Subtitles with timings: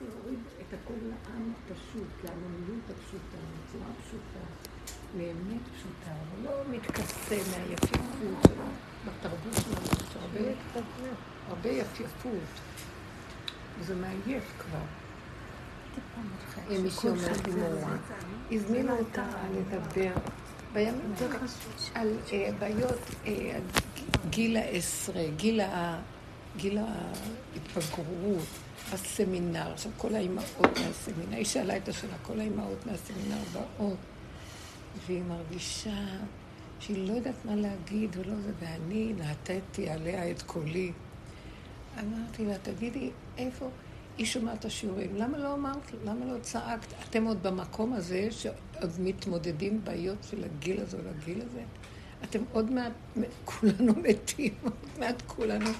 [0.00, 4.44] להוריד את הכל לעם הפשוט, לעממיות הפשוטה, בצורה פשוטה,
[5.18, 8.64] לאמת פשוטה, ולא מתכסה מהיפיפות שלו,
[9.04, 10.50] בתרבות שלנו, יש הרבה,
[11.48, 12.60] הרבה יפיפות,
[13.78, 14.84] וזה מעייף כבר.
[16.70, 17.96] אם מישהי אומרת לי מורה,
[18.52, 20.12] הזמינו אותה לדבר
[20.72, 21.14] בימים
[21.94, 23.58] על אה, בעיות אה,
[24.30, 25.22] גיל העשרה,
[26.56, 28.46] גיל ההתבגרות,
[28.92, 33.96] הסמינר, עכשיו כל האימהות מהסמינר, היא שאלה את השאלה, כל האימהות מהסמינר באות,
[35.06, 36.06] והיא מרגישה
[36.80, 40.92] שהיא לא יודעת מה להגיד ולא זה, ואני נתתי עליה את קולי.
[42.00, 43.68] אמרתי לה, תגידי, איפה?
[44.18, 45.16] היא שומעת את השיעורים.
[45.16, 45.90] למה לא אמרת?
[46.04, 46.92] למה לא צעקת?
[47.10, 51.62] אתם עוד במקום הזה, שעוד מתמודדים בעיות של הגיל הזה או לגיל הזה?
[52.30, 52.92] אתם עוד מעט,
[53.44, 55.70] כולנו מתים, עוד מעט כולנו.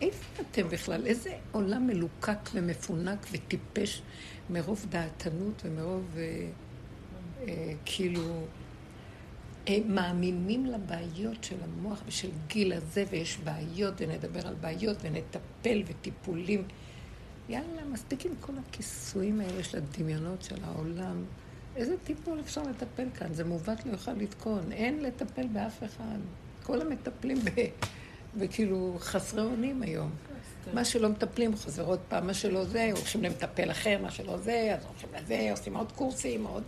[0.00, 1.06] איפה אתם בכלל?
[1.06, 4.02] איזה עולם מלוקק ומפונק וטיפש
[4.50, 6.48] מרוב דעתנות ומרוב אה,
[7.48, 8.46] אה, כאילו
[9.68, 16.64] אה, מאמינים לבעיות של המוח ושל גיל הזה, ויש בעיות, ונדבר על בעיות, ונטפל, וטיפולים.
[17.48, 21.24] יאללה, מספיק עם כל הכיסויים האלה של הדמיונות של העולם.
[21.76, 23.34] איזה טיפול אפשר לטפל כאן?
[23.34, 24.72] זה מעוות לא יוכל לתקון.
[24.72, 26.18] אין לטפל באף אחד.
[26.62, 27.50] כל המטפלים ב...
[28.36, 30.10] וכאילו חסרי אונים היום.
[30.72, 34.76] מה שלא מטפלים חוזר עוד פעם, מה שלא זה, הולכים למטפל אחר, מה שלא זה,
[34.78, 36.62] אז הולכים לזה, עושים עוד קורסים, עוד...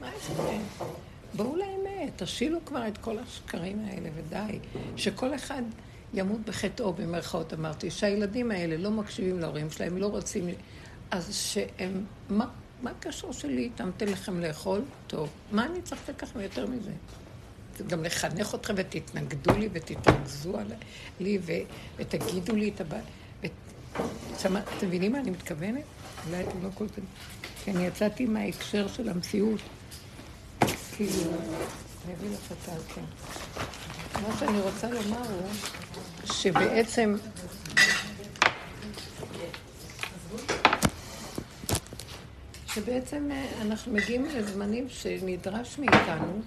[0.00, 0.86] מה יש לכם?
[1.34, 4.58] בואו לאמת, תשילו כבר את כל השקרים האלה ודי.
[4.96, 5.62] שכל אחד
[6.14, 10.48] ימות בחטאו, במרכאות אמרתי, שהילדים האלה לא מקשיבים להורים שלהם, לא רוצים...
[11.10, 12.04] אז שהם...
[12.28, 12.50] מה,
[12.82, 13.90] מה הקשר שלי איתם?
[13.96, 14.80] תן לכם לאכול?
[15.06, 15.28] טוב.
[15.52, 16.90] מה אני צריך לקחת יותר מזה?
[17.86, 20.58] גם לחנך אתכם ותתנגדו לי ותתרכזו
[21.20, 21.38] לי
[21.96, 23.02] ותגידו לי את הבעיה.
[24.34, 25.84] אתם מבינים מה אני מתכוונת?
[26.26, 27.02] אולי אתם לא כל כך...
[27.64, 29.60] כי אני יצאתי מההקשר של המציאות.
[30.96, 31.30] כאילו,
[32.04, 32.94] אני אביא לך את ה...
[32.94, 33.04] כן.
[34.22, 35.48] מה שאני רוצה לומר הוא
[36.24, 37.16] שבעצם...
[42.74, 46.40] שבעצם אה, אנחנו מגיעים לזמנים שנדרש מאיתנו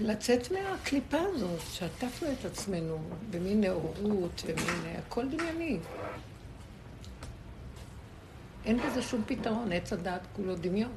[0.00, 2.98] לצאת מהקליפה הזאת, שעטפנו את עצמנו
[3.30, 5.78] במין נאורות ומין הכל דמייני.
[8.64, 10.92] אין בזה שום פתרון, עץ הדעת כולו דמיון.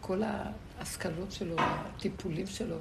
[0.00, 2.76] כל ההשכלות שלו, הטיפולים שלו.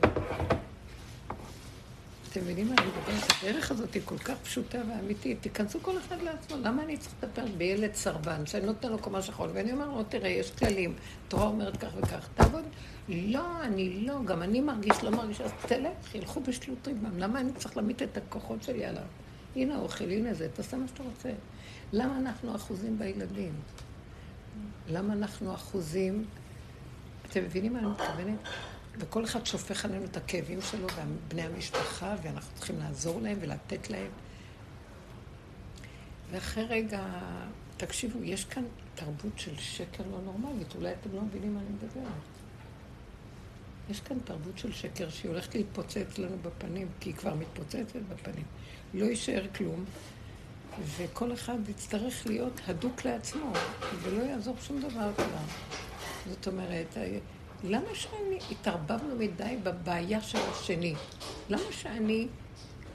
[2.33, 3.23] אתם מבינים מה אני מדברת?
[3.41, 5.41] הדרך הזאת היא כל כך פשוטה ואמיתית.
[5.41, 6.57] תיכנסו כל אחד לעצמו.
[6.63, 10.29] למה אני צריך לטפל בילד סרבן, שאני נותן לו קומה שחור, ואני אומר לו, תראה,
[10.29, 10.95] יש כללים,
[11.27, 12.63] תורה אומרת כך וכך, תעבוד.
[13.09, 17.19] לא, אני לא, גם אני מרגיש, לא מרגיש, אז תלך, ילכו בשטות ריבם.
[17.19, 19.03] למה אני צריך להעמיד את הכוחות שלי עליו?
[19.55, 21.29] הנה האוכל, הנה זה, תעשה מה שאתה רוצה.
[21.93, 23.53] למה אנחנו אחוזים בילדים?
[24.89, 26.25] למה אנחנו אחוזים...
[27.29, 28.37] אתם מבינים מה אני מתכוונת?
[28.97, 30.87] וכל אחד שופך עלינו את הכאבים שלו
[31.27, 34.11] ובני המשפחה, ואנחנו צריכים לעזור להם ולתת להם.
[36.31, 37.05] ואחרי רגע,
[37.77, 38.63] תקשיבו, יש כאן
[38.95, 42.13] תרבות של שקר לא נורמלית, אולי אתם לא מבינים מה אני מדברת.
[43.89, 48.45] יש כאן תרבות של שקר שהיא הולכת להתפוצץ לנו בפנים, כי היא כבר מתפוצצת בפנים.
[48.93, 49.85] לא יישאר כלום,
[50.97, 53.53] וכל אחד יצטרך להיות הדוק לעצמו,
[54.01, 55.45] ולא יעזור שום דבר כבר.
[56.29, 56.97] זאת אומרת,
[57.63, 60.95] למה שאני, התערבבנו מדי בבעיה של השני?
[61.49, 62.27] למה שאני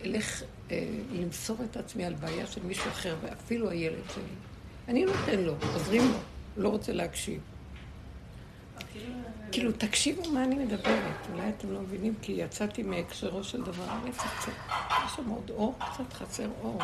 [0.04, 4.22] אלך אה, למסור את עצמי על בעיה של מישהו אחר, ואפילו הילד שלי?
[4.88, 6.18] אני נותן לו, עוזרים לו,
[6.56, 7.40] לא רוצה להקשיב.
[9.52, 11.26] כאילו, תקשיבו מה אני מדברת.
[11.32, 13.86] אולי אתם לא מבינים, כי יצאתי מהקשרו של דבר.
[14.08, 16.78] יש שם עוד אור, קצת חסר אור.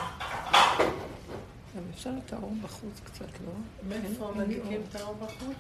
[1.77, 3.53] גם אפשר את האור בחוץ קצת, לא?
[3.89, 5.56] מאיפה מדליקים את האור בחוץ?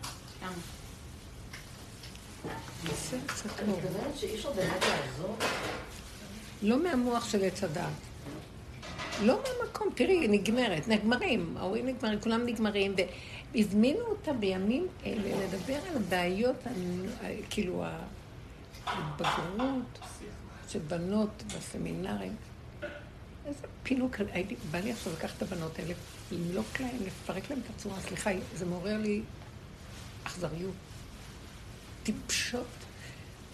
[6.62, 7.92] לא מהמוח של עץ הדעת.
[9.22, 12.94] לא מהמקום, תראי, היא נגמרת, נגמרים, ההורים נגמרים, כולם נגמרים,
[13.54, 16.56] והזמינו אותה בימים אלה לדבר על בעיות,
[17.50, 17.84] כאילו,
[18.86, 19.98] ההתבגרות
[20.68, 22.36] של בנות בסמינרים.
[23.46, 25.94] איזה פינוק, הייתי, בא לי עכשיו לקחת את הבנות האלה,
[26.32, 29.22] למלוק להן, לפרק להן את הצורה, סליחה, זה מעורר לי
[30.24, 30.74] אכזריות.
[32.04, 32.66] טיפשות.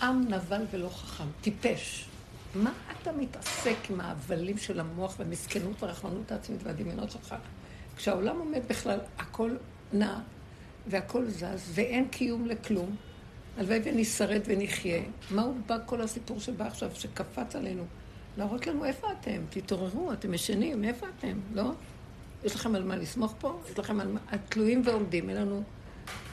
[0.03, 2.07] עם נבל ולא חכם, טיפש.
[2.55, 7.35] מה אתה מתעסק עם ההבלים של המוח והמסכנות והרחמנות העצמית והדמיונות שלך?
[7.97, 9.57] כשהעולם עומד בכלל, הכל
[9.93, 10.19] נע
[10.87, 12.97] והכל זז ואין קיום לכלום,
[13.59, 15.03] הלוואי ונשרד ונחיה.
[15.31, 17.85] מה הוא בא כל הסיפור שבא עכשיו, שקפץ עלינו?
[18.39, 21.73] להראות לנו איפה אתם, תתעוררו, אתם ישנים, איפה אתם, לא?
[22.45, 23.61] יש לכם על מה לסמוך פה?
[23.71, 24.21] יש לכם על מה...
[24.49, 25.63] תלויים ועומדים, אין לנו,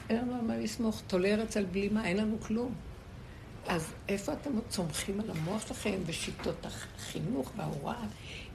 [0.08, 1.02] אין לנו על מה לסמוך.
[1.06, 2.74] תולה ארץ על בלימה, אין לנו כלום.
[3.66, 8.04] אז איפה אתם צומחים על המוח שלכם בשיטות החינוך וההוראה?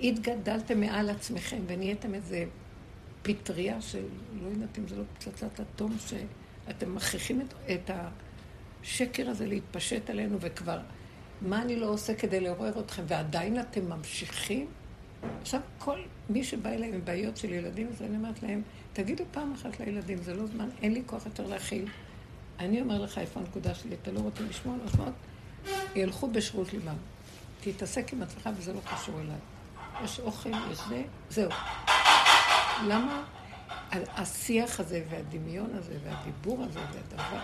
[0.01, 2.45] התגדלתם מעל עצמכם ונהייתם איזה
[3.21, 4.03] פטריה של,
[4.43, 7.91] לא יודעת אם זה לא פצצת אטום, שאתם מכריחים את, את
[8.83, 10.79] השקר הזה להתפשט עלינו וכבר,
[11.41, 13.03] מה אני לא עושה כדי לעורר אתכם?
[13.07, 14.67] ועדיין אתם ממשיכים?
[15.41, 18.61] עכשיו, כל מי שבא אליי עם בעיות של ילדים, אז אני אומרת להם,
[18.93, 21.87] תגידו פעם אחת לילדים, זה לא זמן, אין לי כוח יותר להכיל.
[22.59, 25.07] אני אומר לך איפה הנקודה שלי, אתה לא רוצה לשמוע, לא לשמוע,
[25.95, 26.95] ילכו בשירות ליבם.
[27.61, 29.37] תתעסק עם עצמך וזה לא קשור אליי.
[30.03, 31.49] יש אוכל, יש זה, זהו.
[32.87, 33.23] למה
[33.91, 37.39] השיח הזה והדמיון הזה והדיבור הזה והדבר,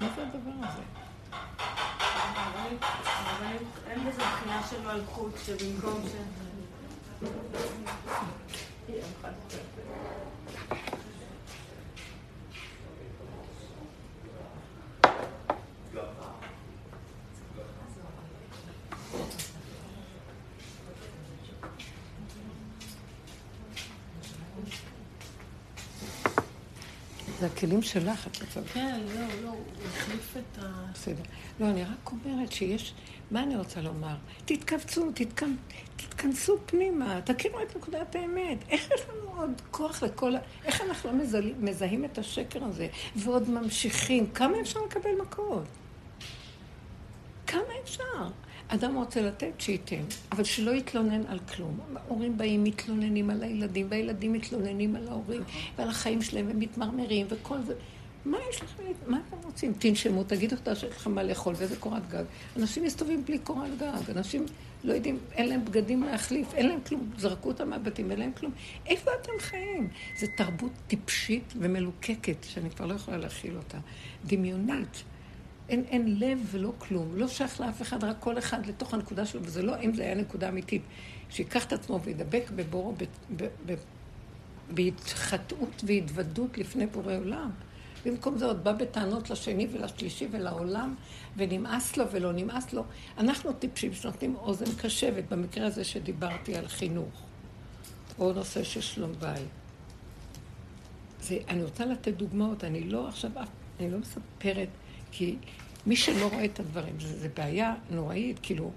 [0.00, 0.82] מה זה הדבר הזה?
[3.90, 6.14] אין בזה בחינה של מלכות, שבמקום ש...
[27.38, 28.60] זה הכלים שלך, את רוצה.
[28.72, 30.84] כן, לא, לא, הוא החליף את ה...
[30.94, 31.22] בסדר.
[31.60, 32.94] לא, אני רק אומרת שיש...
[33.30, 34.14] מה אני רוצה לומר?
[34.44, 35.54] תתכווצו, תתכנ...
[35.96, 38.58] תתכנסו פנימה, תכירו את נקודת האמת.
[38.68, 40.38] איך יש לנו עוד כוח לכל ה...
[40.64, 41.18] איך אנחנו לא
[41.58, 44.30] מזהים את השקר הזה, ועוד ממשיכים?
[44.30, 45.64] כמה אפשר לקבל מכות?
[47.46, 48.28] כמה אפשר?
[48.68, 51.80] אדם רוצה לתת, שייתן, אבל שלא יתלונן על כלום.
[51.96, 55.42] ההורים באים, מתלוננים על הילדים, והילדים מתלוננים על ההורים,
[55.78, 57.74] ועל החיים שלהם, ומתמרמרים, וכל זה.
[58.24, 59.72] מה יש לכם, מה אתם רוצים?
[59.78, 62.24] תנשמו, תגידו אותה שיש לכם מה לאכול, ואיזה קורת גג.
[62.56, 64.46] אנשים מסתובבים בלי קורת גג, אנשים
[64.84, 68.52] לא יודעים, אין להם בגדים להחליף, אין להם כלום, זרקו אותם מהבתים, אין להם כלום.
[68.86, 69.88] איפה אתם חיים?
[70.20, 73.78] זו תרבות טיפשית ומלוקקת, שאני כבר לא יכולה להכיל אותה.
[74.26, 75.02] דמיונית.
[75.68, 79.40] אין, אין לב ולא כלום, לא שייך לאף אחד, רק כל אחד לתוך הנקודה שלו,
[79.44, 80.82] וזה לא אם זה היה נקודה אמיתית.
[81.30, 82.94] שיקח את עצמו וידבק בבורו,
[84.70, 87.50] בהתחטאות והתוודות לפני בורא עולם.
[88.04, 90.94] במקום זה עוד בא בטענות לשני ולשלישי ולעולם,
[91.36, 92.84] ונמאס לו ולא נמאס לו.
[93.18, 97.22] אנחנו טיפשים שנותנים אוזן קשבת, במקרה הזה שדיברתי על חינוך,
[98.18, 99.48] או נושא של שלום בית.
[101.48, 103.30] אני רוצה לתת דוגמאות, אני לא עכשיו,
[103.80, 104.68] אני לא מספרת,
[105.10, 105.36] כי
[105.86, 108.70] מי שלא רואה את הדברים, זו בעיה נוראית, כאילו,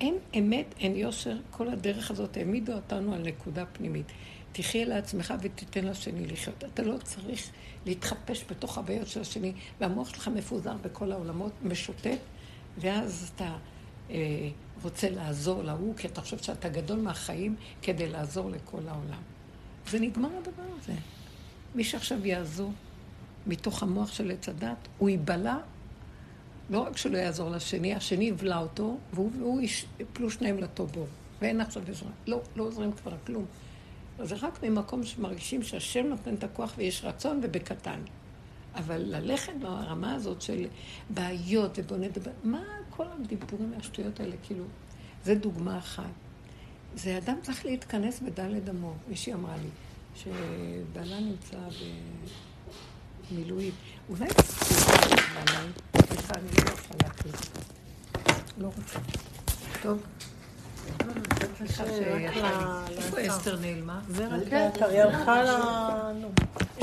[0.00, 4.06] אין אמת, אין יושר, כל הדרך הזאת העמידה אותנו על נקודה פנימית.
[4.52, 6.64] תחיה לעצמך ותיתן לשני לחיות.
[6.64, 7.50] אתה לא צריך
[7.86, 12.18] להתחפש בתוך הבעיות של השני, והמוח שלך מפוזר בכל העולמות, משוטט,
[12.78, 13.56] ואז אתה
[14.10, 14.48] אה,
[14.82, 19.22] רוצה לעזור להוא, כי אתה חושב שאתה גדול מהחיים כדי לעזור לכל העולם.
[19.90, 20.92] זה נגמר הדבר הזה.
[21.74, 22.72] מי שעכשיו יעזור
[23.46, 25.56] מתוך המוח של עץ הדת, הוא ייבלע,
[26.70, 29.60] לא רק שלא יעזור לשני, השני יבלע אותו, והוא
[30.00, 31.06] יפלו שניהם לטוב בור.
[31.40, 32.10] ואין עכשיו עזרה.
[32.26, 33.44] לא, לא עוזרים כבר כלום.
[34.22, 38.00] זה רק ממקום שמרגישים שהשם נותן את הכוח ויש רצון ובקטן.
[38.74, 40.66] אבל ללכת ברמה הזאת של
[41.10, 44.64] בעיות ובוא נדבר, מה כל הדיבורים והשטויות האלה, כאילו,
[45.24, 46.04] זה דוגמה אחת.
[46.94, 48.94] זה אדם צריך להתכנס בדלת אמור.
[49.08, 49.68] מישהי אמרה לי,
[50.14, 51.56] שבעלה נמצא
[53.30, 53.72] במילואים.
[54.08, 54.28] אולי
[56.06, 57.36] סליחה, אני לא יכולה להקליט.
[58.58, 58.98] לא רוצה.
[59.82, 60.02] טוב.
[62.96, 64.00] איפה אסתר נעלמה?
[64.08, 65.46] זה רק לאתר, היא הלכה ל...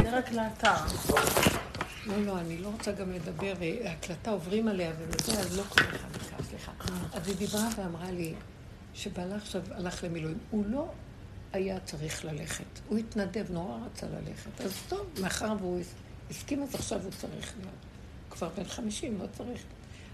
[0.02, 0.76] זה רק לאתר.
[2.06, 6.12] לא, לא, אני לא רוצה גם לדבר, והקלטה עוברים עליה וזה, אז לא כל אחד
[6.14, 6.72] בכך, סליחה.
[7.14, 8.34] אז היא דיברה ואמרה לי
[8.94, 10.38] שבעלה עכשיו הלך למילואים.
[10.50, 10.88] הוא לא
[11.54, 14.62] היה צריך ללכת, הוא התנדב, נורא רצה ללכת.
[14.62, 15.80] אז טוב, מאחר והוא
[16.34, 17.74] הסכים, אז עכשיו הוא צריך להיות.
[18.30, 19.64] כבר בן חמישים, לא צריך.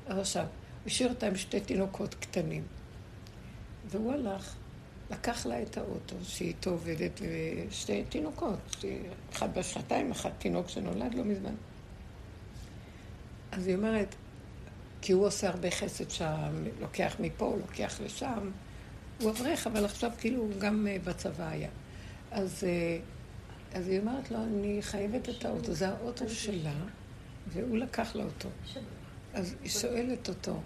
[0.08, 0.50] אז עכשיו, הוא
[0.86, 2.64] השאיר אותה עם שתי תינוקות קטנים.
[3.86, 4.56] והוא הלך,
[5.12, 7.22] לקח לה את האוטו, שהיא איתו עובדת,
[7.70, 8.86] ושתי תינוקות,
[9.34, 11.56] אחד בשנתיים, אחד תינוק שנולד לא מזמן.
[13.52, 14.16] אז היא אומרת,
[15.02, 18.52] כי הוא עושה הרבה חסד שם, לוקח מפה, לוקח לשם.
[19.22, 21.70] הוא אברך, אבל עכשיו כאילו הוא גם אה, בצבא היה.
[22.32, 22.98] אז, אה,
[23.74, 26.74] אז היא אומרת לו, אני חייבת את האוטו, זה האוטו שלה,
[27.48, 28.50] והוא לקח לה אותו.
[29.34, 30.60] אז היא שואלת אותו,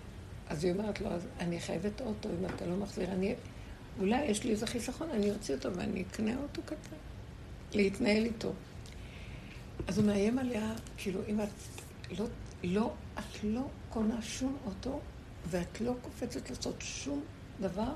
[0.47, 3.35] אז היא אומרת לו, אז אני חייבת אוטו, אם אתה לא מחזיר, אני...
[3.99, 6.95] אולי יש לי איזה חיסכון, אני אוציא אותו ואני אקנה אוטו קטן,
[7.73, 8.53] להתנהל איתו.
[9.87, 11.47] אז הוא מאיים עליה, כאילו, אם את
[12.19, 12.25] לא,
[12.63, 14.99] לא, את לא קונה שום אוטו,
[15.49, 17.21] ואת לא קופצת לעשות שום
[17.61, 17.93] דבר,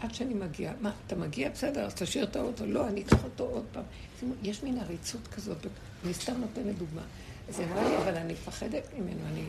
[0.00, 0.72] עד שאני מגיעה.
[0.80, 1.48] מה, אתה מגיע?
[1.50, 2.66] בסדר, אז תשאיר את האוטו.
[2.66, 3.84] לא, אני אקח אותו עוד פעם.
[4.42, 5.66] יש מין עריצות כזאת,
[6.04, 7.02] אני סתם נותנת דוגמה.
[7.48, 9.44] אז היא אמרה לי, אבל אני מפחדת ממנו, אני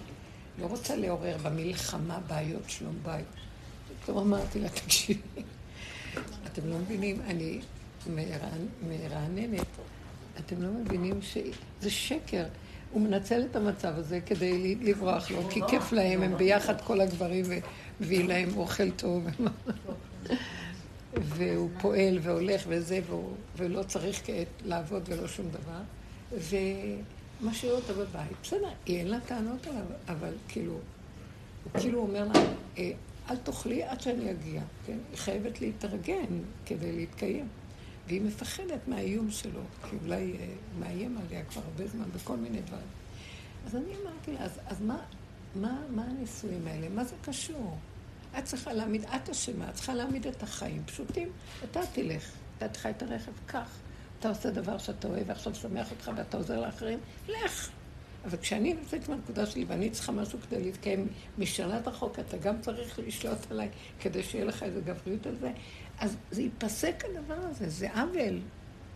[0.61, 3.25] לא רוצה לעורר במלחמה בעיות שלום בית.
[4.03, 5.21] פתאום אמרתי לה, תקשיבי,
[6.45, 7.59] אתם לא מבינים, אני
[8.81, 9.65] מרעננת,
[10.39, 12.45] אתם לא מבינים שזה שקר.
[12.91, 17.45] הוא מנצל את המצב הזה כדי לברוח לו, כי כיף להם, הם ביחד כל הגברים
[17.99, 19.27] ומביא להם אוכל טוב.
[21.13, 22.99] והוא פועל והולך וזה,
[23.57, 25.81] ולא צריך כעת לעבוד ולא שום דבר.
[27.41, 28.31] ומשאיר אותה בבית.
[28.43, 30.73] בסדר, היא אין לה טענות עליו, אבל כאילו,
[31.63, 32.41] הוא כאילו אומר לה,
[32.77, 32.91] אה,
[33.29, 34.97] אל תאכלי עד שאני אגיע, כן?
[35.11, 37.47] היא חייבת להתארגן כדי להתקיים.
[38.07, 40.47] והיא מפחדת מהאיום שלו, כי אולי אה,
[40.79, 42.87] מאיים עליה כבר הרבה זמן בכל מיני דברים.
[43.65, 44.97] אז אני אמרתי לה, אז, אז מה,
[45.55, 46.89] מה, מה הנישואים האלה?
[46.89, 47.77] מה זה קשור?
[48.39, 51.29] את צריכה להעמיד, את אשמה, את צריכה להעמיד את החיים פשוטים.
[51.63, 53.79] אתה תלך, אתה תחי את הרכב, קח.
[54.19, 57.69] אתה עושה דבר שאתה אוהב ועכשיו שמח אותך ואתה עוזר לאחרים, לך.
[58.25, 61.07] אבל כשאני נמצאת בנקודה שלי ואני צריכה משהו כדי להתקיים
[61.37, 63.69] משאלת החוק, אתה גם צריך לשלוט עליי
[63.99, 65.51] כדי שיהיה לך איזו גבריות על זה.
[65.99, 68.39] אז זה ייפסק הדבר הזה, זה עוול,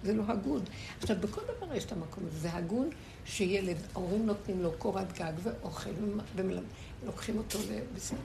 [0.04, 0.62] זה לא הגון.
[1.02, 2.90] עכשיו, בכל דבר יש את המקום הזה, זה הגון
[3.26, 5.90] שילד, ההורים נותנים לו קורת גג ואוכל,
[7.04, 7.60] ולוקחים אותו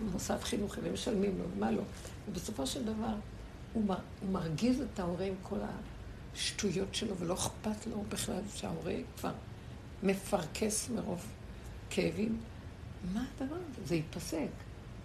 [0.03, 1.83] למוסד חינוכי ומשלמים לו, מה לא.
[2.29, 3.15] ובסופו של דבר,
[3.73, 5.59] הוא, הוא מרגיז את ההורה עם כל
[6.35, 9.33] השטויות שלו, ולא אכפת לו בכלל שההורה כבר
[10.03, 11.27] מפרכס מרוב
[11.91, 12.41] כאבים.
[13.15, 13.87] מה הדבר הזה?
[13.87, 14.49] זה ייפסק.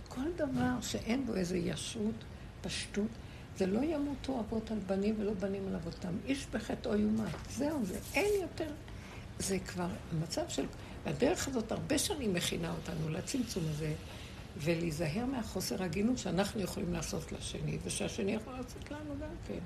[0.07, 2.15] כל דבר שאין בו איזו ישרות,
[2.61, 3.07] פשטות,
[3.57, 6.13] זה לא ימותו אבות על בנים ולא בנים על אבותם.
[6.25, 7.35] איש בחטאו יומת.
[7.49, 7.99] זהו זה.
[8.13, 8.71] אין יותר.
[9.39, 9.87] זה כבר
[10.21, 10.65] מצב של...
[11.05, 13.93] והדרך הזאת הרבה שנים מכינה אותנו לצמצום הזה,
[14.57, 19.59] ולהיזהר מהחוסר הגינות שאנחנו יכולים לעשות לשני, ושהשני יכול לעשות לנו גם כן.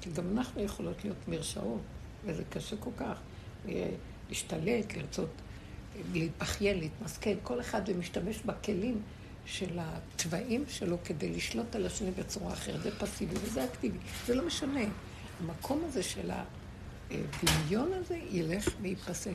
[0.00, 1.80] כי גם אנחנו יכולות להיות מרשעות,
[2.24, 3.18] וזה קשה כל כך.
[4.28, 5.30] להשתלט, לרצות
[6.12, 9.02] להתבכיין, להתמסכן, כל אחד ומשתמש בכלים
[9.46, 12.82] של התוואים שלו כדי לשלוט על השני בצורה אחרת.
[12.82, 14.84] זה פסיבי וזה אקטיבי, זה לא משנה.
[15.40, 16.30] המקום הזה של
[17.10, 19.34] הדמיון הזה ילך וייפסק.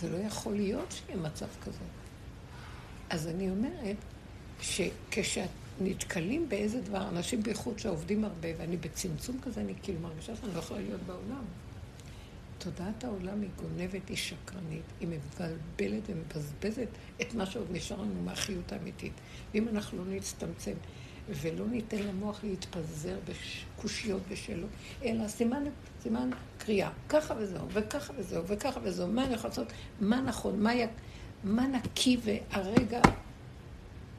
[0.00, 1.84] זה לא יכול להיות שיהיה מצב כזה.
[3.10, 3.96] אז אני אומרת
[4.60, 10.58] שכשנתקלים באיזה דבר, אנשים בייחוד שעובדים הרבה, ואני בצמצום כזה, אני כאילו מרגישה שאני לא
[10.58, 11.44] יכולה להיות בעולם.
[12.58, 16.88] תודעת העולם היא גונבת, היא שקרנית, היא מבלבלת ומבזבזת
[17.20, 19.12] את מה שעוד נשאר לנו מהחיות האמיתית.
[19.54, 20.72] ואם אנחנו לא נצטמצם
[21.28, 24.70] ולא ניתן למוח להתפזר בקושיות ושאלות,
[25.02, 25.64] אלא סימן,
[26.02, 26.30] סימן
[26.66, 30.86] קריאה, ככה וזהו, וככה וזהו, וככה וזהו, מה אני יכול לעשות, מה נכון, מה, י...
[31.44, 33.00] מה נקי והרגע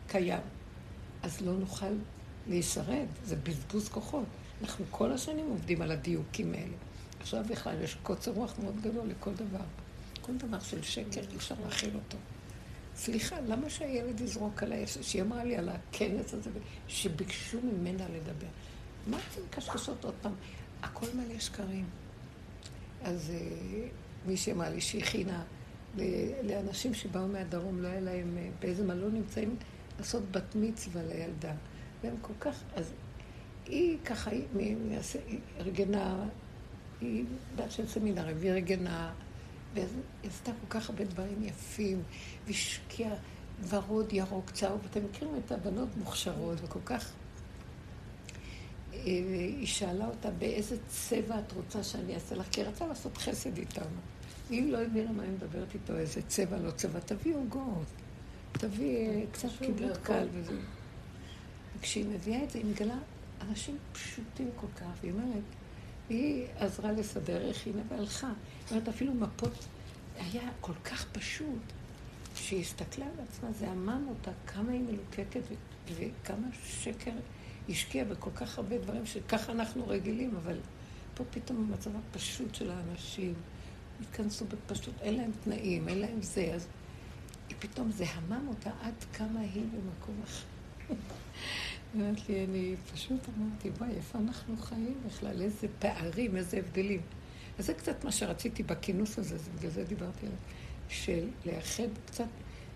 [0.07, 0.41] קיים.
[1.23, 1.85] אז לא נוכל
[2.47, 4.23] להישרד, זה בזבוז כוחות.
[4.61, 6.75] אנחנו כל השנים עובדים על הדיוקים האלה.
[7.19, 9.65] עכשיו בכלל יש קוצר רוח מאוד גדול לכל דבר.
[10.21, 12.17] כל דבר של שקר אי אפשר להכיל אותו.
[12.95, 15.01] סליחה, למה שהילד יזרוק על העסק?
[15.01, 16.49] שהיא אמרה לי על הכנס הזה,
[16.87, 18.47] שביקשו ממנה לדבר.
[19.07, 20.33] מה אתם מקשקשות עוד פעם?
[20.83, 21.85] הכל מלא שקרים.
[23.07, 25.43] אז uh, מישהי אמרה לי שהיא הכינה
[26.43, 29.55] לאנשים שבאו מהדרום, לא היה להם uh, באיזה מלון נמצאים,
[29.97, 31.53] לעשות בת מצווה לילדה.
[32.03, 32.93] והם כל כך, אז
[33.65, 34.77] היא ככה, היא
[35.59, 36.25] ארגנה
[37.01, 39.13] היא בת של סמינר, והיא רגנה,
[39.73, 39.85] והיא
[40.23, 42.03] עשתה כל כך הרבה דברים יפים,
[42.47, 43.13] והשקיעה
[43.69, 44.81] ורוד, ירוק, צהוב.
[44.91, 47.13] אתם מכירים את הבנות מוכשרות, וכל כך...
[49.09, 53.57] היא שאלה אותה באיזה צבע את רוצה שאני אעשה לך, כי היא רצה לעשות חסד
[53.57, 53.85] איתנו.
[54.49, 57.87] היא לא הבינה מה היא מדברת איתו, איזה צבע, לא צבע, תביא עוגות,
[58.51, 60.53] תביא קצת קיבלות קל וזה.
[61.77, 62.97] וכשהיא מביאה את זה, היא מגלה
[63.41, 65.43] אנשים פשוטים כל כך, והיא אומרת,
[66.09, 68.31] היא עזרה לסדר, הכינה והלכה.
[68.63, 69.65] זאת אומרת, אפילו מפות,
[70.19, 71.61] היה כל כך פשוט,
[72.35, 75.41] שהיא הסתכלה על עצמה, זה עמם אותה, כמה היא מלוקקת
[75.95, 77.11] וכמה שקר
[77.69, 80.57] השקיעה בכל כך הרבה דברים שככה אנחנו רגילים, אבל
[81.13, 83.33] פה פתאום המצב הפשוט של האנשים,
[84.01, 86.67] התכנסו בפשוט, אין להם תנאים, אין להם זה, אז
[87.50, 90.45] היא פתאום, זה המם אותה עד כמה היא במקום אחר.
[91.95, 95.41] אמרת לי, אני פשוט אמרתי, וואי, איפה אנחנו חיים בכלל?
[95.41, 97.01] איזה פערים, איזה הבדלים.
[97.59, 100.38] אז זה קצת מה שרציתי בכינוס הזה, בגלל זה דיברתי עליו,
[100.89, 102.27] של לאחד קצת,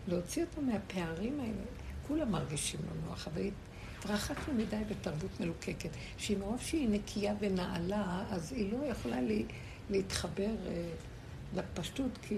[0.08, 1.64] להוציא אותו מהפערים האלה.
[2.08, 3.42] כולם מרגישים לא נוח, אבל
[4.02, 9.46] התרחקנו מדי בתרבות מלוקקת, שהיא מרוב שהיא נקייה ונעלה, אז היא לא יכולה לי,
[9.90, 10.90] להתחבר אה,
[11.56, 12.36] לפשטות, כי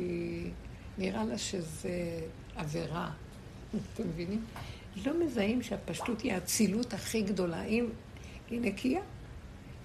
[0.98, 2.20] נראה לה שזה
[2.56, 3.12] עבירה.
[3.94, 4.46] אתם מבינים?
[5.06, 7.64] לא מזהים שהפשטות היא האצילות הכי גדולה.
[7.64, 7.90] אם,
[8.50, 9.02] היא נקייה.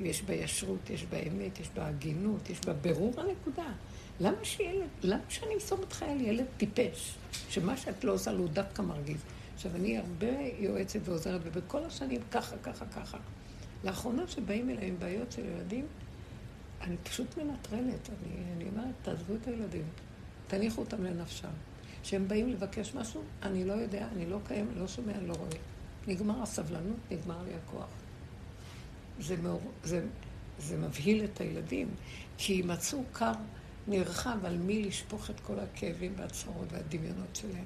[0.00, 3.72] יש בה ישרות, יש בה אמת, יש בה הגינות, יש בה ברור הנקודה.
[4.20, 7.14] למה שילד, למה שאני אמסור אותך על ילד טיפש,
[7.48, 9.20] שמה שאת לא עושה לו דווקא מרגיז?
[9.58, 10.26] עכשיו, אני הרבה
[10.58, 13.18] יועצת ועוזרת, ובכל השנים ככה, ככה, ככה.
[13.84, 15.86] לאחרונה שבאים אליי עם בעיות של ילדים,
[16.80, 18.10] אני פשוט מנטרלת.
[18.10, 19.84] אני, אני אומרת, תעזבו את הילדים,
[20.46, 21.48] תניחו אותם לנפשם.
[22.02, 25.50] כשהם באים לבקש משהו, אני לא יודע, אני לא קיים, לא שומע, לא רואה.
[26.06, 27.88] נגמר הסבלנות, נגמר לי הכוח.
[29.20, 30.06] זה, מאור, זה,
[30.58, 31.88] זה מבהיל את הילדים,
[32.36, 33.32] כי מצאו כר
[33.88, 37.64] נרחב על מי לשפוך את כל הכאבים והצרות והדמיונות שלהם.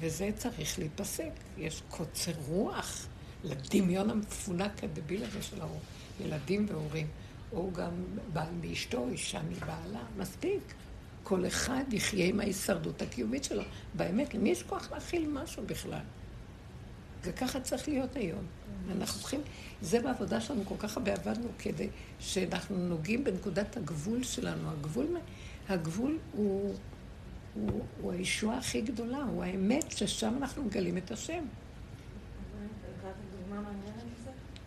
[0.00, 1.30] וזה צריך להיפסק.
[1.58, 3.06] יש קוצר רוח
[3.44, 5.56] לדמיון המפונק הדביל הזה של
[6.20, 7.06] הילדים והורים.
[7.52, 7.92] או גם
[8.32, 10.74] בעל מאשתו, אישה מבעלה, מספיק.
[11.22, 13.62] כל אחד יחיה עם ההישרדות הקיומית שלו.
[13.94, 16.04] באמת, למי יש כוח להכיל משהו בכלל?
[17.22, 18.44] וככה צריך להיות היום.
[18.90, 19.40] אנחנו צריכים,
[19.82, 21.88] זה בעבודה שלנו, כל כך הרבה עבדנו כדי
[22.20, 24.70] שאנחנו נוגעים בנקודת הגבול שלנו.
[24.70, 25.16] הגבול,
[25.68, 26.74] הגבול הוא,
[27.56, 31.44] הוא, הוא הישועה הכי גדולה, הוא האמת ששם אנחנו מגלים את השם.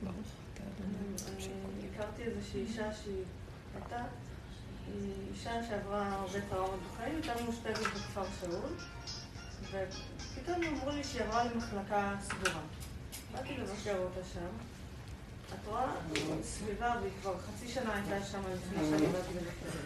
[0.03, 0.15] ברוך.
[1.93, 3.24] הכרתי איזושהי אישה שהיא
[3.75, 4.03] הייתה,
[5.34, 8.69] אישה שעברה הרבה טראומות בחיים, הייתה מאושפזת בכפר שאול,
[9.62, 12.62] ופתאום אמרו לי שהיא עברה למחלקה סגורה.
[13.31, 14.50] באתי לבקר אותה שם.
[15.53, 15.86] את רואה
[16.43, 19.77] סביבה, והיא כבר חצי שנה הייתה שם לפני שאני באתי לבקר.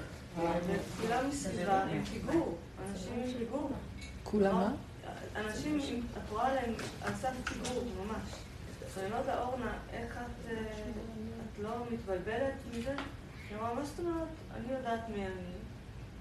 [0.68, 3.72] וכולם מסביבה עם פיגור, אנשים עם פיגור.
[4.24, 4.72] כולם מה?
[5.36, 8.30] אנשים, את רואה עליהם על סף פיגור, ממש.
[8.98, 10.58] אני לא יודעת, אורנה, איך את, אה,
[11.54, 12.96] את לא מתבלבלת מזה?
[13.50, 14.28] היא אמרה, מה זאת אומרת?
[14.56, 15.54] אני יודעת מי אני.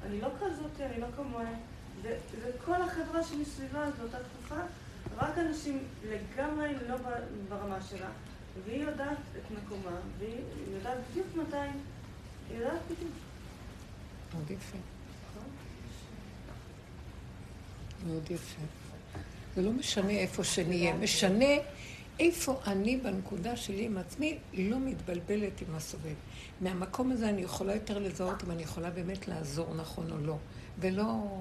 [0.07, 1.55] אני לא כזאת, אני לא כמוהם.
[2.03, 4.61] וכל החברה שמסביבה זו אותה תקופה,
[5.17, 5.79] רק אנשים
[6.09, 6.97] לגמרי לא
[7.49, 8.09] ברמה שלה.
[8.65, 10.41] והיא יודעת את מקומה, והיא
[10.77, 11.57] יודעת בדיוק מתי,
[12.51, 13.13] היא יודעת בדיוק.
[14.35, 14.79] מאוד יפה.
[18.07, 18.63] מאוד יפה.
[19.57, 21.55] זה לא משנה איפה שנהיה, משנה
[22.21, 26.15] איפה אני בנקודה שלי עם עצמי לא מתבלבלת עם הסובב.
[26.61, 30.37] מהמקום הזה אני יכולה יותר לזהות אם אני יכולה באמת לעזור נכון או לא.
[30.79, 31.39] ולא,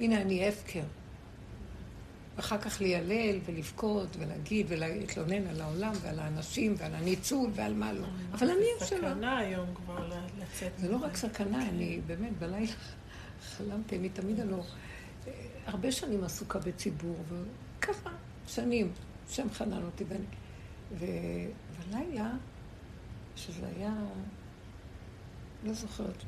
[0.00, 0.82] הנה אני הפקר.
[2.36, 8.06] ואחר כך ליילל ולבכות ולהגיד ולהתלונן על העולם ועל האנשים ועל הניצול ועל מה לא.
[8.32, 8.88] אבל אני אשמה.
[8.88, 10.72] זה סכנה היום כבר לצאת.
[10.78, 12.72] זה לא רק סכנה, אני באמת בלילה
[13.56, 14.64] חלמתי, אני תמיד הלא...
[15.66, 18.10] הרבה שנים עסוקה בציבור, וככה,
[18.46, 18.92] שנים.
[19.28, 20.24] השם חנן אותי, ואני...
[20.92, 22.32] ובלילה,
[23.36, 23.94] שזה היה,
[25.64, 26.24] לא זוכרת,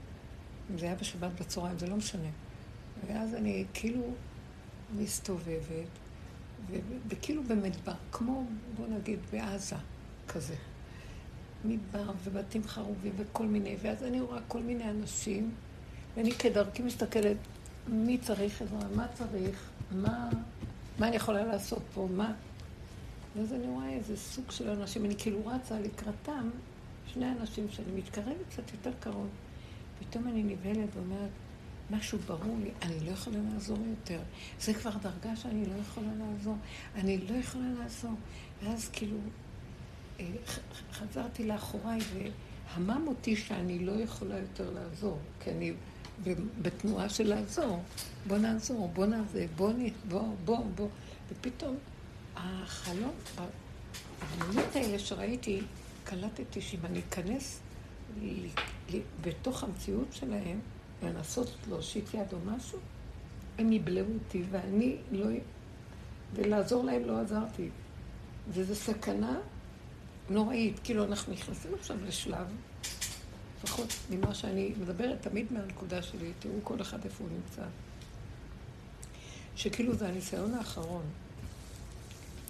[0.70, 2.28] אם זה היה בשבת בצהריים, זה לא משנה.
[3.06, 4.02] ואז אני כאילו
[4.96, 5.88] מסתובבת,
[7.08, 8.46] וכאילו במדבר, כמו,
[8.76, 9.76] בוא נגיד, בעזה,
[10.28, 10.54] כזה.
[11.64, 15.54] מדבר ובתים חרובים וכל מיני, ואז אני רואה כל מיני אנשים,
[16.16, 17.36] ואני כדרכי מסתכלת,
[17.88, 20.28] מי צריך עזרה, מה צריך, מה,
[20.98, 22.32] מה אני יכולה לעשות פה, מה...
[23.36, 26.50] ואז אני רואה איזה סוג של אנשים, אני כאילו רצה לקראתם,
[27.06, 29.28] שני אנשים שאני מתקרבת קצת יותר קרוב.
[30.00, 31.30] פתאום אני נבהלת ואומרת,
[31.90, 34.20] משהו ברור לי, אני לא יכולה לעזור יותר.
[34.60, 36.56] זה כבר דרגה שאני לא יכולה לעזור.
[36.94, 38.14] אני לא יכולה לעזור.
[38.62, 39.16] ואז כאילו
[40.20, 40.26] אה,
[40.92, 45.72] חזרתי לאחוריי והמם אותי שאני לא יכולה יותר לעזור, כי אני
[46.62, 47.82] בתנועה של לעזור.
[48.26, 49.72] בוא נעזור, בוא נעזור, בוא,
[50.08, 50.88] בוא, בוא, בוא.
[51.28, 51.76] ופתאום
[52.36, 53.14] החלום,
[54.20, 55.60] הדמויות האלה שראיתי,
[56.04, 57.60] קלטתי שאם אני אכנס
[59.20, 60.60] בתוך המציאות שלהם,
[61.02, 62.78] ולנסות להושיט יד או משהו,
[63.58, 65.26] הם יבלעו אותי, ואני לא...
[66.34, 67.68] ולעזור להם לא עזרתי.
[68.48, 69.38] וזו סכנה
[70.30, 70.80] נוראית.
[70.84, 72.46] כאילו, אנחנו נכנסים עכשיו לשלב,
[73.66, 77.62] לפחות ממה שאני מדברת תמיד מהנקודה שלי, תראו כל אחד איפה הוא נמצא.
[79.56, 81.02] שכאילו זה הניסיון האחרון.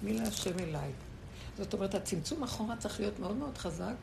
[0.03, 0.91] מי להשם אליי.
[1.57, 3.95] זאת אומרת, הצמצום אחורה צריך להיות מאוד מאוד חזק,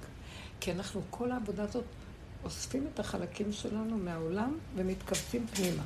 [0.61, 1.85] כי אנחנו, כל העבודה הזאת,
[2.45, 5.85] אוספים את החלקים שלנו מהעולם ומתכווצים פנימה.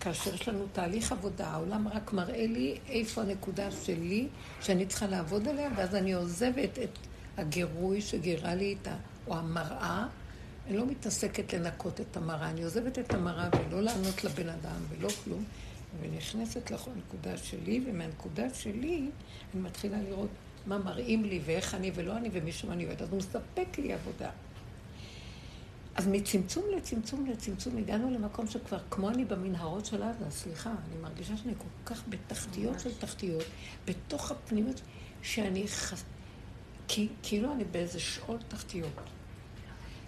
[0.00, 4.28] כאשר יש לנו תהליך עבודה, העולם רק מראה לי איפה הנקודה שלי,
[4.60, 6.98] שאני צריכה לעבוד עליה, ואז אני עוזבת את
[7.36, 8.96] הגירוי שגירה לי איתה,
[9.26, 10.06] או המראה.
[10.66, 15.08] אני לא מתעסקת לנקות את המראה, אני עוזבת את המראה ולא לענות לבן אדם ולא
[15.24, 15.44] כלום,
[16.00, 19.10] ונכנסת לנקודה שלי, ומהנקודה שלי
[19.54, 20.30] אני מתחילה לראות
[20.66, 23.02] מה מראים לי ואיך אני ולא אני ומישהו אני עובד.
[23.02, 24.30] אז הוא מספק לי עבודה.
[25.94, 31.36] אז מצמצום לצמצום לצמצום הגענו למקום שכבר כמו אני במנהרות של עזה, סליחה, אני מרגישה
[31.36, 33.44] שאני כל כך בתחתיות של תחתיות,
[33.84, 34.80] בתוך הפנימיות,
[35.22, 35.94] שאני ח...
[36.88, 39.00] כי כאילו אני באיזה שאול תחתיות.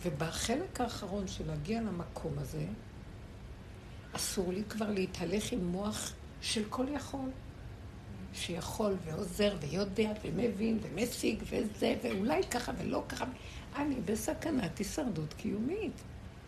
[0.05, 2.67] ובחלק האחרון של להגיע למקום הזה,
[4.13, 7.31] אסור לי כבר להתהלך עם מוח של כל יכול.
[8.35, 13.25] שיכול ועוזר ויודע ומבין ומשיג וזה, ואולי ככה ולא ככה.
[13.77, 16.03] אני בסכנת הישרדות קיומית.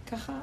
[0.06, 0.40] ככה,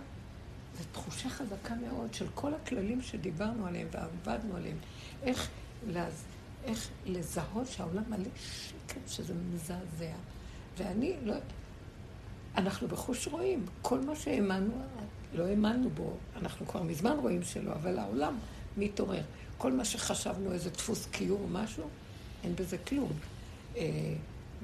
[0.78, 4.78] זו תחושה חזקה מאוד של כל הכללים שדיברנו עליהם ועבדנו עליהם.
[5.24, 5.50] איך,
[5.88, 6.24] לז...
[6.64, 10.16] איך לזהות שהעולם מלא שקט, שזה מזעזע.
[10.78, 11.36] ואני לא...
[12.58, 13.66] אנחנו בחוש רואים.
[13.82, 14.72] כל מה שהאמנו,
[15.34, 18.38] לא האמנו בו, אנחנו כבר מזמן רואים שלא, אבל העולם
[18.78, 19.22] מתעורר.
[19.58, 21.84] כל מה שחשבנו, איזה דפוס קיום או משהו,
[22.44, 23.12] אין בזה כלום.
[23.78, 24.14] אה,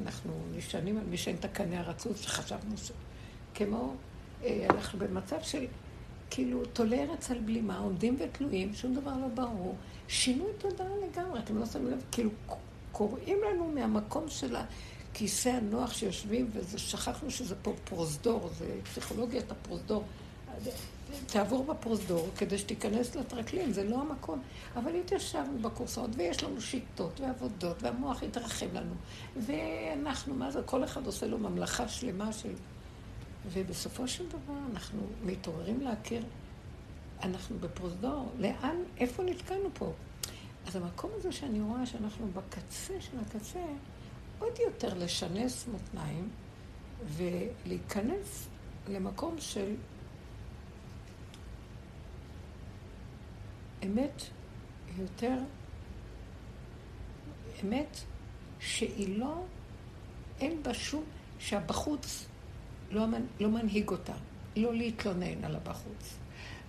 [0.04, 2.91] אנחנו נשענים על מי שאין את הקנה הרצוף שחשבנו ש...
[3.56, 3.93] כמו,
[4.43, 5.65] אה, אנחנו במצב של
[6.30, 9.75] כאילו תולי ארץ על בלימה, עומדים ותלויים, שום דבר לא ברור.
[10.08, 12.30] שינוי תודעה לגמרי, אתם לא שמים לב, כאילו
[12.91, 14.56] קוראים לנו מהמקום של
[15.11, 20.03] הכיסא הנוח שיושבים, ושכחנו שזה פה פרוזדור, זה פסיכולוגיית הפרוזדור.
[21.27, 24.41] תעבור בפרוזדור כדי שתיכנס לטרקלין, זה לא המקום.
[24.75, 28.93] אבל התיישבנו בקורסאות, ויש לנו שיטות ועבודות, והמוח התרחב לנו.
[29.35, 32.53] ואנחנו, מה זה, כל אחד עושה לו ממלכה שלמה של...
[33.53, 36.23] ובסופו של דבר אנחנו מתעוררים להכיר,
[37.23, 39.91] אנחנו בפרוזדור, לאן, איפה נתקענו פה?
[40.67, 43.65] אז המקום הזה שאני רואה שאנחנו בקצה של הקצה,
[44.39, 46.30] עוד יותר לשנס מותניים
[47.08, 48.47] ולהיכנס
[48.88, 49.75] למקום של
[53.86, 54.23] אמת
[54.97, 55.38] יותר,
[57.63, 57.97] אמת
[58.60, 59.43] שהיא לא,
[60.39, 61.04] אין בה שום,
[61.39, 62.25] שהבחוץ
[62.91, 63.06] לא,
[63.39, 64.13] לא מנהיג אותה,
[64.56, 66.18] לא להתלונן על הבחוץ,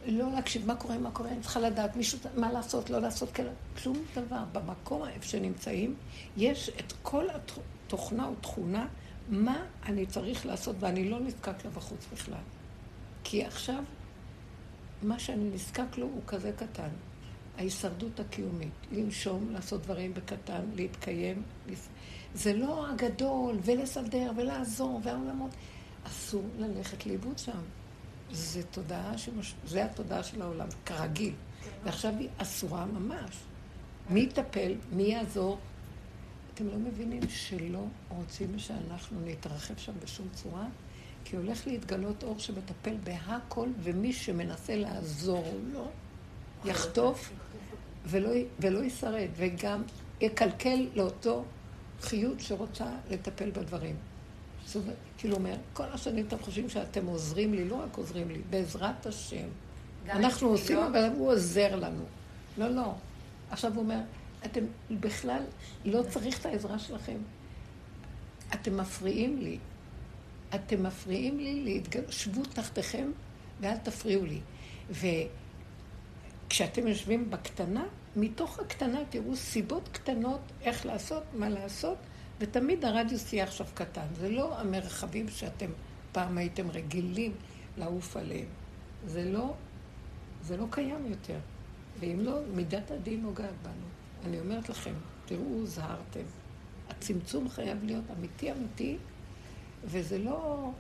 [0.07, 3.51] לא להקשיב מה קורה, מה קורה, אני צריכה לדעת מישהו, מה לעשות, לא לעשות, כאלה,
[3.83, 4.45] כלום דבר.
[4.53, 5.95] במקום איפה שנמצאים,
[6.37, 8.87] יש את כל התוכנה ותכונה,
[9.29, 12.43] מה אני צריך לעשות, ואני לא נזקק לבחוץ בכלל.
[13.25, 13.83] כי עכשיו
[15.03, 16.89] מה שאני נזקק לו הוא כזה קטן.
[17.59, 21.43] ההישרדות הקיומית, לנשום, לעשות דברים בקטן, להתקיים.
[22.35, 25.51] זה לא הגדול, ולסדר, ולעזור, והעולמות.
[26.07, 27.61] אסור ללכת לאיבוד שם.
[28.33, 29.55] זה תודעה שמש...
[29.66, 31.35] זה התודעה של העולם, כרגיל.
[31.85, 33.37] ועכשיו היא אסורה ממש.
[34.11, 34.75] מי יטפל?
[34.93, 35.59] מי יעזור?
[36.55, 40.66] אתם לא מבינים שלא רוצים שאנחנו נתרחב שם בשום צורה?
[41.25, 45.88] כי הולך להתגלות אור שמטפל בהכל, ומי שמנסה לעזור לו,
[46.64, 47.31] יחטוף
[48.07, 49.83] ולא, ולא ישרד, וגם
[50.21, 51.45] יקלקל לאותו
[52.01, 53.97] חיות שרוצה לטפל בדברים.
[54.77, 59.07] אומרת, כאילו אומר, כל השנים אתם חושבים שאתם עוזרים לי, לא רק עוזרים לי, בעזרת
[59.07, 59.47] השם.
[60.09, 60.87] אנחנו עושים, לא...
[60.87, 62.05] אבל הוא עוזר לנו.
[62.59, 62.95] לא, לא.
[63.51, 64.01] עכשיו הוא אומר,
[64.45, 65.43] אתם בכלל
[65.85, 67.17] לא צריך את העזרה שלכם.
[68.55, 69.59] אתם מפריעים לי.
[70.55, 72.03] אתם מפריעים לי להתגל...
[72.11, 73.11] שבו תחתיכם
[73.61, 74.41] ואל תפריעו לי.
[76.47, 77.85] וכשאתם יושבים בקטנה,
[78.17, 81.99] מתוך הקטנה תראו סיבות קטנות איך לעשות, מה לעשות,
[82.40, 84.07] ותמיד הרדיוס יהיה עכשיו קטן.
[84.14, 85.70] זה לא המרחבים שאתם
[86.12, 87.33] פעם הייתם רגילים
[87.79, 88.48] לעוף עליהם.
[89.07, 89.55] זה לא,
[90.42, 91.38] זה לא קיים יותר.
[92.00, 93.87] ואם לא, מידת הדין נוגעת בנו.
[94.24, 94.94] אני אומרת לכם,
[95.26, 96.24] תראו, הוזהרתם.
[96.88, 98.96] הצמצום חייב להיות אמיתי אמיתי,
[99.85, 100.70] וזה לא...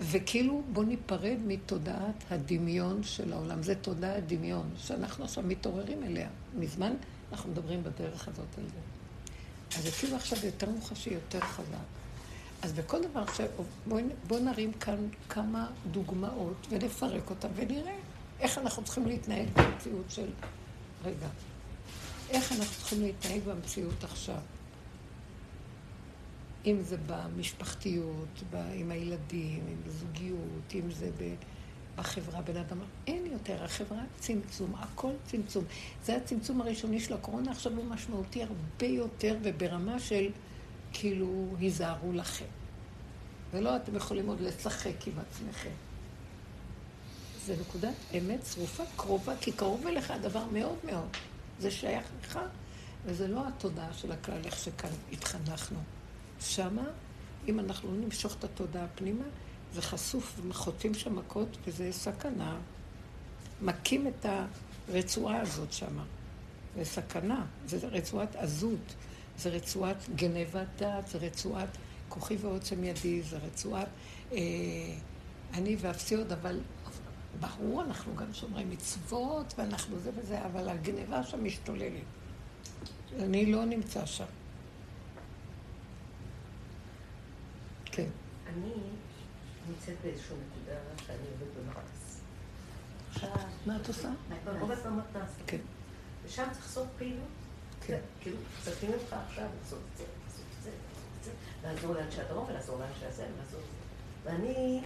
[0.00, 3.62] וכאילו בואו ניפרד מתודעת הדמיון של העולם.
[3.62, 6.28] זה תודעת דמיון, שאנחנו עכשיו מתעוררים אליה.
[6.58, 6.92] מזמן
[7.32, 8.93] אנחנו מדברים בדרך הזאת על זה.
[9.78, 11.76] אז כאילו עכשיו יותר מוחשי, יותר חזק.
[12.62, 13.46] אז בכל דבר עכשיו,
[13.86, 17.96] בואו בוא נרים כאן כמה דוגמאות ונפרק אותן ונראה
[18.40, 20.30] איך אנחנו צריכים להתנהג במציאות של...
[21.04, 21.28] רגע.
[22.30, 24.40] איך אנחנו צריכים להתנהג במציאות עכשיו.
[26.66, 28.42] אם זה במשפחתיות,
[28.74, 31.10] עם הילדים, אם בזוגיות, אם זה
[31.96, 35.64] בחברה, בן אדם, אין יותר, החברה צמצום, הכל צמצום.
[36.04, 40.30] זה הצמצום הראשוני של הקורונה, עכשיו הוא משמעותי הרבה יותר וברמה של
[40.92, 42.44] כאילו, היזהרו לכם.
[43.50, 45.70] ולא אתם יכולים עוד לשחק עם עצמכם.
[47.46, 51.08] זה נקודת אמת צרופה קרובה, כי קרוב אליך הדבר מאוד מאוד.
[51.58, 52.38] זה שייך לך,
[53.04, 55.78] וזה לא התודעה של הכלל, איך שכאן התחנכנו.
[56.40, 56.84] שמה,
[57.48, 59.24] אם אנחנו לא נמשוך את התודעה פנימה,
[59.74, 62.56] זה חשוף וחוטאים שם מכות, וזה סכנה.
[63.62, 64.26] מכים את
[64.88, 66.04] הרצועה הזאת שמה.
[66.76, 68.94] זה סכנה, זה רצועת עזות,
[69.38, 71.68] זה רצועת גנבת דעת, זה רצועת
[72.08, 73.88] כוחי ועוצם ידי, זה רצועת
[74.32, 74.38] אה,
[75.54, 76.60] אני ואפסי עוד, אבל
[77.40, 82.02] ברור, אנחנו גם שומרי מצוות, ואנחנו זה וזה, אבל הגניבה שם משתוללת.
[83.18, 84.24] אני לא נמצא שם.
[87.84, 88.08] כן.
[88.46, 88.72] אני
[89.68, 91.54] נמצאת באיזושהי נקודה שאני עובדת.
[93.10, 93.30] עכשיו...
[93.66, 94.08] מה את עושה?
[94.48, 95.30] אני עובדת במתנ"ס.
[95.46, 95.60] כן.
[96.24, 97.28] ושם צריך לעשות פעילות.
[97.86, 98.00] כן.
[98.20, 101.30] כאילו, מצפים ממך עכשיו לעשות את זה, לעשות את זה, לעשות את זה,
[101.68, 104.30] לעזור לאנשי הדרום ולעזור לאנשי הזה ולעזור את זה.
[104.30, 104.82] ואני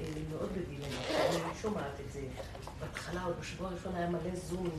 [0.00, 0.86] אה, מאוד בדילמה,
[1.46, 2.20] אני שומעת את זה.
[2.80, 4.70] בהתחלה, עוד בשבוע הראשון היה מלא זום.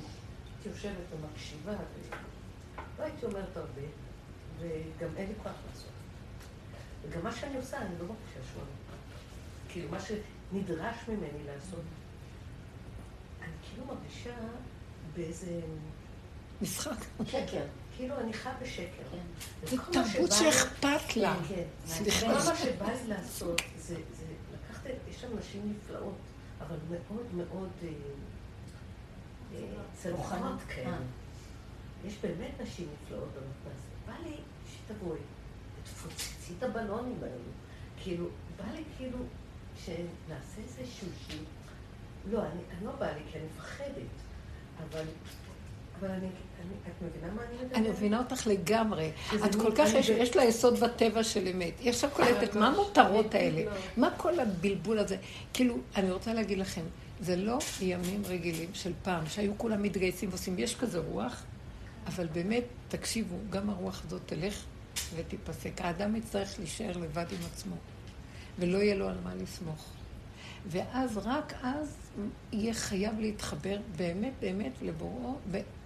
[0.55, 3.81] הייתי יושבת ומקשיבה, ולא הייתי אומרת הרבה,
[4.59, 5.91] וגם אין לי כוח לעשות.
[7.01, 8.63] וגם מה שאני עושה, אני לא מרגישה שהוא
[9.77, 11.83] כאילו, מה שנדרש ממני לעשות.
[13.41, 14.35] אני כאילו מרגישה
[15.15, 15.61] באיזה...
[16.61, 17.05] משחק.
[17.25, 17.65] שקר.
[17.95, 19.03] כאילו, אני חיה בשקר.
[19.65, 21.35] זו וכל מה תרבות שאכפת לה.
[21.35, 21.63] כן, כן.
[21.85, 22.25] סליחה.
[22.25, 26.17] כל מה שבא לי לעשות, זה זה לקחת, יש שם נשים נפלאות,
[26.61, 27.89] אבל מאוד מאוד אה,
[29.55, 29.61] אה,
[29.93, 30.97] צלוחנות כאלה.
[32.05, 33.81] יש באמת נשים נפלאות במתנ"ס.
[34.07, 34.35] בא לי
[34.71, 35.19] שתבואי,
[35.83, 37.51] תפוצצי את הבלונים האלו.
[38.03, 38.25] כאילו,
[38.57, 39.17] בא לי כאילו
[39.85, 41.45] שנעשה איזשהו שיעור.
[42.31, 44.11] לא, אני, אני לא בא לי כי אני מפחדת,
[44.77, 45.03] אבל,
[45.99, 47.77] אבל אני, אני, את מבינה מה אני מדברת?
[47.77, 49.11] אני מבינה אותך לגמרי.
[49.45, 51.73] את כל כך, יש- יש לה יסוד בטבע של אמת.
[51.79, 53.65] היא עכשיו קולטת, מה המותרות האלה?
[53.65, 53.71] לא.
[53.97, 55.17] מה כל הבלבול הזה?
[55.53, 56.81] כאילו, אני רוצה להגיד לכם,
[57.19, 61.43] זה לא ימים רגילים של פעם, שהיו כולם מתגייסים ועושים, יש כזה רוח,
[62.07, 64.63] אבל באמת, תקשיבו, גם הרוח הזאת תלך
[65.15, 65.81] ותיפסק.
[65.81, 67.75] האדם יצטרך להישאר לבד עם עצמו,
[68.59, 69.85] ולא יהיה לו על מה לסמוך.
[70.67, 71.95] ואז, רק אז,
[72.51, 75.35] יהיה חייב להתחבר באמת באמת לבוראו,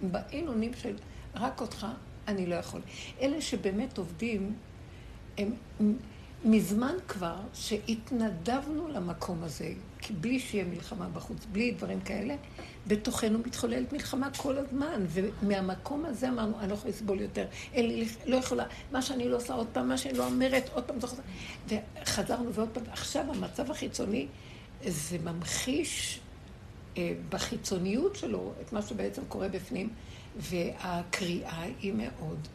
[0.02, 0.96] בעינונים של
[1.34, 1.86] רק אותך
[2.28, 2.80] אני לא יכול.
[3.20, 4.54] אלה שבאמת עובדים,
[5.38, 5.52] הם
[6.44, 9.72] מזמן כבר שהתנדבנו למקום הזה,
[10.20, 12.34] בלי שיהיה מלחמה בחוץ, בלי דברים כאלה,
[12.86, 18.08] בתוכנו מתחוללת מלחמה כל הזמן, ומהמקום הזה אמרנו, אני לא יכולה לסבול יותר, אין לי,
[18.26, 21.20] לא יכולה, מה שאני לא עושה עוד פעם, מה שאני לא אומרת, עוד פעם, זוכרת.
[21.68, 24.26] וחזרנו ועוד פעם, עכשיו המצב החיצוני,
[24.86, 26.20] זה ממחיש
[26.96, 29.88] אה, בחיצוניות שלו את מה שבעצם קורה בפנים,
[30.36, 32.48] והקריאה היא מאוד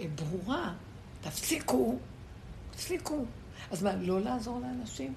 [0.00, 0.72] אה, ברורה.
[1.20, 1.98] תפסיקו,
[2.74, 3.24] תפסיקו.
[3.70, 5.14] אז מה, לא לעזור לאנשים?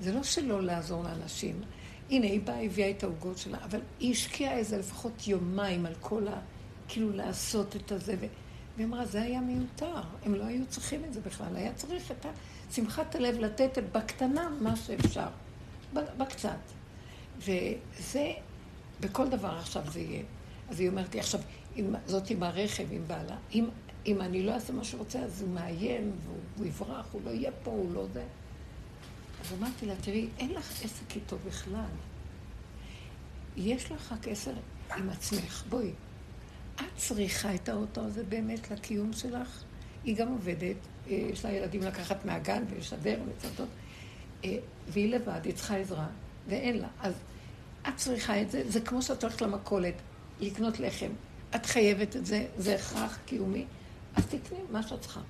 [0.00, 1.60] זה לא שלא לעזור לאנשים.
[2.10, 6.28] הנה, היא באה, הביאה את העוגות שלה, אבל היא השקיעה איזה לפחות יומיים על כל
[6.28, 6.40] ה...
[6.88, 8.16] כאילו לעשות את הזה.
[8.76, 12.26] והיא אמרה, זה היה מיותר, הם לא היו צריכים את זה בכלל, היה צריך את
[12.72, 15.28] שמחת הלב לתת בקטנה מה שאפשר,
[15.92, 16.58] בקצת.
[17.38, 18.32] וזה,
[19.00, 20.22] בכל דבר עכשיו זה יהיה.
[20.68, 21.40] אז היא אומרת לי, עכשיו,
[21.76, 23.68] אם, זאת עם הרכב, עם בעלה, אם,
[24.10, 27.50] אם אני לא אעשה מה שהוא רוצה, אז הוא מאיים, והוא יברח, הוא לא יהיה
[27.62, 28.24] פה, הוא לא זה.
[29.40, 31.90] אז אמרתי לה, תראי, אין לך עסק איתו בכלל.
[33.56, 34.52] יש לך רק עשר
[34.96, 35.90] עם עצמך, בואי.
[36.76, 39.62] את צריכה את האוטו הזה באמת לקיום שלך.
[40.04, 43.68] היא גם עובדת, יש לה ילדים לקחת מהגן ולשדר ולצדות,
[44.88, 46.06] והיא לבד, היא צריכה עזרה,
[46.48, 46.88] ואין לה.
[47.00, 47.14] אז
[47.88, 49.94] את צריכה את זה, זה כמו שאת הולכת למכולת,
[50.40, 51.10] לקנות לחם.
[51.54, 53.64] את חייבת את זה, זה הכרח קיומי,
[54.16, 55.20] אז תקני מה שאת צריכה.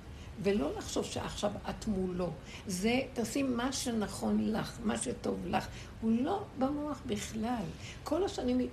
[0.43, 2.29] ולא לחשוב שעכשיו את מולו.
[2.67, 5.67] זה, תעשי מה שנכון לך, מה שטוב לך.
[6.01, 7.63] הוא לא במוח בכלל.
[8.03, 8.67] כל השנים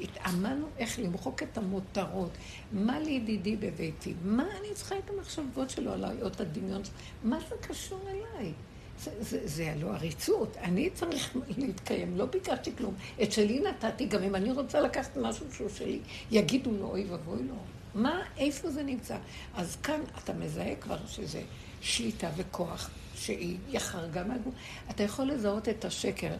[0.00, 2.30] התאמנו איך למחוק את המותרות.
[2.72, 4.14] מה לידידי בביתי?
[4.24, 6.94] מה אני צריכה את המחשבות שלו עליי, או את הדמיון שלו?
[7.24, 8.52] מה זה קשור אליי?
[9.00, 10.56] זה, זה, זה הלא עריצות.
[10.56, 12.94] אני צריך להתקיים, לא ביקשתי כלום.
[13.22, 17.42] את שלי נתתי, גם אם אני רוצה לקחת משהו שהוא שלי, יגידו לו, אוי ואבוי
[17.48, 17.54] לו.
[17.96, 19.16] מה, איפה זה נמצא?
[19.54, 21.42] אז כאן אתה מזהה כבר שזה
[21.80, 24.54] שליטה וכוח שהיא חרגה מהגוף.
[24.90, 26.32] אתה יכול לזהות את השקר,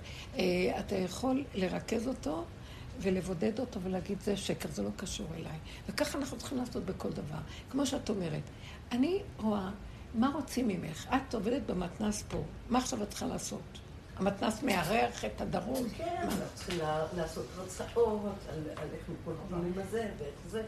[0.78, 2.44] אתה יכול לרכז אותו
[3.00, 5.58] ולבודד אותו ולהגיד, זה שקר, זה לא קשור אליי.
[5.88, 7.38] וככה אנחנו צריכים לעשות בכל דבר.
[7.70, 8.42] כמו שאת אומרת,
[8.92, 9.70] אני רואה,
[10.14, 11.06] מה רוצים ממך?
[11.16, 13.78] את עובדת במתנ"ס פה, מה עכשיו את צריכה לעשות?
[14.16, 15.88] המתנ"ס מארח את הדרום?
[15.96, 16.78] כן, אנחנו צריכים
[17.16, 18.36] לעשות הרצאות
[18.76, 20.62] על איך מתמודדים עם הזה ואיך זה.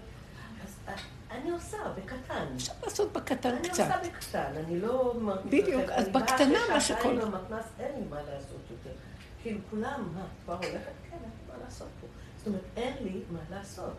[0.65, 0.95] אז
[1.31, 2.47] אני עושה בקטן.
[2.57, 3.81] אפשר לעשות בקטן אני קצת.
[3.81, 5.63] אני עושה בקטן, אני לא מרגישה...
[5.63, 7.09] בדיוק, אז בקטנה מה שכל...
[7.09, 8.97] אני באה במתנ"ס, אין לי מה לעשות יותר.
[9.43, 10.71] כאילו, כולם, מה, כבר הולכת?
[11.11, 12.07] כן, אין לי מה לעשות פה.
[12.39, 13.93] זאת אומרת, אין לי מה לעשות.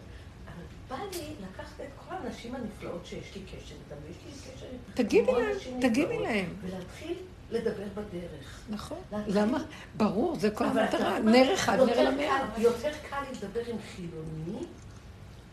[0.45, 4.65] אבל בא לי לקחת את כל הנשים הנפלאות שיש לי קשר איתן, ויש לי קשר
[4.65, 5.03] איתן.
[5.03, 6.53] תגידי להם, תגידי להם.
[6.61, 7.17] ולהתחיל
[7.51, 8.61] לדבר בדרך.
[8.69, 8.97] נכון.
[9.27, 9.63] למה?
[9.97, 11.19] ברור, זה כל המטרה.
[11.19, 12.45] נר אחד, נר למאה.
[12.57, 14.65] יותר קל לדבר עם חילוני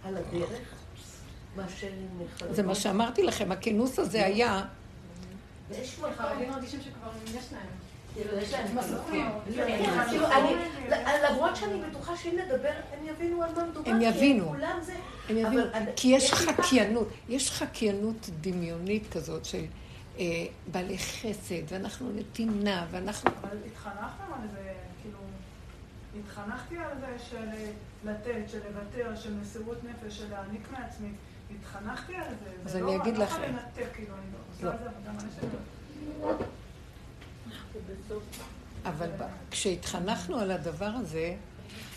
[0.05, 0.59] על הדרך.
[1.57, 2.55] מאשר עם חרדים.
[2.55, 4.65] זה מה שאמרתי לכם, הכינוס הזה היה...
[5.69, 7.67] ויש חרדים מרגישים שכבר יש להם.
[11.31, 13.91] למרות שאני בטוחה שאם נדבר, הם יבינו על מה מדובר.
[13.91, 14.55] הם יבינו.
[15.29, 15.63] הם יבינו.
[15.97, 19.65] כי יש חקיינות, יש חקיינות דמיונית כזאת של
[20.19, 20.25] אה,
[20.73, 23.31] בעלי חסד, ואנחנו נתינה, ואנחנו...
[23.41, 25.19] אבל התחנכתם על זה, כאילו,
[26.21, 27.47] התחנכתי על זה של
[28.05, 31.09] לתת, של לוותר, של מסירות נפש, של להעניק מעצמי.
[31.61, 32.51] התחנכתי על זה.
[32.65, 33.33] אז זה אני לא- אגיד לא לכם.
[33.35, 34.71] יכולה לנתק, כאילו, אני לא עושה לא.
[34.71, 36.47] על זה עבודה מלא שנים.
[38.85, 41.35] אבל ב- כשהתחנכנו על הדבר הזה,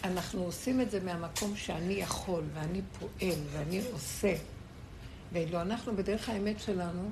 [0.03, 4.35] אנחנו עושים את זה מהמקום שאני יכול, ואני פועל, ואני עושה.
[5.33, 7.09] ואילו אנחנו בדרך האמת שלנו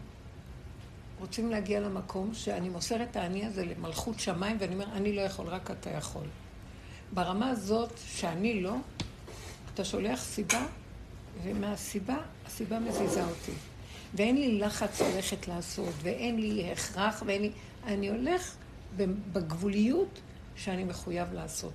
[1.20, 5.48] רוצים להגיע למקום שאני מוסר את האני הזה למלכות שמיים, ואני אומר, אני לא יכול,
[5.48, 6.26] רק אתה יכול.
[7.14, 8.76] ברמה הזאת שאני לא,
[9.74, 10.66] אתה שולח סיבה,
[11.44, 13.52] ומהסיבה, הסיבה מזיזה אותי.
[14.14, 17.52] ואין לי לחץ ללכת לעשות, ואין לי הכרח, ואין לי...
[17.86, 18.56] אני הולך
[19.34, 20.20] בגבוליות
[20.56, 21.74] שאני מחויב לעשות.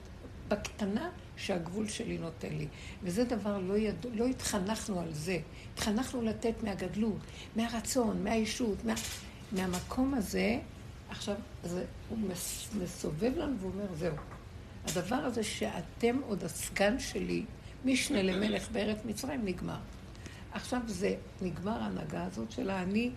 [0.48, 2.66] בקטנה שהגבול שלי נותן לי.
[3.02, 5.38] וזה דבר, לא, ידע, לא התחנכנו על זה.
[5.74, 7.18] התחנכנו לתת מהגדלות,
[7.56, 8.94] מהרצון, מהאישות, מה...
[9.52, 10.58] מהמקום הזה.
[11.08, 14.14] עכשיו, זה, הוא מס, מסובב לנו ואומר, זהו.
[14.84, 17.44] הדבר הזה שאתם עוד הסגן שלי,
[17.84, 19.78] משנה למלך בארץ מצרים, נגמר.
[20.52, 23.10] עכשיו זה נגמר ההנהגה הזאת של האני,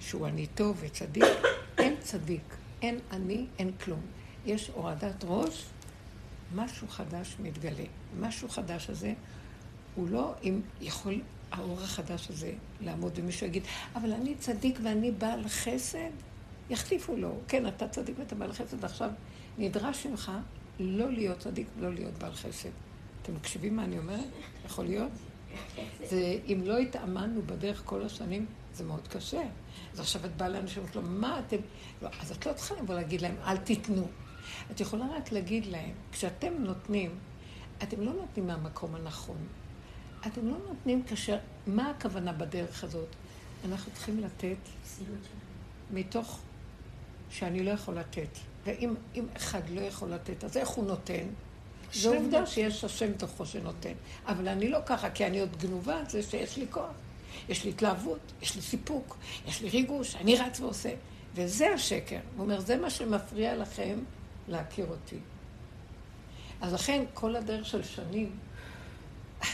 [0.00, 1.24] שהוא אני טוב וצדיק.
[1.78, 4.00] אין צדיק, אין אני, אין כלום.
[4.46, 5.66] יש הורדת ראש,
[6.54, 7.84] משהו חדש מתגלה.
[8.20, 9.14] משהו חדש הזה,
[9.94, 11.20] הוא לא אם יכול
[11.52, 13.62] האור החדש הזה לעמוד ומישהו יגיד,
[13.94, 16.10] אבל אני צדיק ואני בעל חסד,
[16.70, 17.34] יחליפו לו.
[17.48, 19.10] כן, אתה צדיק ואתה בעל חסד, עכשיו
[19.58, 20.32] נדרש ממך
[20.80, 22.87] לא להיות צדיק ולא להיות בעל חסד.
[23.28, 24.24] אתם מקשיבים מה אני אומרת?
[24.66, 25.12] יכול להיות?
[26.04, 29.42] זה, אם לא התאמנו בדרך כל השנים, זה מאוד קשה.
[29.92, 31.56] אז עכשיו את באה לאנשים ואומרת לו, מה אתם...
[32.02, 34.06] לא, אז את לא צריכה לבוא להגיד להם, אל תיתנו.
[34.70, 37.18] את יכולה רק להגיד להם, כשאתם נותנים,
[37.82, 39.46] אתם לא נותנים מהמקום הנכון.
[40.26, 41.38] אתם לא נותנים כאשר...
[41.66, 43.08] מה הכוונה בדרך הזאת?
[43.64, 44.58] אנחנו צריכים לתת
[45.90, 46.40] מתוך
[47.30, 48.38] שאני לא יכול לתת.
[48.64, 51.26] ואם אם אחד לא יכול לתת, אז איך הוא נותן?
[51.94, 53.92] זו עובדה שיש השם תוכו שנותן.
[54.26, 56.90] אבל אני לא ככה, כי אני עוד גנובה על זה שיש לי כוח.
[57.48, 59.16] יש לי התלהבות, יש לי סיפוק,
[59.48, 60.90] יש לי ריגוש, אני רץ ועושה.
[61.34, 62.18] וזה השקר.
[62.36, 63.98] הוא אומר, זה מה שמפריע לכם
[64.48, 65.16] להכיר אותי.
[66.60, 68.30] אז לכן, כל הדרך של שנים,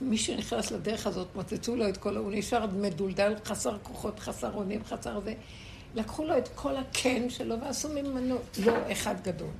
[0.00, 4.84] מי שנכנס לדרך הזאת, מוצצו לו את כל, הוא נשאר מדולדל, חסר כוחות, חסר אונים,
[4.84, 5.34] חסר זה.
[5.94, 9.50] לקחו לו את כל הכן שלו ועשו ממנו לא אחד גדול.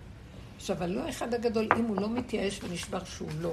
[0.56, 3.52] עכשיו, הלא אחד הגדול, אם הוא לא מתייאש ונשבר שהוא לא,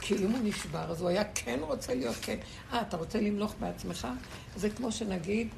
[0.00, 2.38] כי אם הוא נשבר, אז הוא היה כן רוצה להיות כן.
[2.72, 4.08] אה, אתה רוצה למלוך בעצמך?
[4.56, 5.48] זה כמו שנגיד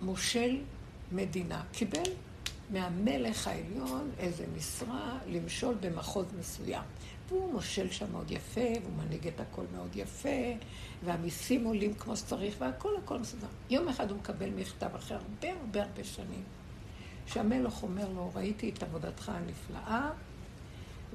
[0.00, 0.56] שמושל
[1.12, 2.10] מדינה קיבל
[2.70, 6.82] מהמלך העליון איזה משרה למשול במחוז מסוים.
[7.28, 10.52] והוא מושל שם מאוד יפה, והוא מנהיג את הכל מאוד יפה,
[11.04, 13.46] והמיסים עולים כמו שצריך, והכל הכל מסודר.
[13.70, 16.42] יום אחד הוא מקבל מכתב אחרי הרבה הרבה הרבה שנים,
[17.26, 20.10] שהמלך אומר לו, ראיתי את עבודתך הנפלאה,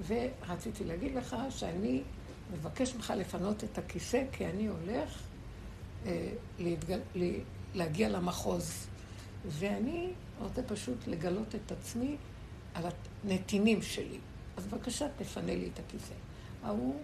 [0.07, 2.01] ורציתי להגיד לך שאני
[2.53, 5.21] מבקש ממך לפנות את הכיסא, כי אני הולך
[6.05, 6.99] אה, להתגל...
[7.75, 8.87] להגיע למחוז.
[9.45, 12.17] ואני רוצה פשוט לגלות את עצמי
[12.73, 12.83] על
[13.23, 14.17] הנתינים שלי.
[14.57, 16.13] אז בבקשה, תפנה לי את הכיסא.
[16.63, 16.95] ההוא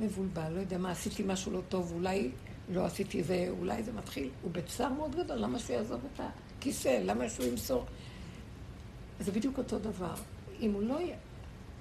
[0.00, 2.30] מבולבל, לא יודע מה, עשיתי משהו לא טוב, אולי
[2.68, 4.30] לא עשיתי זה, אולי זה מתחיל.
[4.42, 6.20] הוא בצער מאוד גדול, למה שהוא יעזוב את
[6.58, 7.00] הכיסא?
[7.04, 7.84] למה שהוא ימסור?
[9.22, 10.14] זה בדיוק אותו דבר.
[10.60, 11.00] אם הוא לא...
[11.00, 11.12] י...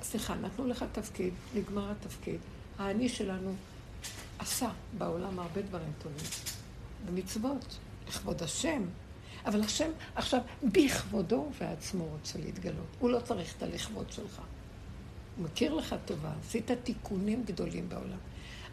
[0.01, 2.39] סליחה, נתנו לך תפקיד, נגמר התפקיד.
[2.79, 3.53] האני שלנו
[4.39, 6.25] עשה בעולם הרבה דברים טובים.
[7.05, 7.77] במצוות,
[8.07, 8.83] לכבוד השם.
[9.45, 12.87] אבל השם עכשיו בכבודו ובעצמו רוצה להתגלות.
[12.99, 14.41] הוא לא צריך את הלכבוד שלך.
[15.37, 18.17] הוא מכיר לך טובה, עשית תיקונים גדולים בעולם.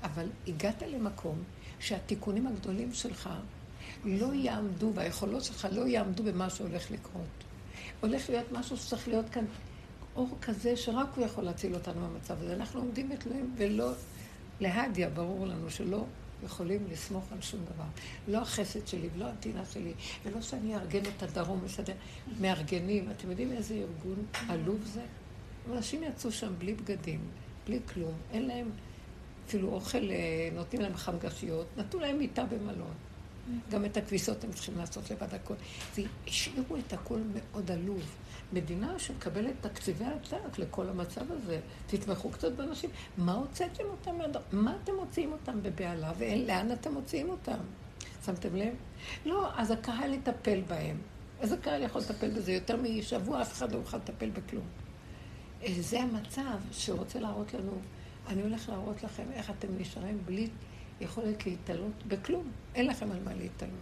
[0.03, 1.43] אבל הגעת למקום
[1.79, 3.31] שהתיקונים הגדולים שלך
[4.05, 7.48] לא יעמדו, והיכולות שלך לא יעמדו במה שהולך לקרות.
[8.01, 9.45] הולך להיות משהו שצריך להיות כאן
[10.17, 12.55] אור כזה שרק הוא יכול להציל אותנו מהמצב הזה.
[12.55, 13.91] אנחנו עומדים אצלם ולא
[14.61, 16.05] להדיה, ברור לנו שלא
[16.45, 17.85] יכולים לסמוך על שום דבר.
[18.29, 19.93] לא החסד שלי ולא הנתינה שלי,
[20.25, 21.93] ולא שאני אארגן את הדרום, מסדר.
[22.41, 25.03] מארגנים, אתם יודעים איזה ארגון עלוב זה?
[25.73, 27.21] אנשים יצאו שם בלי בגדים,
[27.67, 28.71] בלי כלום, אין להם
[29.47, 32.95] אפילו אוכל, אה, נותנים להם חמגשיות, נתנו להם מיטה במלון.
[33.71, 35.55] גם את הכביסות הם צריכים לעשות לבד הכל.
[35.95, 38.03] והשאירו את הכל מאוד עלוב.
[38.53, 42.91] מדינה שמקבלת תקציבי עתק לכל המצב הזה, תתמכו קצת באנשים.
[43.19, 44.41] מה הוצאתם אותם מהדבר?
[44.53, 47.59] מה אתם מוציאים אותם בבהלה, ולאן אתם מוציאים אותם?
[48.27, 48.75] שמתם לב?
[49.27, 50.97] לא, אז הקהל יטפל בהם.
[51.41, 52.53] איזה קהל יכול לטפל בזה?
[52.53, 54.67] יותר משבוע אף אחד לא יוכל לטפל בכלום.
[55.81, 57.73] זה המצב שרוצה להראות לנו,
[58.29, 60.49] אני הולך להראות לכם איך אתם נשארים בלי
[61.01, 62.51] יכולת להתעלות בכלום.
[62.75, 63.75] אין לכם על מה להתעלות.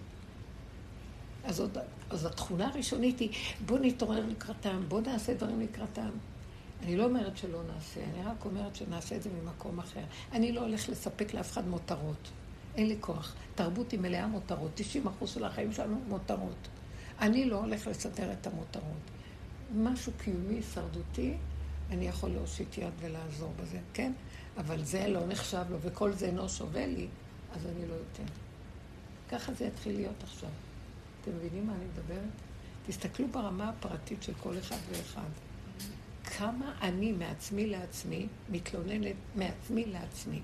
[1.44, 1.78] אז, עוד,
[2.10, 3.30] אז התכונה הראשונית היא,
[3.66, 6.10] בוא נתעורר לקראתם, בוא נעשה דברים לקראתם.
[6.82, 10.04] אני לא אומרת שלא נעשה, אני רק אומרת שנעשה את זה ממקום אחר.
[10.32, 12.28] אני לא הולך לספק לאף אחד מותרות.
[12.76, 13.34] אין לי כוח.
[13.54, 14.70] תרבות היא מלאה מותרות.
[14.74, 16.68] 90 אחוז של החיים שלנו מותרות.
[17.20, 19.10] אני לא הולך לסדר את המותרות.
[19.74, 21.34] משהו קיומי, הישרדותי,
[21.90, 24.12] אני יכול להושיט יד ולעזור בזה, כן?
[24.58, 27.06] אבל זה לא נחשב לו, וכל זה אינו שווה לי,
[27.54, 28.24] אז אני לא אתן.
[29.28, 30.50] ככה זה יתחיל להיות עכשיו.
[31.20, 32.30] אתם מבינים מה אני מדברת?
[32.86, 35.28] תסתכלו ברמה הפרטית של כל אחד ואחד.
[36.24, 40.40] כמה אני מעצמי לעצמי מתלוננת מעצמי לעצמי.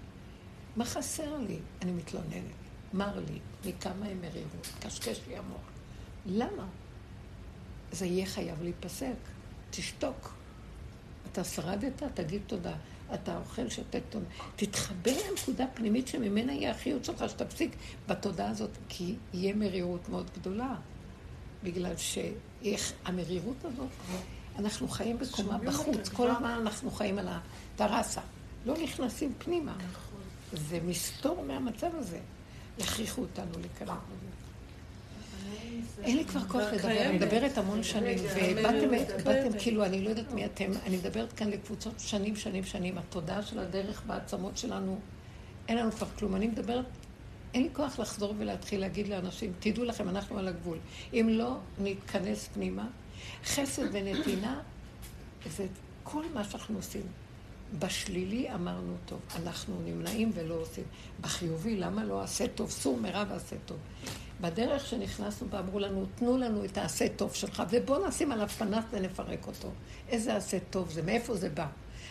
[0.77, 1.59] מה חסר לי?
[1.83, 2.63] אני מתלוננת.
[2.95, 5.61] מר לי, מכמה הם מרירות, קשקש לי המוח.
[6.27, 6.67] למה?
[7.93, 9.15] זה יהיה חייב להיפסק.
[9.71, 10.35] תשתוק.
[11.33, 12.75] אתה שרדת, תגיד תודה.
[13.15, 14.25] אתה אוכל, שותה תודה.
[14.57, 17.77] תתחבר לנקודה פנימית שממנה יהיה החיות שלך, שתפסיק
[18.09, 20.75] בתודעה הזאת, כי יהיה מרירות מאוד גדולה.
[21.65, 23.89] בגלל שהמרירות הזאת,
[24.59, 28.21] אנחנו חיים בקומה בחוץ, כל הזמן אנחנו חיים על הטרסה.
[28.67, 29.77] לא נכנסים פנימה.
[30.53, 32.19] זה מסתור מהמצב הזה.
[32.79, 34.32] יכריחו אותנו בזה.
[36.03, 38.19] אין לי כבר כוח לדבר, אני מדברת המון שנים,
[39.21, 42.99] ובאתם כאילו, אני לא יודעת מי אתם, אני מדברת כאן לקבוצות שנים, שנים, שנים.
[42.99, 44.99] התודעה של הדרך בעצמות שלנו,
[45.69, 46.37] אין לנו כבר כלום.
[46.37, 46.85] אני מדברת,
[47.55, 50.79] אין לי כוח לחזור ולהתחיל להגיד לאנשים, תדעו לכם, אנחנו על הגבול.
[51.13, 52.87] אם לא נתכנס פנימה,
[53.45, 54.61] חסד ונתינה
[55.57, 55.67] זה
[56.03, 57.03] כל מה שאנחנו עושים.
[57.79, 60.85] בשלילי אמרנו טוב, אנחנו נמנעים ולא עושים.
[61.21, 62.71] בחיובי, למה לא עשה טוב?
[62.71, 63.79] סור מרע ועשה טוב.
[64.43, 69.47] בדרך שנכנסנו ואמרו לנו, תנו לנו את העשה טוב שלך, ובואו נשים עליו פנס ונפרק
[69.47, 69.71] אותו.
[70.09, 71.67] איזה עשה טוב זה, מאיפה זה בא?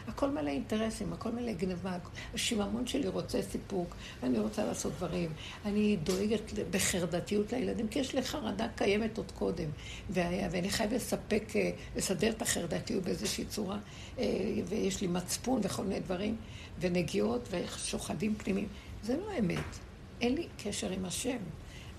[0.07, 1.97] הכל מלא אינטרסים, הכל מלא גנבה.
[2.33, 5.33] השיממון שלי רוצה סיפוק, אני רוצה לעשות דברים.
[5.65, 9.69] אני דואגת בחרדתיות לילדים, כי יש לי חרדה קיימת עוד קודם.
[10.09, 13.77] ואני חייב לספק, אה, לסדר את החרדתיות באיזושהי צורה,
[14.19, 14.25] אה,
[14.65, 16.35] ויש לי מצפון וכל מיני דברים,
[16.79, 18.67] ונגיעות ושוחדים פנימיים.
[19.03, 19.77] זה לא אמת.
[20.21, 21.37] אין לי קשר עם השם.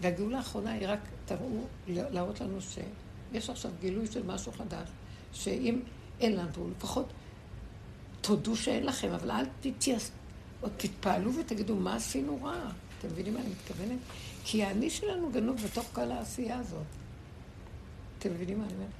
[0.02, 4.88] והגאולה האחרונה היא רק, תראו, להראות לנו שיש עכשיו גילוי של משהו חדש,
[5.32, 5.80] שאם
[6.20, 7.12] אין לנו, לפחות
[8.20, 10.10] תודו שאין לכם, אבל אל תתייס...
[10.62, 12.70] או תתפעלו ותגידו, מה עשינו רע?
[12.98, 13.98] אתם מבינים מה אני מתכוונת?
[14.44, 16.86] כי האני שלנו גנוב בתוך כל העשייה הזאת.
[18.18, 18.90] אתם מבינים מה אני אומרת?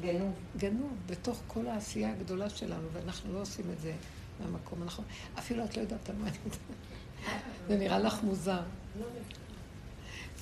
[0.00, 0.32] גנוב.
[0.56, 3.92] גנוב, בתוך כל העשייה הגדולה שלנו, ואנחנו לא עושים את זה
[4.40, 5.04] מהמקום הנכון.
[5.38, 6.60] אפילו את לא יודעת על מה אני מדברת.
[7.68, 8.62] זה נראה לך מוזר.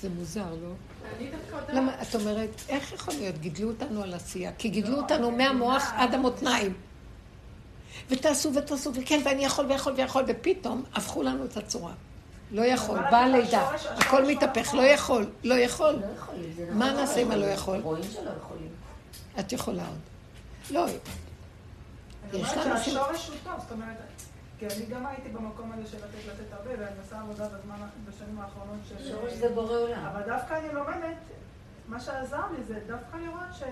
[0.01, 0.69] זה מוזר, לא?
[1.69, 3.37] למה, את אומרת, איך יכול להיות?
[3.37, 4.51] גידלו אותנו על עשייה.
[4.57, 6.73] כי גידלו אותנו מהמוח עד המותניים.
[8.09, 11.93] ותעשו ותעשו, וכן, ואני יכול ויכול ויכול, ופתאום הפכו לנו את הצורה.
[12.51, 15.93] לא יכול, באה לידה, הכל מתהפך, לא יכול, לא יכול.
[15.93, 16.35] לא נכון.
[16.71, 17.77] מה נעשה אם אני לא יכול?
[17.77, 18.69] רואים שלא יכולים.
[19.39, 19.99] את יכולה עוד.
[20.71, 23.97] לא, אני אומרת שהשורש הוא טוב, זאת אומרת,
[24.59, 27.75] כי אני גם הייתי במקום הזה של לתת לתת הרבה, ואני עושה עבודה בזמן,
[28.09, 29.09] בשנים האחרונות של...
[29.09, 30.05] שורש זה בורא עולם.
[30.05, 31.17] אבל דווקא אני לומדת,
[31.87, 33.63] מה שעזר לי זה דווקא לראות ש...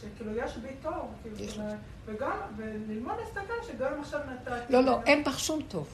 [0.00, 1.62] שכאילו יש בי טוב, כאילו,
[2.06, 4.72] וגם, וללמוד להסתכל שגם אם עכשיו נתתי...
[4.72, 5.88] לא, לא, אין בך שום טוב.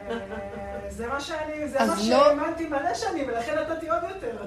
[0.00, 4.46] אה, זה מה שאני, זה מה לא- שהאמנתי מלא שנים, ולכן נתתי עוד יותר.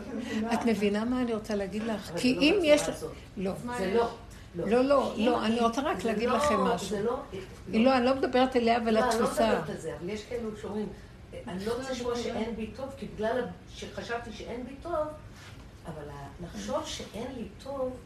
[0.53, 2.11] את מבינה מה אני רוצה להגיד לך?
[2.17, 2.81] כי אם יש...
[3.37, 3.53] לא.
[3.77, 4.09] זה לא.
[4.55, 6.97] לא, לא, לא, אני רוצה רק להגיד לכם משהו.
[7.03, 9.19] לא, אני לא מדברת אליה ולתפיסה.
[9.19, 10.87] לא, אני לא מדברת על זה, אבל יש כאלו שאומרים,
[11.47, 13.45] אני לא רוצה לשמוע שאין בי טוב, כי בגלל
[13.75, 14.93] שחשבתי שאין בי טוב,
[15.85, 16.03] אבל
[16.43, 17.97] לחשוב שאין לי טוב,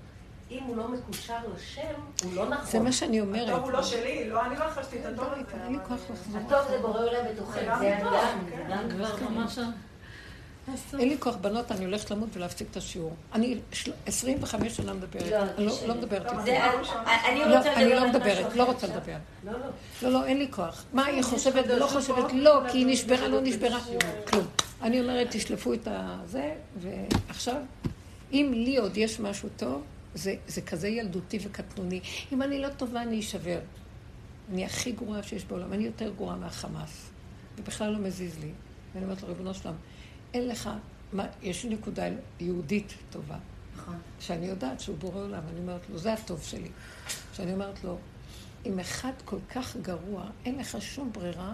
[0.52, 2.66] אם הוא לא מקושר לשם, הוא לא נכון.
[2.66, 3.50] זה מה שאני אומרת.
[3.50, 6.38] הטוב הוא לא שלי, לא אני רכשתי את הטוב הזה.
[6.38, 7.98] הטוב זה בורא עולם בתוכם, זה
[8.70, 9.60] גם כבר ממש...
[11.00, 13.16] אין לי כוח בנות, אני הולכת למות ולהפסיק את השיעור.
[13.34, 13.60] אני
[14.06, 16.92] 25 שנה מדברת, אני לא מדברת איתך.
[17.76, 19.16] אני לא מדברת, לא רוצה לדבר.
[20.02, 20.86] לא, לא, אין לי כוח.
[20.94, 23.80] מה, היא חושבת, לא חושבת, לא, כי היא נשברה, לא נשברה,
[24.28, 24.46] כלום.
[24.82, 27.62] אני אומרת, תשלפו את הזה, ועכשיו,
[28.34, 29.84] אם לי עוד יש משהו טוב,
[30.16, 32.00] זה כזה ילדותי וקטנוני.
[32.34, 33.60] אם אני לא טובה, אני אשבר.
[34.52, 37.10] אני הכי גרועה שיש בעולם, אני יותר גרועה מהחמאס.
[37.58, 38.52] ובכלל לא מזיז לי.
[38.94, 39.74] ואני אומרת לו, ריבונו שלם,
[40.34, 40.70] אין לך,
[41.14, 42.04] מה, יש נקודה
[42.40, 43.38] יהודית טובה.
[43.76, 43.98] נכון.
[44.20, 46.70] שאני יודעת שהוא בורא עולם, אני אומרת לו, זה הטוב שלי.
[47.34, 47.98] שאני אומרת לו,
[48.66, 51.54] אם אחד כל כך גרוע, אין לך שום ברירה,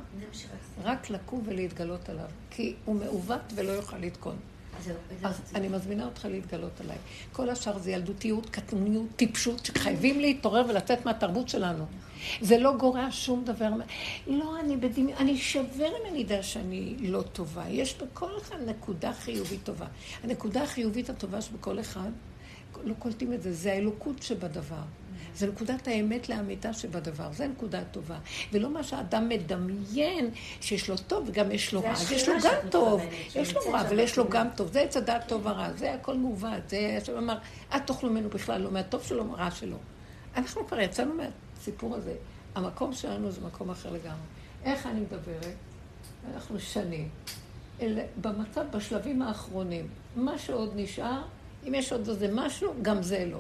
[0.83, 2.29] רק לקום ולהתגלות עליו.
[2.49, 4.35] כי הוא מעוות ולא יוכל לתקון.
[5.23, 6.97] אז אני מזמינה אותך להתגלות עליי.
[7.31, 11.85] כל השאר זה ילדותיות, קטנוניות, טיפשות, שחייבים להתעורר ולצאת מהתרבות שלנו.
[12.41, 13.69] זה לא גורע שום דבר.
[14.27, 17.69] לא, אני בדמיון, אני אשבר אם אני אדע שאני לא טובה.
[17.69, 19.85] יש בכל אחד נקודה חיובית טובה.
[20.23, 22.09] הנקודה החיובית הטובה שבכל אחד,
[22.83, 24.83] לא קולטים את זה, זה האלוקות שבדבר.
[25.39, 28.17] זה נקודת האמת לאמיתה שבדבר, זה נקודה טובה.
[28.53, 30.29] ולא מה שהאדם מדמיין
[30.61, 31.91] שיש לו טוב וגם יש לו רע.
[31.91, 33.01] אז יש לו גם טוב,
[33.35, 34.29] יש לו רע, אבל יש לו.
[34.29, 34.71] גם טוב.
[34.71, 36.69] זה עץ הדעת טוב ורע, זה הכל מעוות.
[36.69, 37.37] זה השם אמר,
[37.73, 39.77] אל תאכלו ממנו בכלל, לא מהטוב שלו, מהרע שלו.
[40.35, 42.13] אנחנו כבר יצאנו מהסיפור הזה.
[42.55, 44.27] המקום שלנו זה מקום אחר לגמרי.
[44.63, 45.55] איך אני מדברת?
[46.33, 47.09] אנחנו שנים.
[48.21, 51.21] במצב, בשלבים האחרונים, מה שעוד נשאר,
[51.67, 53.39] אם יש עוד איזה משהו, גם זה לא.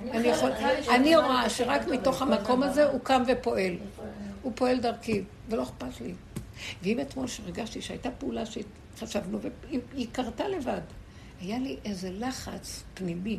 [0.00, 0.50] אני יכול,
[0.94, 3.76] אני רואה שרק מתוך המקום הזה הוא קם ופועל.
[4.42, 6.14] הוא פועל דרכי, ולא אכפת לי.
[6.82, 9.38] ואם אתמול שהרגשתי שהייתה פעולה שחשבנו,
[9.92, 10.80] והיא קרתה לבד,
[11.40, 13.38] היה לי איזה לחץ פנימי,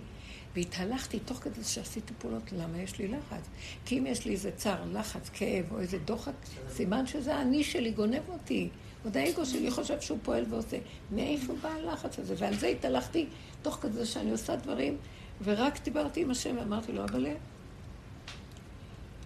[0.56, 3.50] והתהלכתי תוך כדי שעשיתי פעולות, למה יש לי לחץ?
[3.86, 6.34] כי אם יש לי איזה צער, לחץ, כאב או איזה דוחק,
[6.70, 8.70] סימן שזה האני שלי גונב אותי.
[9.04, 10.78] עוד האגו שלי חושב שהוא פועל ועושה.
[11.12, 12.36] מאיפה בא הלחץ הזה?
[12.38, 13.26] ועל זה התהלכתי
[13.62, 14.98] תוך כדי שאני עושה דברים,
[15.44, 17.28] ורק דיברתי עם השם ואמרתי לו, אבל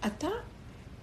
[0.06, 0.28] אתה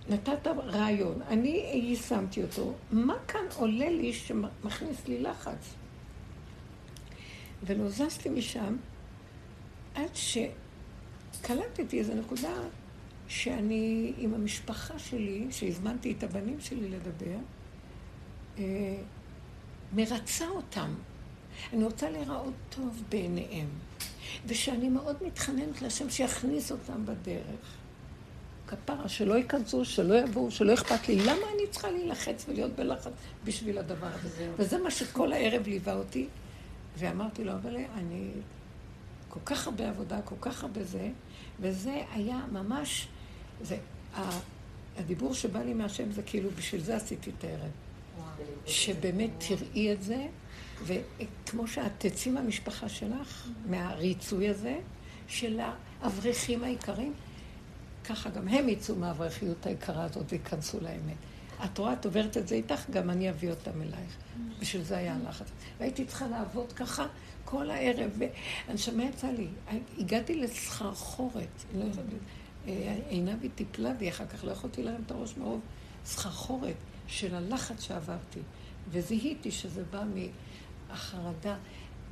[0.09, 5.73] נתת רעיון, אני יישמתי אותו, מה כאן עולה לי שמכניס לי לחץ?
[7.63, 8.75] ולא זזתי משם
[9.95, 12.53] עד שקלטתי איזו נקודה
[13.27, 17.37] שאני עם המשפחה שלי, שהזמנתי את הבנים שלי לדבר,
[18.57, 18.63] אה,
[19.93, 20.93] מרצה אותם.
[21.73, 23.67] אני רוצה להיראות טוב בעיניהם,
[24.45, 27.77] ושאני מאוד מתחננת להשם שיכניס אותם בדרך.
[28.67, 31.15] כפרה, שלא ייכנסו, שלא יבואו, שלא אכפת לי.
[31.15, 33.11] למה אני צריכה להילחץ ולהיות בלחץ
[33.43, 34.51] בשביל הדבר הזה?
[34.57, 36.27] וזה מה שכל הערב ליווה אותי.
[36.97, 38.29] ואמרתי לו, אבל אני
[39.29, 41.09] כל כך הרבה עבודה, כל כך הרבה זה,
[41.59, 43.07] וזה היה ממש,
[43.61, 43.77] זה,
[44.97, 47.71] הדיבור שבא לי מהשם זה כאילו, בשביל זה עשיתי את הערב.
[48.65, 50.27] שבאמת תראי את זה,
[50.85, 54.79] וכמו שאת תצאי מהמשפחה שלך, מהריצוי הזה,
[55.27, 55.59] של
[56.01, 57.13] האברכים היקרים,
[58.03, 61.15] ככה גם הם יצאו מהאברכיות היקרה הזאת וייכנסו לאמת.
[61.65, 64.17] את רואה, את עוברת את זה איתך, גם אני אביא אותם אלייך.
[64.59, 65.45] בשביל זה היה הלחץ.
[65.79, 67.07] והייתי צריכה לעבוד ככה
[67.45, 68.19] כל הערב,
[68.67, 69.47] והנשמה יצאה לי.
[69.97, 71.47] הגעתי לסחרחורת.
[71.75, 71.85] לא
[73.09, 75.61] עינבי טיפלה בי אחר כך, לא יכולתי להרים את הראש מרוב
[76.05, 76.75] סחרחורת
[77.07, 78.39] של הלחץ שעברתי.
[78.89, 80.03] וזיהיתי שזה בא
[80.89, 81.55] מהחרדה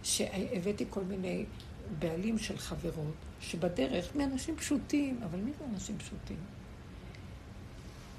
[0.03, 1.45] שהבאתי כל מיני
[1.99, 6.37] בעלים של חברות, שבדרך, מאנשים פשוטים, אבל מי זה אנשים פשוטים?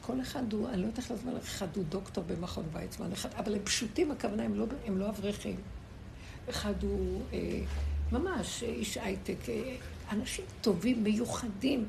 [0.01, 3.55] כל אחד הוא, אני לא יודעת איך לך, אחד הוא דוקטור במכון ויצמן, אחד, אבל
[3.55, 5.57] הם פשוטים, הכוונה, הם לא, הם לא אברכים.
[6.51, 7.61] אחד הוא אה,
[8.13, 9.77] ממש איש הייטק, אה,
[10.13, 11.85] אנשים טובים, מיוחדים,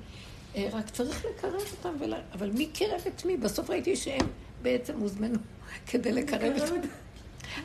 [0.55, 3.37] אה, רק צריך לקרב אותם, ולה, אבל מי קירב את מי?
[3.37, 4.27] בסוף ראיתי שהם
[4.61, 5.39] בעצם הוזמנו
[5.87, 6.89] כדי לקרב את...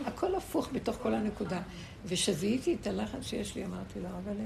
[0.05, 1.61] הכל הפוך בתוך כל הנקודה.
[2.07, 4.37] ושזיהיתי את הלחץ שיש לי, אמרתי לה, אבל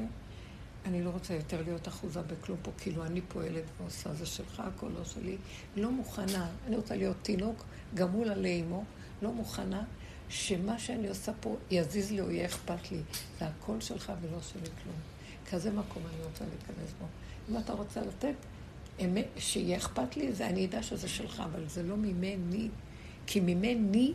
[0.86, 4.88] אני לא רוצה יותר להיות אחוזה בכלום פה, כאילו אני פועלת ועושה, זה שלך, הכל
[4.98, 5.36] לא שלי.
[5.76, 7.64] לא מוכנה, אני רוצה להיות תינוק,
[7.94, 8.84] גמול עלי אמו,
[9.22, 9.84] לא מוכנה
[10.28, 12.98] שמה שאני עושה פה יזיז לי או יהיה אכפת לי.
[13.38, 14.96] זה הכל שלך ולא שלי כלום.
[15.50, 17.06] כזה מקום אני רוצה להיכנס בו.
[17.50, 18.34] אם אתה רוצה לתת,
[19.38, 22.68] שיהיה אכפת לי, זה אני אדע שזה שלך, אבל זה לא ממני.
[23.26, 24.12] כי ממני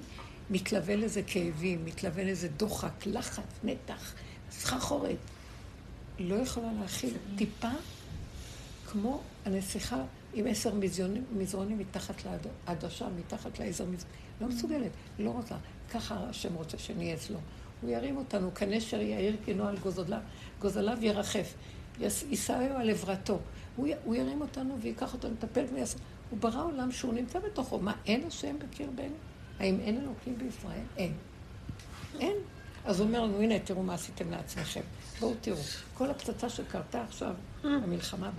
[0.52, 4.14] מתלווה לזה כאבים, מתלווה לזה דוחק, לחץ, מתח,
[4.52, 5.16] סחרחורת.
[6.20, 7.70] לא יכולה להכיל טיפה
[8.91, 12.16] כמו הנסיכה עם עשר מזרונים, מזרונים מתחת
[12.68, 14.18] לעדשה, מתחת לעזר מזרונים.
[14.41, 15.56] לא מסוגלת, לא רוצה.
[15.93, 17.38] ככה השם רוצה שנהיה אצלו.
[17.82, 20.20] הוא ירים אותנו, כנשר יאיר כנועל גוזליו,
[20.60, 21.54] גוזליו ירחף.
[22.30, 23.39] יישאו על עברתו.
[23.76, 25.97] הוא, הוא ירים אותנו ויקח אותנו, נטפל ויעשה.
[26.30, 27.80] הוא ברא עולם שהוא נמצא בתוכו.
[27.80, 29.16] מה, אין השם בקרבנו?
[29.62, 30.86] האם אין אלוקים בישראל?
[30.97, 31.14] אין.
[32.20, 32.36] אין.
[32.86, 34.82] אז הוא אומר לנו, הנה, תראו מה עשיתם לעצמכם.
[35.20, 35.57] בואו תראו.
[35.93, 37.34] כל הפצצה שקרתה עכשיו,
[37.64, 38.30] המלחמה,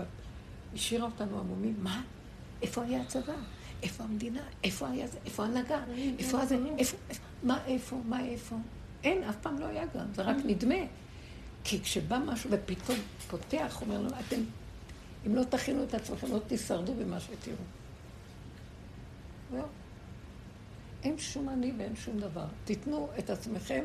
[0.74, 1.76] השאירה אותנו עמומים.
[1.78, 2.02] מה?
[2.62, 3.32] איפה היה הצבא?
[3.82, 4.40] איפה המדינה?
[4.64, 5.18] איפה היה זה?
[5.24, 5.84] איפה ההנהגה?
[6.18, 6.56] איפה הזה?
[7.42, 7.96] מה איפה?
[8.08, 8.56] מה איפה?
[9.04, 10.74] אין, אף פעם לא היה גם, זה רק נדמה.
[11.64, 12.98] כי כשבא משהו ופתאום
[13.30, 14.40] פותח, אומר לנו, אתם,
[15.26, 17.56] אם לא תכינו את עצמכם, לא תישרדו במה שתראו.
[19.50, 19.81] זהו.
[21.02, 22.44] אין שום אני ואין שום דבר.
[22.64, 23.84] תיתנו את עצמכם.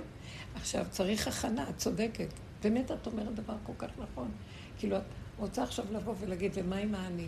[0.56, 2.28] עכשיו, צריך הכנה, את צודקת.
[2.64, 4.32] באמת את אומרת דבר כל כך נכון.
[4.80, 5.04] כאילו, את
[5.38, 7.28] רוצה עכשיו לבוא ולהגיד, ומה עם האני?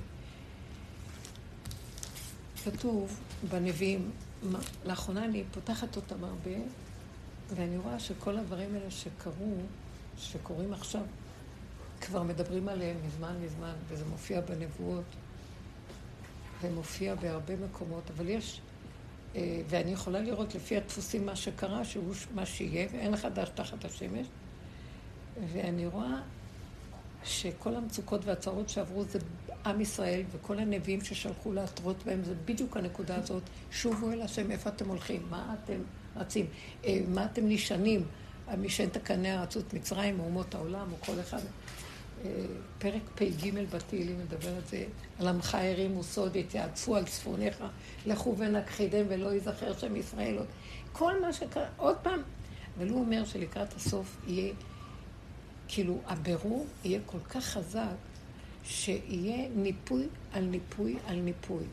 [2.66, 3.20] כתוב
[3.50, 4.12] בנביאים,
[4.86, 6.52] לאחרונה אני פותחת אותם הרבה,
[7.50, 9.56] ואני רואה שכל הדברים האלה שקרו,
[10.18, 11.02] שקורים עכשיו,
[12.02, 15.04] כבר מדברים עליהם מזמן מזמן, וזה מופיע בנבואות,
[16.62, 18.62] ומופיע בהרבה מקומות, אבל יש,
[19.70, 24.28] ואני יכולה לראות לפי הדפוסים מה שקרה, שהוא מה שיהיה, ואין חדש תחת השמש,
[25.54, 26.22] ואני רואה
[27.24, 29.20] שכל המצוקות והצרות שעברו זה
[29.66, 33.44] עם ישראל, וכל הנביאים ששלחו להתרות בהם, זה בדיוק הנקודה הזאת.
[33.72, 35.28] שובו אל השם, איפה אתם הולכים?
[35.30, 35.80] מה אתם
[36.16, 36.46] רצים?
[36.86, 38.04] אה, מה אתם נשענים?
[38.58, 41.42] מי שאין תקני ארצות מצרים, אומות העולם, או כל אחד.
[42.78, 44.86] פרק פ"ג בתהילים מדבר על זה,
[45.20, 47.64] על עמך הרימו סוד, יתייעצו על צפוניך,
[48.06, 50.48] לכו ונכחידם ולא ייזכר שם ישראל עוד.
[50.92, 52.22] כל מה שקרה, עוד פעם,
[52.78, 54.54] אבל הוא אומר שלקראת הסוף יהיה,
[55.68, 57.96] כאילו, הבירור יהיה כל כך חזק,
[58.64, 61.64] שיהיה ניפוי על ניפוי על ניפוי.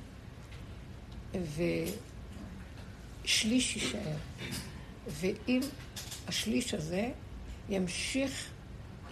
[3.24, 4.16] ושליש יישאר.
[5.08, 5.60] ואם
[6.28, 7.10] השליש הזה
[7.68, 8.50] ימשיך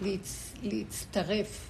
[0.01, 0.53] להצ...
[0.61, 1.69] להצטרף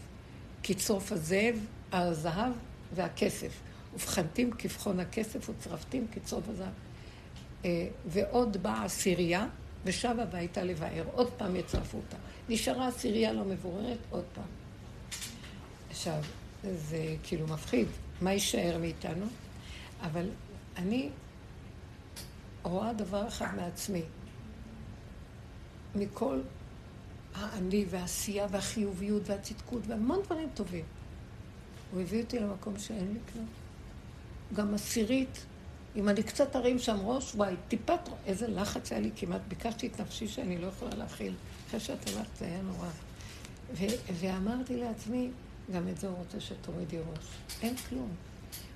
[0.63, 1.55] כצרוף הזאב,
[1.91, 2.51] הזהב
[2.95, 3.51] והכסף.
[3.93, 6.73] ובחנתים כבחון הכסף וצרפתים כצרוף הזהב.
[7.65, 9.47] אה, ועוד באה עשירייה,
[9.85, 11.03] ושבה והייתה לבאר.
[11.13, 12.17] עוד פעם יצרפו אותה.
[12.49, 14.43] נשארה עשירייה לא מבוררת, עוד פעם.
[15.89, 16.21] עכשיו,
[16.63, 17.87] זה כאילו מפחיד,
[18.21, 19.25] מה יישאר מאיתנו?
[20.01, 20.29] אבל
[20.77, 21.09] אני
[22.63, 24.01] רואה דבר אחד מעצמי.
[25.95, 26.39] מכל
[27.35, 30.85] האני והעשייה והחיוביות והצדקות והמון דברים טובים.
[31.91, 33.47] הוא הביא אותי למקום שאין לי כלום.
[34.53, 35.45] גם עשירית,
[35.95, 40.01] אם אני קצת ארים שם ראש, וואי, טיפת, איזה לחץ היה לי כמעט, ביקשתי את
[40.01, 41.33] נפשי שאני לא יכולה להכיל.
[41.67, 42.87] אחרי שאת הלכת זה היה נורא.
[43.73, 45.29] ו- ואמרתי לעצמי,
[45.73, 47.25] גם את זה הוא רוצה שתורידי ראש.
[47.61, 48.09] אין כלום.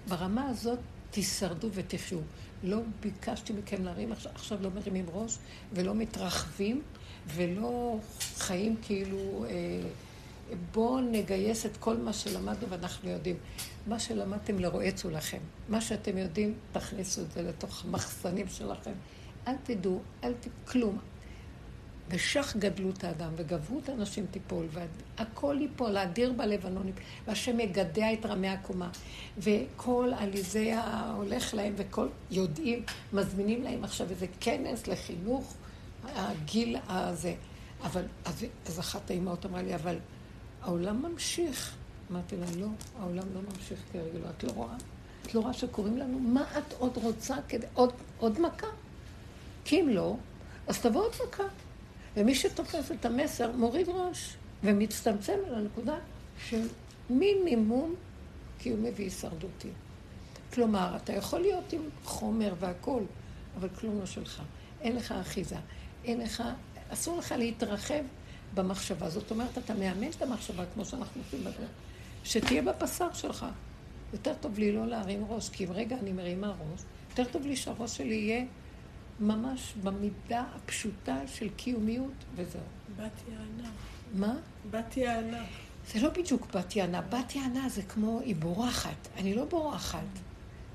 [0.08, 0.80] ברמה הזאת
[1.12, 2.20] תישרדו ותחיו.
[2.64, 5.38] לא ביקשתי מכם להרים, עכשיו, לא מרימים ראש
[5.74, 6.82] ולא מתרחבים
[7.36, 7.98] ולא
[8.38, 9.46] חיים כאילו...
[9.50, 9.90] אה,
[10.74, 13.36] בואו נגייס את כל מה שלמדנו ואנחנו יודעים.
[13.88, 15.38] מה שלמדתם לרועצו לכם.
[15.70, 18.92] מה שאתם יודעים, תכניסו את זה לתוך המחסנים שלכם.
[19.48, 20.48] אל תדעו, אל ת...
[20.68, 20.98] כלום.
[22.10, 24.68] ושך גדלות האדם, וגברות האנשים תיפול,
[25.18, 26.92] והכל ייפול, האדיר בלבנון,
[27.28, 28.90] והשם יגדע את רמי הקומה.
[29.38, 35.54] וכל עליזי ההולך להם, וכל יודעים, מזמינים להם עכשיו איזה כנס לחינוך,
[36.16, 37.36] הגיל הזה.
[37.84, 39.98] אבל, אז, אז אחת האימהות אמרה לי, אבל
[40.62, 41.76] העולם ממשיך.
[42.12, 42.68] אמרתי לה, לא,
[43.00, 44.76] העולם לא ממשיך כרגע, את לא רואה?
[45.26, 46.20] את לא רואה שקוראים לנו?
[46.20, 47.66] מה את עוד רוצה כדי...
[47.74, 48.68] עוד, עוד מכה?
[49.66, 50.16] כי אם לא,
[50.68, 51.44] אז תבוא עוד מכה.
[52.18, 55.96] ומי שתופס את המסר מוריד ראש ומצטמצם על הנקודה
[56.48, 56.68] של
[57.10, 57.96] מינימום
[58.58, 59.70] קיומי והישרדותי.
[60.54, 63.04] כלומר, אתה יכול להיות עם חומר והכול,
[63.58, 64.42] אבל כלום לא שלך.
[64.82, 65.56] אין לך אחיזה.
[66.10, 66.44] אין לך,
[66.90, 68.04] אסור לך להתרחב
[68.54, 69.10] במחשבה.
[69.10, 71.70] זאת אומרת, אתה מאמן את המחשבה, כמו שאנחנו עושים בדרך,
[72.24, 73.46] שתהיה בבשר שלך.
[74.14, 77.56] יותר טוב לי לא להרים ראש, כי אם רגע אני מרימה ראש, יותר טוב לי
[77.56, 78.46] שהראש שלי יהיה
[79.20, 82.62] ממש במידה הפשוטה של קיומיות, וזהו.
[82.98, 83.70] בת יענה.
[84.14, 84.36] מה?
[84.72, 85.44] בת יענה.
[85.94, 87.02] זה לא בדיוק בת יענה.
[87.02, 89.08] בת יענה זה כמו, היא בורחת.
[89.18, 90.00] אני לא בורחת.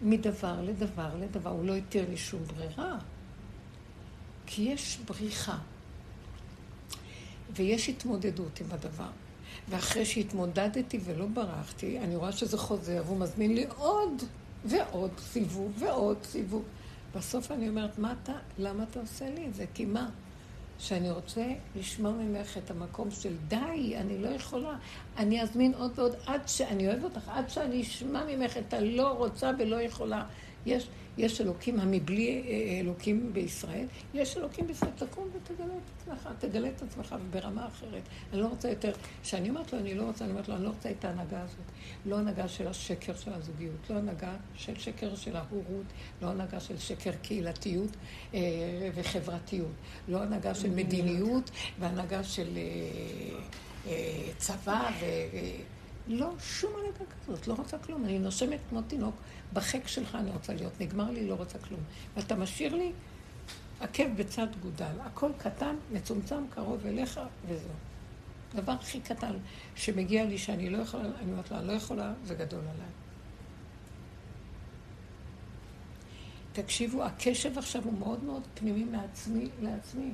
[0.03, 1.51] מדבר לדבר לדבר.
[1.51, 2.99] הוא לא התיר לי שום ברירה.
[4.47, 5.59] כי יש בריחה.
[7.57, 9.11] ויש התמודדות עם הדבר.
[9.69, 14.23] ואחרי שהתמודדתי ולא ברחתי, אני רואה שזה חוזר, והוא מזמין לי עוד
[14.65, 16.63] ועוד סיבוב ועוד סיבוב.
[17.17, 19.65] בסוף אני אומרת, מה אתה, למה אתה עושה לי את זה?
[19.75, 20.09] כי מה?
[20.79, 24.77] שאני רוצה לשמוע ממך את המקום של די, אני לא יכולה.
[25.17, 26.61] אני אזמין עוד ועוד עד ש...
[26.61, 30.25] אני אוהב אותך, עד שאני אשמע ממך את הלא רוצה ולא יכולה.
[30.67, 30.89] יש,
[31.19, 36.69] יש אלוקים המבלי אה, אה, אלוקים בישראל, יש אלוקים בישראל, תקום ותגלה את עצמך, תגלה
[36.69, 38.03] את עצמך ברמה אחרת.
[38.33, 38.93] אני לא רוצה יותר,
[39.23, 41.65] כשאני אומרת לו, אני לא רוצה, אני אומרת לו, אני לא רוצה את ההנהגה הזאת.
[42.07, 45.87] לא הנהגה של השקר של הזוגיות, לא הנהגה של שקר של ההורות,
[46.23, 47.91] לא הנהגה של שקר קהילתיות
[48.35, 48.41] אה,
[48.95, 49.73] וחברתיות,
[50.09, 53.41] לא הנהגה של מדיניות והנהגה של אה,
[53.87, 55.05] אה, צבא ו...
[56.09, 58.05] לא, שום הנהגה כזאת, לא רוצה כלום.
[58.05, 59.15] אני נושמת כמו תינוק,
[59.53, 61.81] בחק שלך אני רוצה להיות, נגמר לי, לא רוצה כלום.
[62.17, 62.93] ואתה משאיר לי
[63.81, 65.01] עקב בצד גודל.
[65.01, 67.71] הכל קטן, מצומצם, קרוב אליך, וזהו.
[68.55, 69.33] הדבר הכי קטן
[69.75, 72.89] שמגיע לי שאני לא יכולה, אני אומרת אני לא יכולה, זה גדול עליי.
[76.53, 80.13] תקשיבו, הקשב עכשיו הוא מאוד מאוד פנימי מעצמי לעצמי.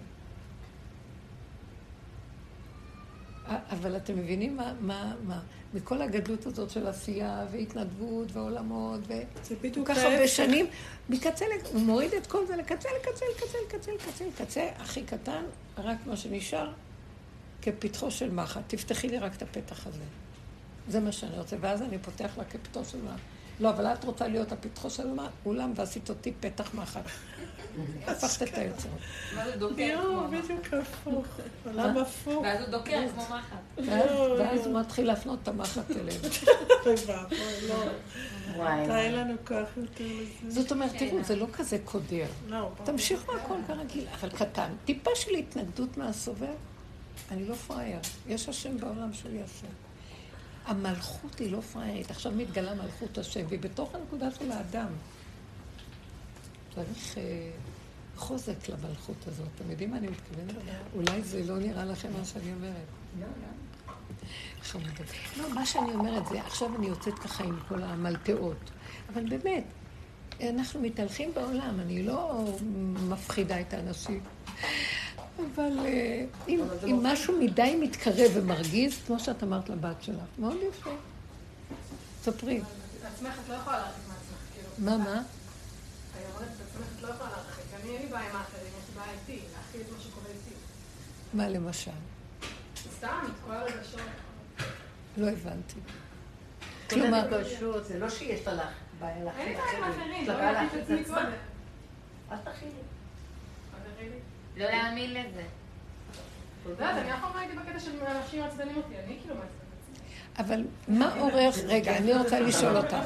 [3.47, 5.41] אבל אתם מבינים מה, מה, מה,
[5.75, 9.15] מכל הגדלות הזאת של עשייה והתנדבות ועולמות, זה
[9.45, 10.29] וכל בדיוק כך הרבה.
[10.29, 10.67] שנים,
[11.09, 15.43] מקצה, הוא מוריד את כל זה לקצה, לקצה, לקצה, לקצה, לקצה, לקצה, הכי קטן,
[15.79, 16.73] רק מה שנשאר
[17.63, 18.63] כפתחו של מחט.
[18.67, 20.05] תפתחי לי רק את הפתח הזה.
[20.89, 23.21] זה מה שאני רוצה, ואז אני פותח לה כפתחו של מחט.
[23.61, 25.09] לא, אבל את רוצה להיות הפתחו של
[25.47, 27.05] אולם, ועשית אותי פתח מחט.
[28.07, 28.99] הפכת את היוצרות.
[29.35, 30.45] ואז הוא דוקר יואו, כמו מחט.
[30.45, 31.27] בדיוק הפוך.
[31.67, 32.43] עולם הפוך.
[32.43, 33.89] ואז הוא דוקר כמו מחט.
[34.39, 36.21] ואז הוא מתחיל להפנות את המחט אליהם.
[37.69, 37.75] לא.
[38.57, 40.61] וואי, אין לנו כוח יותר לזה.
[40.61, 42.27] זאת אומרת, תראו, זה לא כזה קודר.
[42.49, 42.71] לא.
[42.85, 44.73] תמשיכו הכל כרגיל, אבל קטן.
[44.85, 46.55] טיפה של התנגדות מהסובב,
[47.31, 47.99] אני לא פראייר.
[48.29, 49.67] יש השם בעולם שהוא יעשה.
[50.67, 52.11] המלכות היא לא פראיירית.
[52.11, 54.89] עכשיו מתגלה מלכות השם, והיא בתוך הנקודה של האדם.
[56.75, 57.51] צריך אה,
[58.17, 59.47] חוזק למלכות הזאת.
[59.55, 60.55] אתם יודעים מה אני מתכוונת?
[60.95, 62.87] אולי זה לא נראה לכם מה שאני אומרת.
[64.63, 65.07] חמודות.
[65.39, 68.71] לא, מה שאני אומרת זה, עכשיו אני יוצאת ככה עם כל המלפאות.
[69.13, 69.65] אבל באמת,
[70.43, 72.45] אנחנו מתהלכים בעולם, אני לא
[73.09, 74.21] מפחידה את האנשים.
[75.39, 80.91] אבל אה, אם, אם משהו מדי מתקרב ומרגיז, כמו שאת אמרת לבת שלך, מאוד יפה.
[82.23, 82.61] ספרי.
[83.03, 84.69] לעצמך את לא יכולה להרחיק מעצמך, כאילו.
[84.79, 85.05] מה, מה?
[85.05, 87.65] אני אומרת, לעצמך את לא יכולה להרחיק.
[87.75, 90.55] אני אין לי בעיה עם האחרים, יש לי בעיה איתי, להכיל את מה שקורה איתי.
[91.35, 91.91] מה למשל?
[92.97, 94.01] סתם, את כל הרגשות.
[95.17, 95.81] לא הבנתי.
[96.91, 97.45] כלומר,
[97.83, 98.53] זה לא שיש לך
[99.01, 100.27] בעיה אין להכין לי בעיה עם אחרים.
[100.27, 101.05] לא להכיל את עצמי.
[101.05, 101.33] קודם.
[102.31, 102.37] אל.
[102.37, 104.19] חברי לי.
[104.57, 105.43] לא להאמין לזה.
[106.63, 109.60] את יודעת, אני אף פעם לא הייתי בקטע של אנשים מעצבנים אותי, אני כאילו מעצבנת.
[110.39, 112.97] אבל מה עורך, רגע, אני רוצה לשאול אותך.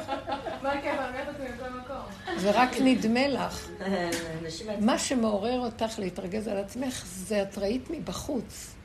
[0.63, 2.37] מה הכיף, אני אומרת אותי בכל מקום.
[2.39, 3.67] זה רק נדמה לך.
[4.81, 8.75] מה שמעורר אותך להתרגז על עצמך, זה את ראית מבחוץ.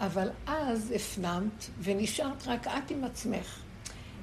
[0.00, 3.58] אבל אז הפנמת, ונשארת רק את עם עצמך.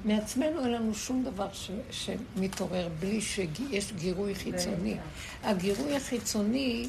[0.04, 4.96] מעצמנו אין לנו שום דבר ש, שמתעורר בלי שיש גירוי חיצוני.
[5.42, 6.88] הגירוי החיצוני,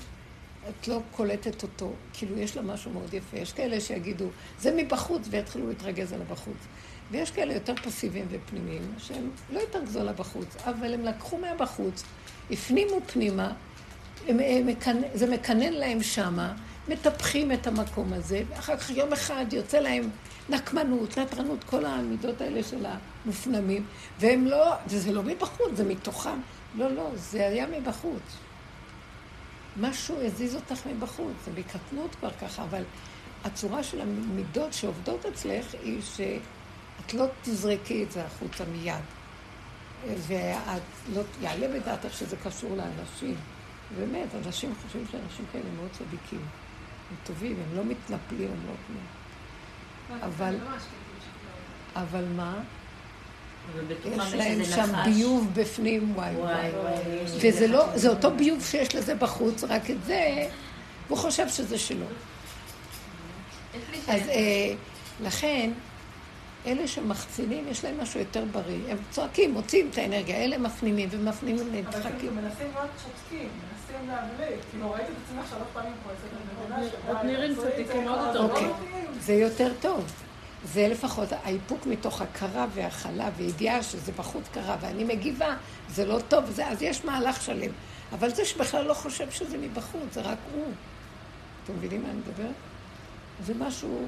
[0.70, 3.38] את לא קולטת אותו, כאילו יש לה משהו מאוד יפה.
[3.38, 4.26] יש כאלה שיגידו,
[4.60, 6.58] זה מבחוץ, ויתחילו להתרגז על הבחוץ.
[7.12, 12.04] ויש כאלה יותר פסיביים ופנימיים, שהם לא התרכזו על הבחוץ, אבל הם לקחו מהבחוץ,
[12.52, 13.54] הפנימו פנימה,
[14.28, 15.02] הם, הם, מקנ...
[15.14, 16.54] זה מקנן להם שמה,
[16.88, 20.10] מטפחים את המקום הזה, ואחר כך יום אחד יוצא להם
[20.50, 22.86] נקמנות, נטרנות, כל המידות האלה של
[23.26, 23.86] המופנמים,
[24.20, 26.40] והם לא, וזה לא מבחוץ, זה מתוכם.
[26.76, 28.22] לא, לא, זה היה מבחוץ.
[29.78, 32.84] משהו הזיז אותך מבחוץ, זה מקטנות כבר ככה, אבל
[33.44, 38.96] הצורה של המידות שעובדות אצלך היא שאת לא תזרקי את זה החוצה מיד.
[40.18, 40.82] ואת
[41.14, 43.36] לא יעלה בדעתך שזה קשור לאנשים.
[43.98, 46.42] באמת, אנשים חושבים שאנשים כאלה מאוד צדיקים.
[47.10, 49.06] הם טובים, הם לא מתנפלים, הם לא כלום.
[50.22, 50.72] אבל- כאילו,
[51.96, 52.62] אבל מה?
[54.06, 55.08] יש להם שם נחש.
[55.08, 56.70] ביוב בפנים, וואי וואי וואי.
[56.72, 56.94] וואי.
[57.24, 57.98] יש וזה לא.
[57.98, 60.48] זה אותו ביוב שיש לזה בחוץ, רק את זה,
[61.08, 62.06] הוא חושב שזה שלו.
[64.08, 64.22] אז.
[64.30, 64.74] אה,
[65.24, 65.72] לכן,
[66.66, 68.80] אלה שמחצינים, יש להם משהו יותר בריא.
[68.90, 72.36] הם צועקים, מוציאים את האנרגיה, אלה מפנימים ומפנימים אבל כאילו נדחקים.
[72.36, 74.60] מנסים להיות שותקים, מנסים להבליט.
[74.72, 75.94] כאילו ראיתי את עצמך שלוש פעמים
[77.24, 78.68] נראית תעשו את צדיקים זה, עוד אבל יותר לא אוקיי.
[79.20, 80.23] זה יותר טוב.
[80.64, 85.56] זה לפחות האיפוק מתוך הכרה והכלה וידיעה שזה בחוץ קרה ואני מגיבה,
[85.90, 87.72] זה לא טוב, זה, אז יש מהלך שלם.
[88.12, 90.66] אבל זה שבכלל לא חושב שזה מבחוץ, זה רק הוא.
[91.64, 92.56] אתם מבינים מה אני מדברת?
[93.46, 94.08] זה משהו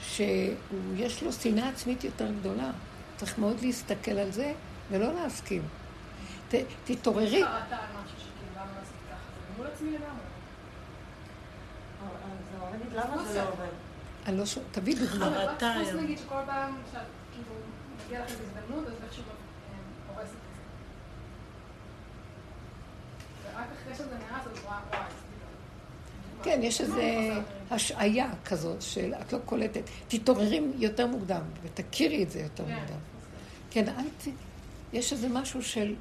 [0.00, 2.70] שיש לו שנאה עצמית יותר גדולה.
[3.16, 4.52] צריך מאוד להסתכל על זה
[4.90, 5.62] ולא להסכים.
[6.48, 7.42] ת, תתעוררי.
[9.80, 10.00] לגמרי.
[12.02, 13.81] אז הרבנית, למה זה לא עובד?
[14.26, 14.58] אני לא ש...
[14.72, 15.28] תביא דוגמה.
[15.28, 16.00] רק חרטה היום.
[16.04, 16.74] נגיד שכל פעם
[17.32, 17.54] כאילו
[18.06, 20.60] מגיעה לך הזדמנות, אז איכשהו אה, הורסת את זה.
[23.56, 26.44] ורק אחרי שזה נהרס, אז רואה, וואי, עשיתי טוב.
[26.44, 27.00] כן, יש איזו
[27.70, 29.82] השעיה כזאת של את לא קולטת.
[30.08, 32.74] תתעוררי יותר מוקדם ותכירי את זה יותר כן.
[32.74, 32.98] מוקדם.
[33.70, 34.28] כן, אל ת...
[34.92, 35.94] יש איזה משהו של...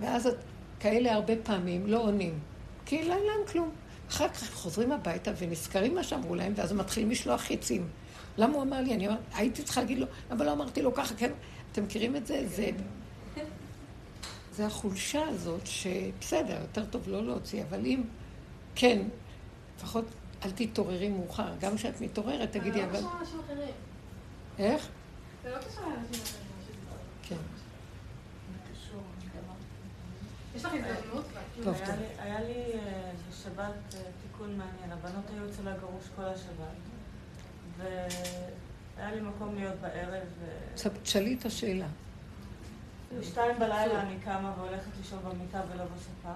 [0.00, 0.36] ואז את
[0.80, 2.38] כאלה הרבה פעמים לא עונים.
[2.86, 3.70] כי לא אין להם כלום.
[4.10, 7.88] אחר כך חוזרים הביתה ונזכרים מה שאמרו להם, ואז הם מתחילים לשלוח חיצים.
[8.38, 8.94] למה הוא אמר לי?
[8.94, 11.32] אני אמר, הייתי צריכה להגיד לו, אבל לא אמרתי לו ככה, כן.
[11.72, 12.42] אתם מכירים את זה?
[12.48, 12.70] זה...
[14.52, 18.02] זה החולשה הזאת, שבסדר, יותר טוב לא להוציא, אבל אם
[18.74, 19.02] כן,
[19.78, 20.04] לפחות
[20.44, 21.52] אל תתעוררי מאוחר.
[21.60, 23.00] גם כשאת מתעוררת, תגידי, אבל אבל...
[23.00, 23.74] זה לא קשור לאנשים אחרים.
[24.58, 24.88] איך?
[25.44, 26.24] זה לא קשור לאנשים
[26.88, 27.06] אחרים.
[27.28, 27.36] כן.
[30.56, 31.24] יש לך הזדמנות.
[31.98, 33.10] לי- היה לי אה,
[33.46, 34.92] בשבת אה, תיקון מעניין.
[34.92, 36.76] הבנות היו אצל הגרוש כל השבת.
[37.76, 40.24] והיה לי מקום להיות בערב.
[41.02, 41.86] תשאלי את השאלה.
[43.18, 46.32] בשתיים בלילה אני קמה והולכת לישון במיטה ולא בספה.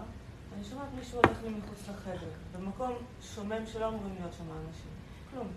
[0.55, 2.93] אני שומעת מישהו הולך לי מחוץ לחדר, במקום
[3.35, 4.91] שומם שלא אמורים להיות שם אנשים.
[5.31, 5.49] כלום.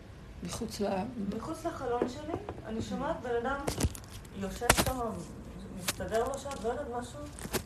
[0.44, 0.88] מחוץ ל...
[1.38, 2.34] מחוץ לחלון שלי,
[2.66, 3.60] אני שומעת בן אדם
[4.38, 5.00] יושב שם,
[5.78, 7.20] מסתדר לו שם, לא יודעת משהו,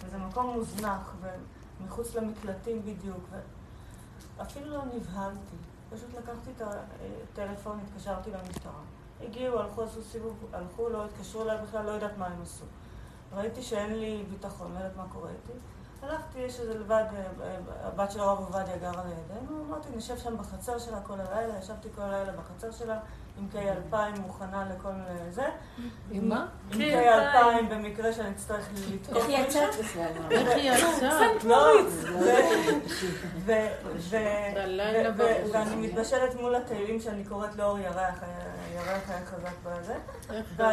[0.06, 1.14] וזה מקום מוזנח,
[1.82, 3.30] ומחוץ למקלטים בדיוק,
[4.38, 5.56] ואפילו לא נבהלתי.
[5.90, 8.82] פשוט לקחתי את הטלפון, התקשרתי למשטרה.
[9.22, 12.66] הגיעו, הלכו, עשו סיבוב, הלכו, לא התקשרו אליי בכלל, לא יודעת מה הם עשו.
[13.36, 15.60] ראיתי שאין לי ביטחון, לא יודעת מה קורה איתי.
[16.02, 17.58] הלכתי, יש איזה לבד, אה, אה,
[17.88, 22.02] הבת של הרב עובדיה גרה לידינו, אמרתי, נשב שם בחצר שלה כל הלילה, ישבתי כל
[22.02, 23.00] הלילה בחצר שלה
[23.38, 24.90] עם K2000 מוכנה לכל
[25.30, 25.48] זה.
[26.12, 26.48] עם מה?
[26.72, 30.04] עם K2000 במקרה שאני אצטרך לתקוף איך יצאת בכלל?
[30.32, 30.72] איך היא?
[31.44, 31.68] לא,
[33.46, 33.68] ו-
[34.10, 34.14] ו-
[35.18, 38.24] ו- ואני מתבשלת מול התהילים שאני קוראת לאור ירח,
[38.72, 39.96] הירח היה חזק בזה,
[40.58, 40.64] ו-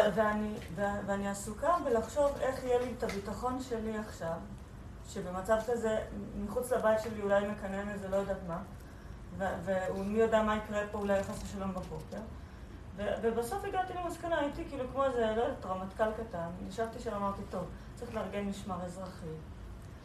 [1.06, 4.32] ואני- עסוקה בלחשוב איך יהיה לי את הביטחון שלי עכשיו,
[5.08, 5.98] שבמצב כזה,
[6.44, 8.58] מחוץ לבית שלי אולי מקנן איזה לא יודעת מה,
[9.94, 12.16] ומי יודע מה יקרה פה, אולי יחס לשלום בבוקר.
[13.22, 17.64] ובסוף הגעתי למסקנה, הייתי כאילו כמו איזה, לא יודעת, רמטכ"ל קטן, ישבתי שם, אמרתי, טוב,
[17.94, 19.26] צריך לארגן משמר אזרחי.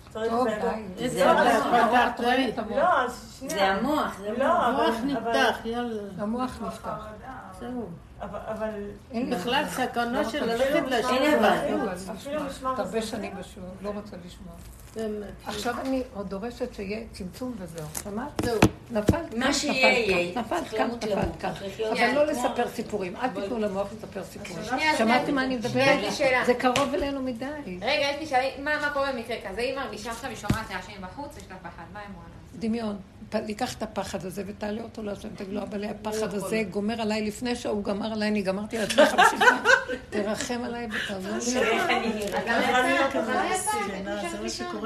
[0.10, 1.04] צריך טוב, זה- די.
[3.50, 4.94] זה המוח, זה המוח.
[5.04, 6.02] נפתח, יאללה.
[6.18, 7.08] המוח נפתח.
[7.60, 7.90] זהו.
[8.22, 8.70] אבל,
[9.12, 10.76] אין בכלל סכנה של ללכת.
[11.40, 11.90] אבל.
[11.90, 13.02] אזרחי- אפילו משמר הרבה.
[13.02, 14.54] שנים בשיעור, לא רוצה לשמוע.
[15.46, 17.86] עכשיו אני עוד דורשת שיהיה צמצום וזהו.
[18.04, 18.30] שמעת?
[18.46, 18.60] זהו.
[18.92, 20.34] נפלת מה כאן, שיהיה, יהיה.
[20.34, 20.42] כאן.
[20.42, 21.26] נפלת צריך כאן, נפלת.
[21.40, 21.52] כאן.
[21.92, 22.26] אבל לא.
[22.26, 23.16] לספר סיפורים.
[23.16, 24.64] אל תיתנו למוח לספר סיפורים.
[24.98, 25.36] שמעתם.
[25.36, 26.00] מה אני מדברת?
[26.46, 27.46] זה קרוב אלינו מדי.
[27.82, 28.50] רגע, יש לי שאלה,
[28.80, 29.62] מה קורה במקרה כזה?
[29.62, 32.26] היא מרגישה עכשיו, היא שומעת רעשים בחוץ, יש לה פחד, מה היא אמורה?
[32.60, 32.98] דמיון.
[33.36, 37.56] לקח את הפחד הזה ותעלה אותו להשם, תגיד לו, אבל הפחד הזה גומר עליי לפני
[37.56, 39.58] שהוא גמר עליי, אני גמרתי על חמישים פעם.
[40.10, 41.72] תרחם עליי ותעזור לי.
[41.82, 42.02] כן,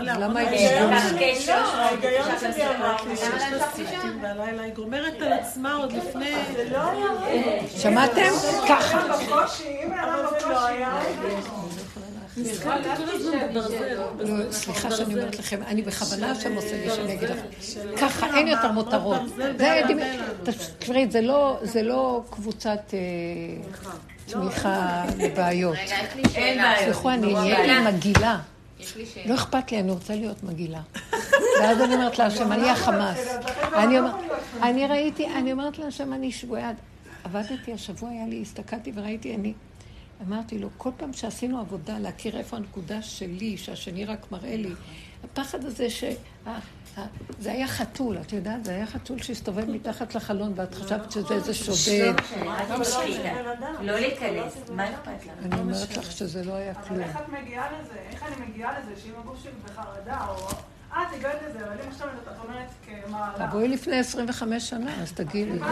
[0.06, 0.40] למה.
[0.40, 6.36] ההיגיון שלי אמר לי שיש לה סיפטים בלילה, היא גומרת על עצמה עוד לפני...
[6.56, 7.68] זה לא היה...
[7.78, 8.30] שמעתם?
[8.70, 9.00] ככה.
[12.38, 14.00] נזכרתי כל הזמן בברזל.
[14.20, 17.48] לא, סליחה שאני אומרת לכם, אני בכוונה שם עושה לי שאני אגיד לכם.
[17.98, 19.22] ככה, אין יותר מותרות.
[21.12, 23.00] זה לא- זה לא קבוצת אה,
[24.26, 25.76] תמיכה לבעיות.
[26.16, 26.24] לי.
[26.84, 27.92] סליחו, אני נהייתי בעיה.
[27.92, 28.40] מגעילה.
[28.96, 29.36] לי לא.
[29.36, 30.82] אכפת לי, אני רוצה להיות מגעילה.
[31.62, 33.28] ואז אני אומרת להשם, אני החמאס.
[34.62, 36.72] אני ראיתי, אני אומרת להשם, אני שבויה.
[37.24, 39.54] עבדתי השבוע, היה לי, הסתכלתי וראיתי, אני...
[40.28, 44.74] אמרתי לו, כל פעם שעשינו עבודה להכיר איפה הנקודה שלי, שהשני רק מראה לי,
[45.24, 46.04] הפחד הזה ש...
[47.40, 48.66] זה היה חתול, את יודעת?
[48.66, 52.14] זה היה חתול שהסתובב מתחת לחלון, ואת חשבת שזה איזה שודד.
[52.68, 53.34] תמשכי איתה.
[53.82, 54.54] לא להיכנס.
[54.72, 55.34] מה אכפת לך?
[55.46, 57.00] אני אומרת לך שזה לא היה אבל כלום.
[57.00, 58.00] איך את מגיעה לזה?
[58.10, 60.48] איך אני מגיעה לזה שאם הגוף שלי בחרדה, או...
[61.02, 62.68] את הגעת לזה, אבל אם עכשיו את אומרת
[63.08, 63.48] כמעלה.
[63.48, 65.60] תבואי לפני 25 שנה, אז תגידי.
[65.60, 65.66] לא,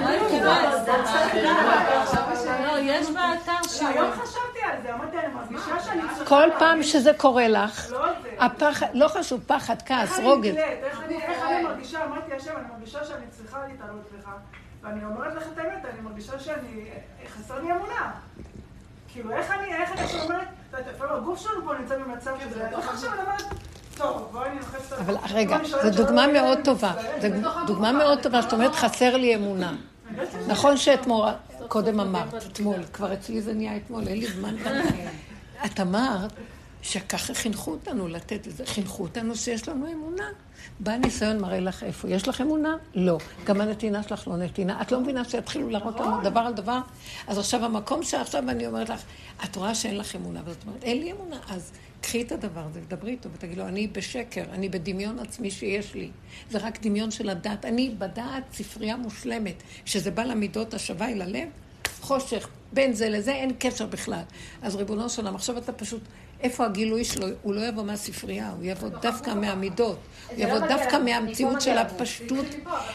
[2.81, 3.89] יש באתר שהוא...
[3.89, 6.25] היום חשבתי על זה, אמרתי, אני מרגישה שאני צריכה...
[6.25, 8.05] כל פעם שזה קורה לך, לא.
[8.39, 10.55] הפחד, לא חשוב, פחד, כעס, רוגז.
[10.55, 12.05] איך אני- מרגישה?
[12.05, 14.29] אמרתי, השם, אני מרגישה שאני צריכה להתעלות לך.
[14.81, 16.89] ואני אומרת לך את האמת, אני מרגישה שאני...
[17.39, 18.11] חסר לי אמונה.
[19.07, 20.47] כאילו, איך אני, איך אני עכשיו אומרת, את
[20.79, 23.43] יודעת, לפעמים הגוף שלנו פה נמצא במצב כזה, איך עכשיו אני אומרת,
[24.97, 26.93] אבל רגע, זו דוגמה מאוד טובה.
[27.21, 27.27] זו
[27.67, 29.75] דוגמה מאוד טובה, זאת אומרת, חסר לי אמונה.
[30.47, 31.29] נכון שאתמול,
[31.67, 34.55] קודם אמרת, אתמול, כבר אצלי זה נהיה אתמול, אין לי זמן.
[35.65, 36.31] את אמרת
[36.81, 40.23] שככה חינכו אותנו לתת את זה, חינכו אותנו שיש לנו אמונה.
[40.79, 42.09] בא הניסיון מראה לך איפה.
[42.09, 42.75] יש לך אמונה?
[42.95, 43.17] לא.
[43.43, 44.81] גם הנתינה שלך לא נתינה.
[44.81, 46.79] את לא מבינה שיתחילו להראות לנו דבר על דבר?
[47.27, 49.01] אז עכשיו, המקום שעכשיו אני אומרת לך,
[49.43, 51.71] את רואה שאין לך אמונה, ואת אומרת, אין לי אמונה, אז
[52.01, 56.09] קחי את הדבר הזה ודברי איתו ותגידי לו, אני בשקר, אני בדמיון עצמי שיש לי.
[56.49, 57.65] זה רק דמיון של הדעת.
[57.65, 59.63] אני בדעת ספרייה מושלמת.
[59.85, 61.47] כשזה בא למידות השווה אל הלב,
[62.01, 64.21] חושך, בין זה לזה אין קשר בכלל.
[64.61, 66.01] אז ריבונו של עולם, עכשיו אתה פשוט,
[66.41, 67.27] איפה הגילוי שלו?
[67.41, 69.99] הוא לא יבוא מהספרייה, הוא יבוא דווקא מהמידות.
[70.29, 72.45] הוא יבוא דווקא מהמציאות של הפשטות,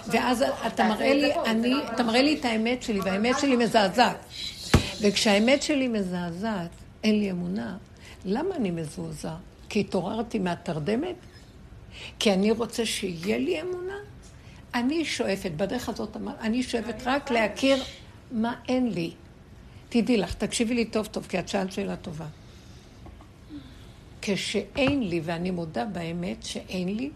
[0.06, 4.16] ואז אתה מראה לי, אני, אתה מראה לי את האמת שלי, והאמת שלי מזעזעת.
[5.00, 6.70] וכשהאמת שלי מזעזעת,
[7.04, 7.76] אין לי אמונה.
[8.26, 9.34] למה אני מזועזע?
[9.68, 11.16] כי התעוררתי מהתרדמת?
[12.18, 13.96] כי אני רוצה שיהיה לי אמונה?
[14.74, 17.82] אני שואפת, בדרך הזאת, אני שואפת רק להכיר
[18.32, 19.12] מה אין לי.
[19.88, 22.26] תדעי לך, תקשיבי לי טוב טוב, כי את שאלת שאלה טובה.
[24.22, 27.10] כשאין לי, ואני מודה באמת שאין לי,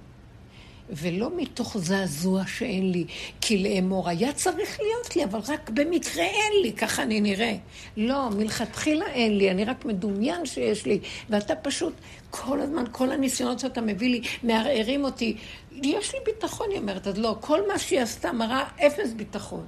[0.93, 3.05] ולא מתוך זעזוע שאין לי,
[3.41, 7.57] כי לאמור היה צריך להיות לי, אבל רק במקרה אין לי, ככה אני נראה.
[7.97, 10.99] לא, מלכתחילה אין לי, אני רק מדומיין שיש לי,
[11.30, 11.93] ואתה פשוט,
[12.30, 15.36] כל הזמן, כל הניסיונות שאתה מביא לי, מערערים אותי.
[15.82, 19.64] יש לי ביטחון, היא אומרת, אז לא, כל מה שהיא עשתה מראה אפס ביטחון.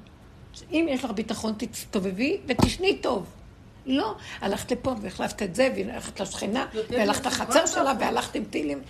[0.73, 3.42] אם יש לך ביטחון, תסתובבי ותשני טוב.
[3.87, 8.83] לא, הלכת לפה והחלפת את זה, והלכת לשכנה, והלכת לחצר שלה, והלכת עם טילים,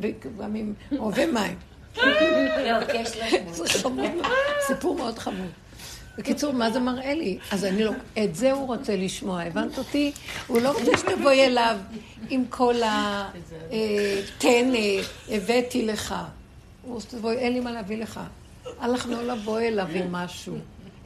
[0.00, 1.56] וגם עם רובי מים.
[3.52, 4.10] זה חמוד,
[4.66, 5.50] סיפור מאוד חמוד.
[6.18, 7.38] בקיצור, מה זה מראה לי?
[7.50, 7.92] אז אני לא...
[8.24, 10.12] את זה הוא רוצה לשמוע, הבנת אותי?
[10.46, 11.76] הוא לא רוצה שתבואי אליו
[12.30, 13.28] עם כל ה...
[13.72, 16.14] אה, תן, אה, הבאתי לך.
[16.82, 18.20] הוא רוצה שתבואי, אין לי מה להביא לך.
[18.78, 20.56] הלכנו לבוא אליו עם משהו.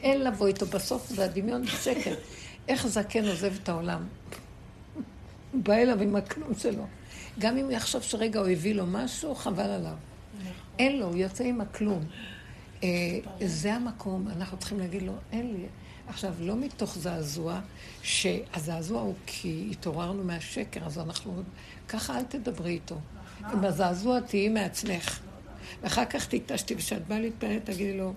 [0.01, 2.13] אין לבוא איתו, בסוף זה הדמיון שקר.
[2.71, 4.07] איך זקן עוזב את העולם?
[5.51, 6.85] הוא בא אליו עם הכלום שלו.
[7.39, 9.95] גם אם יחשוב שרגע הוא הביא לו משהו, חבל עליו.
[10.79, 12.03] אין לו, הוא יוצא עם הכלום.
[12.83, 12.89] אה,
[13.45, 15.65] זה המקום, אנחנו צריכים להגיד לו, אין לי.
[16.07, 17.59] עכשיו, לא מתוך זעזוע,
[18.03, 21.43] שהזעזוע הוא כי התעוררנו מהשקר, אז אנחנו...
[21.87, 22.97] ככה אל תדברי איתו.
[23.53, 25.19] עם הזעזוע תהיי מעצמך.
[25.81, 28.13] ואחר כך תתעשתי, וכשאת באה להתפלל, תגידי לו,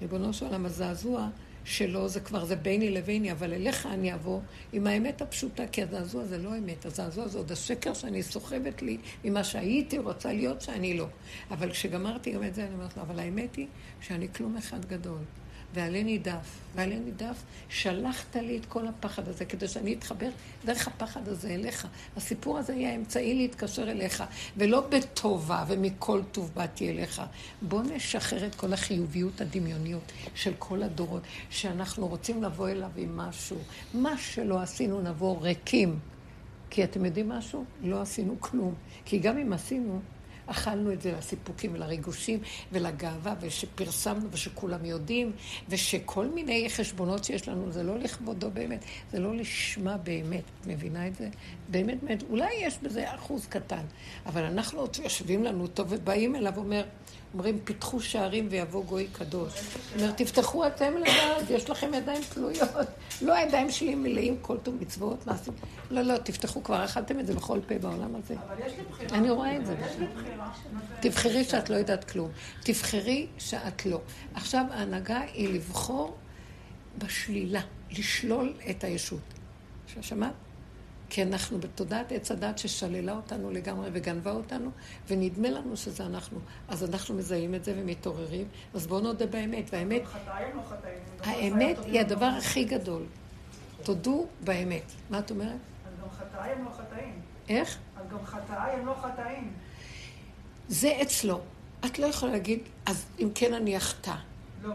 [0.00, 1.28] ריבונו של עולם, הזעזוע
[1.66, 4.40] שלו זה כבר, זה ביני לביני, אבל אליך אני אבוא
[4.72, 8.98] עם האמת הפשוטה, כי הזעזוע זה לא אמת, הזעזוע זה עוד השקר שאני סוחבת לי
[9.24, 11.06] ממה שהייתי רוצה להיות שאני לא.
[11.50, 13.66] אבל כשגמרתי גם את זה, אני אומרת לו, אבל האמת היא
[14.00, 15.18] שאני כלום אחד גדול.
[15.76, 20.28] ועלה נידף, ועלה נידף, שלחת לי את כל הפחד הזה, כדי שאני אתחבר
[20.64, 21.86] דרך הפחד הזה אליך.
[22.16, 24.24] הסיפור הזה יהיה האמצעי להתקשר אליך,
[24.56, 27.22] ולא בטובה ומכל טוב באתי אליך.
[27.62, 33.58] בוא נשחרר את כל החיוביות הדמיוניות של כל הדורות, שאנחנו רוצים לבוא אליו עם משהו.
[33.94, 35.98] מה שלא עשינו, נבוא ריקים.
[36.70, 37.64] כי אתם יודעים משהו?
[37.82, 38.74] לא עשינו כלום.
[39.04, 40.00] כי גם אם עשינו,
[40.46, 42.40] אכלנו את זה לסיפוקים ולריגושים
[42.72, 45.32] ולגאווה, ושפרסמנו ושכולם יודעים,
[45.68, 50.42] ושכל מיני חשבונות שיש לנו, זה לא לכבודו באמת, זה לא לשמה באמת.
[50.60, 51.28] את מבינה את זה?
[51.68, 53.84] באמת, באמת, אולי יש בזה אחוז קטן,
[54.26, 56.84] אבל אנחנו עוד יושבים לנו טוב ובאים אליו ואומר,
[57.36, 59.52] אומרים, פיתחו שערים ויבוא גוי קדוש.
[59.96, 62.86] אומר, תפתחו אתם לבד, יש לכם ידיים פלויות.
[63.22, 65.52] לא הידיים שלי מלאים כל טוב מצוות, מעשים.
[65.90, 68.34] לא, לא, תפתחו, כבר אכלתם את זה בכל פה בעולם הזה.
[68.34, 69.18] אבל יש לי בחירה.
[69.18, 69.76] אני רואה את זה.
[69.86, 70.52] יש לי בחירה.
[71.00, 72.30] תבחרי שאת לא יודעת כלום.
[72.62, 74.00] תבחרי שאת לא.
[74.34, 76.16] עכשיו, ההנהגה היא לבחור
[76.98, 77.60] בשלילה,
[77.90, 79.20] לשלול את הישות.
[80.00, 80.32] שמעת?
[81.10, 84.70] כי אנחנו בתודעת עץ הדת ששללה אותנו לגמרי וגנבה אותנו,
[85.08, 86.38] ונדמה לנו שזה אנחנו.
[86.68, 89.64] אז אנחנו מזהים את זה ומתעוררים, אז בואו נודה באמת.
[89.72, 90.02] והאמת.
[91.20, 93.02] האמת היא הדבר הכי גדול.
[93.82, 94.92] תודו באמת.
[95.10, 95.50] מה את אומרת?
[95.50, 97.20] אז גם חטאי הם לא חטאים.
[97.48, 97.78] איך?
[97.96, 99.52] אז גם חטאי הם לא חטאים.
[100.68, 101.40] זה אצלו.
[101.86, 104.14] את לא יכולה להגיד, אז אם כן אני אחטא.
[104.62, 104.74] לא.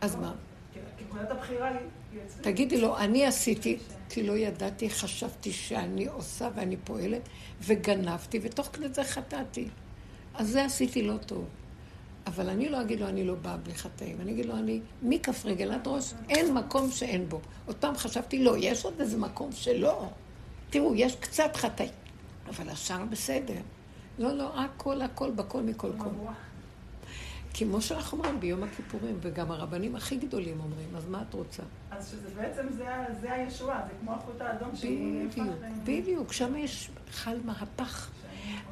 [0.00, 0.32] אז מה?
[0.72, 2.42] כי נקודת הבחירה היא אצלי.
[2.42, 3.78] תגידי לו, אני עשיתי,
[4.08, 7.28] כי לא ידעתי, חשבתי שאני עושה ואני פועלת,
[7.60, 9.68] וגנבתי, ותוך כדי זה חטאתי.
[10.34, 11.44] אז זה עשיתי לא טוב.
[12.26, 14.20] אבל אני לא אגיד לו, אני לא באה בלי חטאים.
[14.20, 17.40] אני אגיד לו, אני מכף רגל עד ראש, אין מקום שאין בו.
[17.66, 20.08] עוד פעם חשבתי, לא, יש עוד איזה מקום שלא.
[20.70, 21.90] תראו, יש קצת חטאים,
[22.48, 23.60] אבל השאר בסדר.
[24.18, 26.08] לא, לא, הכל, הכל, בכל מכל כל.
[27.58, 31.62] כמו שאנחנו אומרים ביום הכיפורים, וגם הרבנים הכי גדולים אומרים, אז מה את רוצה?
[31.90, 32.84] אז שזה בעצם זה
[33.20, 34.90] זה הישועה, זה כמו החוט האדום שהוא
[35.28, 35.46] בדיוק,
[35.84, 38.10] בדיוק, שם יש חל מהפך.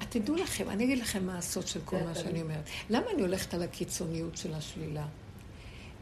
[0.09, 2.69] תדעו לכם, אני אגיד לכם מה הסוד של כל מה שאני אומרת.
[2.91, 5.07] למה אני הולכת על הקיצוניות של השלילה?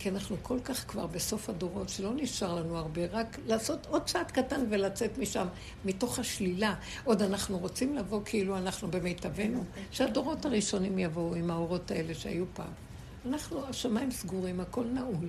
[0.03, 4.31] כי אנחנו כל כך כבר בסוף הדורות, שלא נשאר לנו הרבה, רק לעשות עוד צעד
[4.31, 5.47] קטן ולצאת משם,
[5.85, 6.75] מתוך השלילה.
[7.05, 12.73] עוד אנחנו רוצים לבוא כאילו אנחנו במיטבנו, שהדורות הראשונים יבואו עם האורות האלה שהיו פעם.
[13.27, 15.29] אנחנו, השמיים סגורים, הכל נעול.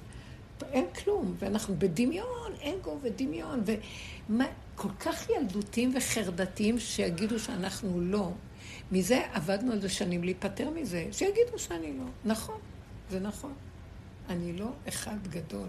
[0.72, 4.46] אין כלום, ואנחנו בדמיון, אגו ודמיון, ומה,
[4.76, 8.32] כל כך ילדותיים וחרדתיים שיגידו שאנחנו לא.
[8.92, 12.06] מזה עבדנו על זה שנים להיפטר מזה, שיגידו שאני לא.
[12.26, 12.58] נכון,
[13.10, 13.54] זה נכון.
[14.30, 15.68] אני לא אחד גדול.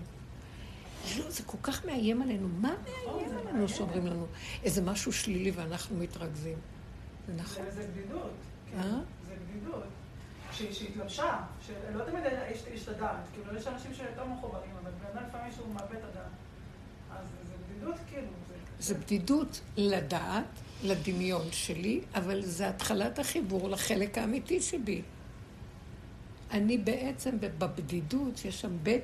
[1.19, 2.49] לא, זה כל כך מאיים עלינו.
[2.49, 2.75] מה
[3.07, 4.27] מאיים עלינו שאומרים לנו
[4.63, 6.59] איזה משהו שלילי ואנחנו מתרכזים?
[7.27, 7.65] זה נכון.
[7.71, 8.31] זה- בדידות.
[8.71, 8.99] כן, אה?
[9.29, 9.83] זה בדידות.
[10.53, 12.23] שהתלבשה, שלא תמיד
[12.75, 13.17] יש את הדעת.
[13.35, 16.27] כאילו, יש אנשים שיותר מחוברים, אבל בן אדם לפעמים שהוא מאבד את הדעת.
[17.13, 18.27] אז זה בדידות, כאילו.
[18.81, 20.45] זה בדידות לדעת,
[20.83, 25.03] לדמיון שלי, אבל זה התחלת החיבור לחלק האמיתי שבי.
[26.55, 28.99] אני בעצם בבדידות, יש שם ב'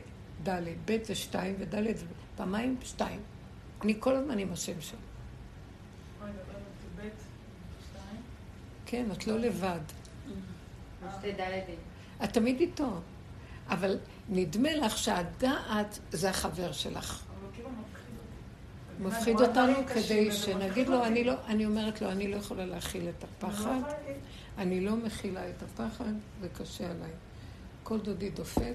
[0.48, 3.20] ד', ב' זה שתיים וד' זה פעמיים שתיים.
[3.82, 4.96] אני כל הזמן עם השם שם.
[7.90, 8.22] שתיים.
[8.86, 9.80] כן, את לא לבד.
[12.24, 13.00] את תמיד איתו.
[13.68, 13.98] אבל
[14.28, 17.22] נדמה לך שהדעת זה החבר שלך.
[17.54, 17.68] כאילו
[19.00, 21.04] מפחיד אותנו כדי שנגיד לו.
[21.04, 24.12] אני לא, אני אומרת לו, אני לא יכולה להכיל את הפחד, לא.
[24.58, 27.10] אני לא מכילה את הפחד, זה קשה עליי.
[27.90, 28.74] כל דודי דופק,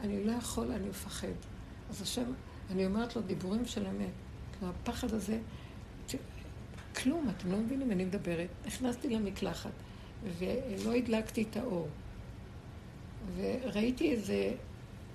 [0.00, 1.28] אני לא יכול, אני מפחד.
[1.90, 2.32] אז השם,
[2.70, 4.10] אני אומרת לו דיבורים של אמת.
[4.52, 5.38] כאילו, הפחד הזה,
[6.96, 8.48] כלום, אתם לא מבינים, אני מדברת.
[8.66, 9.70] נכנסתי למקלחת,
[10.38, 11.88] ולא הדלקתי את האור.
[13.36, 14.54] וראיתי איזה,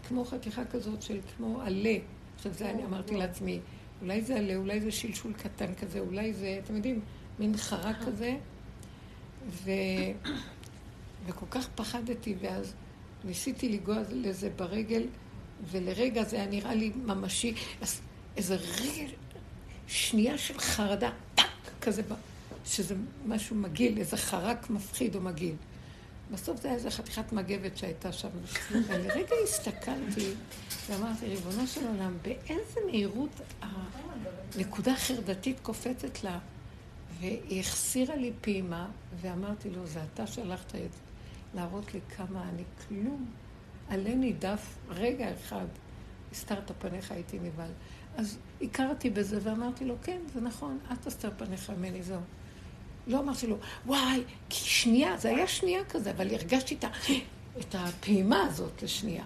[0.07, 1.97] כמו חתיכה כזאת של כמו עלה.
[2.35, 3.59] עכשיו זה אני אמרתי לעצמי,
[4.01, 7.01] אולי זה עלה, אולי זה שלשול קטן כזה, אולי זה, אתם יודעים,
[7.39, 8.37] מין חרק כזה.
[9.47, 9.71] ו...
[11.25, 12.73] וכל כך פחדתי, ואז
[13.24, 15.03] ניסיתי לנגוע לזה ברגל,
[15.72, 17.53] ולרגע זה היה נראה לי ממשי.
[17.82, 18.01] אז
[18.38, 19.11] איזה רגע,
[19.88, 21.45] שנייה של חרדה, טאק,
[21.82, 22.01] כזה,
[22.65, 22.95] שזה
[23.26, 25.55] משהו מגעיל, איזה חרק מפחיד או מגעיל.
[26.32, 28.30] בסוף זה היה איזה חתיכת מגבת שהייתה שם.
[28.72, 30.32] ולרגע הסתכלתי
[30.89, 33.41] ואמרתי, ריבונו של עולם, באיזה מהירות
[34.55, 36.39] הנקודה החרדתית קופצת לה,
[37.19, 38.89] והיא החסירה לי פעימה,
[39.22, 40.99] ואמרתי לו, זה אתה שלחת את זה,
[41.56, 43.26] להראות לי כמה אני כלום.
[43.89, 45.66] עלה נידף רגע אחד,
[46.32, 47.72] הסתרת פניך, הייתי נבהל.
[48.18, 52.20] אז הכרתי בזה ואמרתי לו, כן, זה נכון, אל תסתר פניך ממני, זהו.
[53.08, 56.89] לא אמרתי לו, וואי, כי שנייה, זה היה שנייה כזה, אבל הרגשתי את, ה,
[57.60, 59.24] את הפעימה הזאת לשנייה.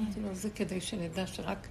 [0.00, 1.68] אמרתי לו, זה כדי שנדע שרק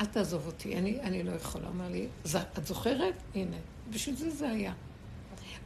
[0.00, 1.68] אל תעזוב אותי, אני, אני לא יכולה.
[1.68, 3.14] אמר לי, "ז- את זוכרת?
[3.34, 3.56] הנה.
[3.90, 4.72] בשביל זה זה היה.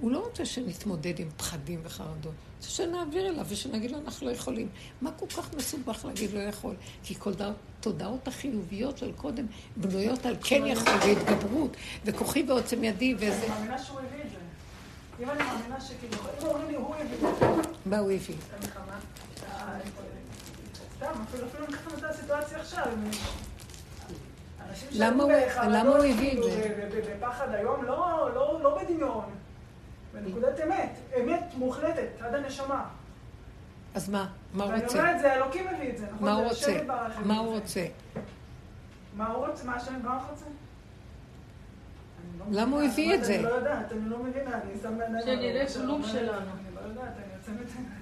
[0.00, 4.68] הוא לא רוצה שנתמודד עם פחדים וחרדות, שנעביר אליו ושנגיד לו, אנחנו לא יכולים.
[5.02, 6.74] מה כל כך מסובך להגיד לא יכול?
[7.02, 7.50] כי כל ד-
[7.80, 9.46] תודעות החיוביות של קודם
[9.76, 13.26] בנויות על כן יכול והתגברות, וכוחי ועוצם ידי וזה.
[13.46, 14.36] אני מאמינה שהוא הביא את זה.
[15.24, 17.46] אם אני מאמינה שכאילו, אם אומרים לי, הוא הביא את זה,
[17.86, 18.34] מה הוא הביא?
[20.96, 22.86] סתם, אפילו אקח את הסיטואציה עכשיו.
[24.92, 25.32] למה הוא-
[26.04, 27.14] הביא את כאילו, זה?
[27.20, 29.24] בפחד היום, לא- לא לא בדמיון.
[30.12, 30.90] בנקודת אמת,
[31.20, 32.88] אמת מוחלטת, עד הנשמה.
[33.94, 34.28] אז מה?
[34.54, 34.98] מה הוא ואני רוצה?
[34.98, 36.28] אומרת, זה אלוקים הביא את זה, נכון?
[36.28, 36.80] מה הוא רוצה?
[37.24, 37.54] מה הוא.
[37.54, 37.86] רוצה?
[39.16, 39.64] מה הוא רוצה?
[39.64, 40.44] מה השם יתברך רוצה?
[42.38, 43.34] לא למה הוא הביא את זה?
[43.34, 45.26] אני לא יודעת, אני לא מבינה, אני שם בעיניים...
[45.26, 46.50] שנראה כלום שלנו.
[46.50, 47.12] אני לא יודעת,
[47.48, 47.98] אני עיניים.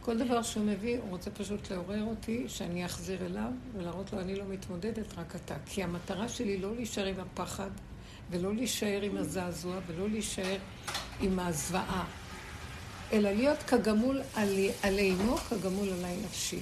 [0.00, 4.34] כל דבר שהוא מביא, הוא רוצה פשוט לעורר אותי, שאני אחזיר אליו, ולהראות לו, אני
[4.34, 5.54] לא מתמודדת, רק אתה.
[5.66, 7.70] כי המטרה שלי לא להישאר עם הפחד,
[8.30, 10.58] ולא להישאר עם הזעזוע, ולא להישאר
[11.20, 12.04] עם הזוועה,
[13.12, 16.58] אלא להיות כגמול עלי, עלינו, כגמול עליי נפשי.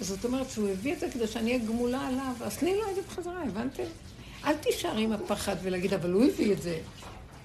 [0.00, 2.94] זאת אומרת שהוא הביא את זה כדי שאני אהיה גמולה עליו, אז תני לו את
[2.94, 3.82] זה בחזרה, הבנתם?
[4.44, 6.78] אל תישארי עם הפחד ולהגיד, אבל הוא הביא את זה,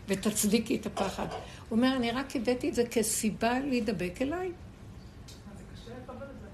[0.08, 1.28] ותצדיקי את הפחד.
[1.30, 4.48] הוא אומר, אני רק הבאתי את זה כסיבה להידבק אליי.
[4.48, 6.48] אז זה קשה לקבל את זה.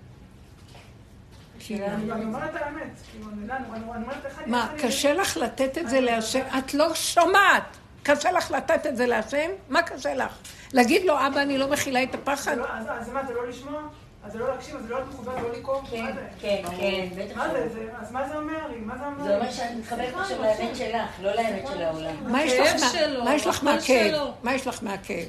[1.51, 4.51] כאילו, אני אני אומרת את האמת, כאילו, אני.
[4.51, 6.41] מה, קשה לך לתת את זה להשם?
[6.57, 7.63] את לא שומעת.
[8.03, 9.49] קשה לך לתת את זה להשם?
[9.69, 10.31] מה קשה לך?
[10.73, 12.57] להגיד לו, אבא, אני לא מכילה את הפחד?
[12.57, 13.81] לא- אז אז מה, זה לא לשמוע?
[14.23, 14.75] אז זה לא להקשיב?
[14.75, 15.81] אז זה לא להיות מכובד, לא לקרוא?
[15.81, 16.21] מה כן, זה?
[16.41, 17.47] כן, כן, בטח מה.
[17.73, 17.87] זה?
[18.01, 18.77] אז מה זה אומר לי?
[18.79, 19.23] מה זה אומר לי?
[19.29, 22.31] זה אומר שאת מתחבקת עכשיו לאמת שלך, לא לאמת של העולם.
[22.31, 24.31] מה יש הכאב לך מה- יש לך מהכאב?
[24.43, 25.25] מה יש לך מהכאב?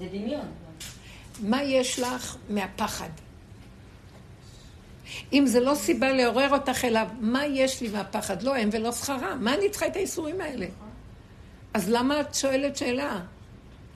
[0.00, 0.46] זה דמיון.
[1.42, 3.08] מה יש לך מהפחד?
[5.32, 8.42] אם זה לא סיבה לעורר אותך אליו, מה יש לי מהפחד?
[8.42, 9.34] לא הם ולא שכרה.
[9.34, 10.66] מה אני צריכה את האיסורים האלה?
[11.74, 13.20] אז למה את שואלת שאלה?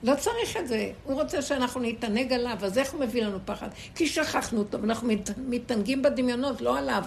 [0.03, 0.91] לא צריך את זה.
[1.03, 3.67] הוא רוצה שאנחנו נתענג עליו, אז איך הוא מביא לנו פחד?
[3.95, 7.03] כי שכחנו אותו, ואנחנו מת- מתענגים בדמיונות, לא עליו.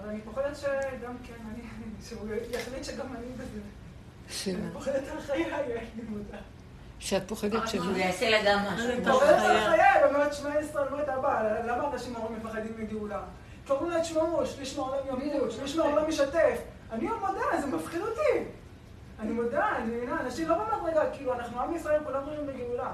[0.00, 1.62] אבל אני פוחדת שגם כן, אני...
[2.08, 3.60] שהוא יחליט שגם אני בזה.
[4.30, 4.54] שמה?
[4.54, 6.38] אני פוחדת על חיי, אני מודה.
[6.98, 7.82] שאת פוחדת שלא.
[7.82, 8.90] שהוא יעשה לה גם משהו.
[8.90, 13.20] אני פוחדת על חיי, במאות שמע ישראל, אומרת אבא, למה אנשים ההורים מפחדים מגאולה?
[13.66, 16.58] כי אומרים לה, תשמעו, שליש מהעולם ימות, שליש מהעולם משתף.
[16.92, 18.44] אני מודה, זה מפחיד אותי.
[19.20, 22.90] אני מודה, אני מבינה, אנשים לא במדרגה, כאילו, אנחנו עם ישראל, כולם אומרים בגאולה.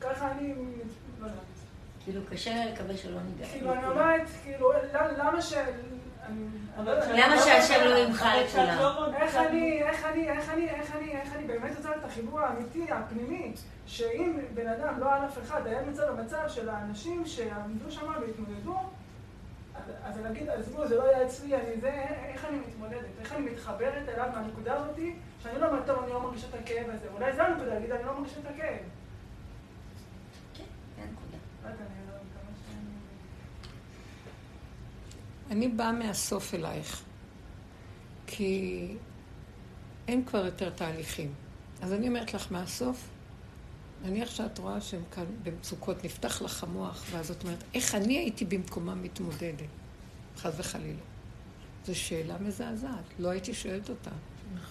[0.00, 0.54] ככה אני...
[1.20, 1.40] לא יודעת.
[2.04, 3.46] כאילו, קשה לקבל שלא ניגע.
[3.52, 5.54] כאילו, אני אומרת, כאילו, למה- למה ש...
[6.78, 7.26] אני- אני לא.
[7.26, 8.78] למה שהשם לא ימחל את כשאת כולם?
[8.78, 12.40] לא איך אני, איך אני, איך אני, איך אני, איך אני באמת רוצה את החיבור
[12.40, 13.52] האמיתי, הפנימי,
[13.86, 18.76] שאם בן אדם, לא על אף אחד, היה מצב במצב של האנשים שעמדו שם והתמודדו,
[19.74, 21.90] אז- אז להגיד, עזבו, זה לא היה אצלי, אני זה,
[22.28, 26.20] איך אני מתמודדת, איך אני מתחברת אליו מהנקודה הזאתי, שאני לא אומרת, טוב, אני לא
[26.20, 27.06] מרגישה את הכאב הזה.
[27.14, 28.76] אולי זה הנקודה, להגיד, אני לא מרגישה את הכאב.
[30.54, 30.64] כן,
[30.96, 31.38] זה הנקודה.
[35.50, 37.02] אני באה מהסוף אלייך,
[38.26, 38.86] כי
[40.08, 41.32] אין כבר יותר תהליכים.
[41.82, 43.08] אז אני אומרת לך מהסוף,
[44.04, 48.44] נניח שאת רואה שהם כאן במצוקות, נפתח לך המוח, ואז את אומרת, איך אני הייתי
[48.44, 49.68] במקומם מתמודדת?
[50.36, 51.00] חס וחלילה.
[51.86, 54.10] זו שאלה מזעזעת, לא הייתי שואלת אותה.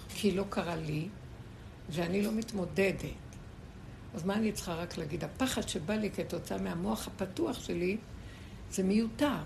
[0.09, 1.07] כי לא קרה לי,
[1.89, 3.03] ואני לא מתמודדת.
[4.13, 5.23] אז מה אני צריכה רק להגיד?
[5.23, 7.97] הפחד שבא לי כתוצאה מהמוח הפתוח שלי,
[8.71, 9.37] זה מיותר.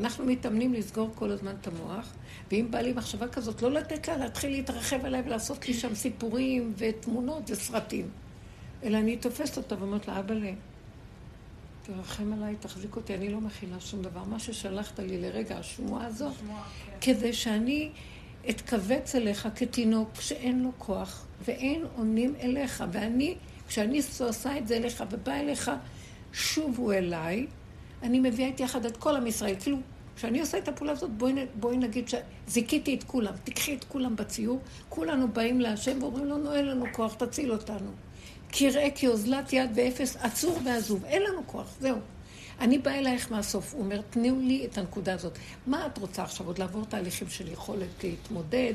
[0.00, 2.12] אנחנו מתאמנים לסגור כל הזמן את המוח,
[2.50, 6.72] ואם בא לי מחשבה כזאת, לא לתת לה להתחיל להתרחב עליי ולעשות לי שם סיפורים
[6.76, 8.08] ותמונות וסרטים.
[8.82, 10.52] אלא אני תופסת אותה ואומרת לה, אבאלה,
[11.82, 14.24] תרחם עליי, תחזיק אותי, אני לא מכילה שום דבר.
[14.24, 16.34] מה ששלחת לי לרגע, השמועה הזאת,
[17.00, 17.90] כדי שאני
[18.50, 22.84] אתכווץ אליך כתינוק שאין לו כוח ואין עונים אליך.
[22.92, 23.34] ואני,
[23.68, 25.70] כשאני עושה את זה אליך ובאה אליך,
[26.32, 27.46] שובו אליי,
[28.02, 29.54] אני מביאה איתי יחד את כל עם ישראל.
[29.60, 29.78] כאילו,
[30.16, 34.60] כשאני עושה את הפעולה הזאת, בואי, בואי נגיד שזיכיתי את כולם, תיקחי את כולם בציור,
[34.88, 37.90] כולנו באים להשם ואומרים לו, נו, אין לנו כוח, תציל אותנו.
[38.52, 41.96] כי ראה כי אוזלת יד ואפס, עצור ועזוב, אין לנו כוח, זהו.
[42.60, 45.38] אני באה אלייך מהסוף, הוא אומר, תנו לי את הנקודה הזאת.
[45.66, 46.46] מה את רוצה עכשיו?
[46.46, 48.72] עוד לעבור תהליכים של יכולת להתמודד,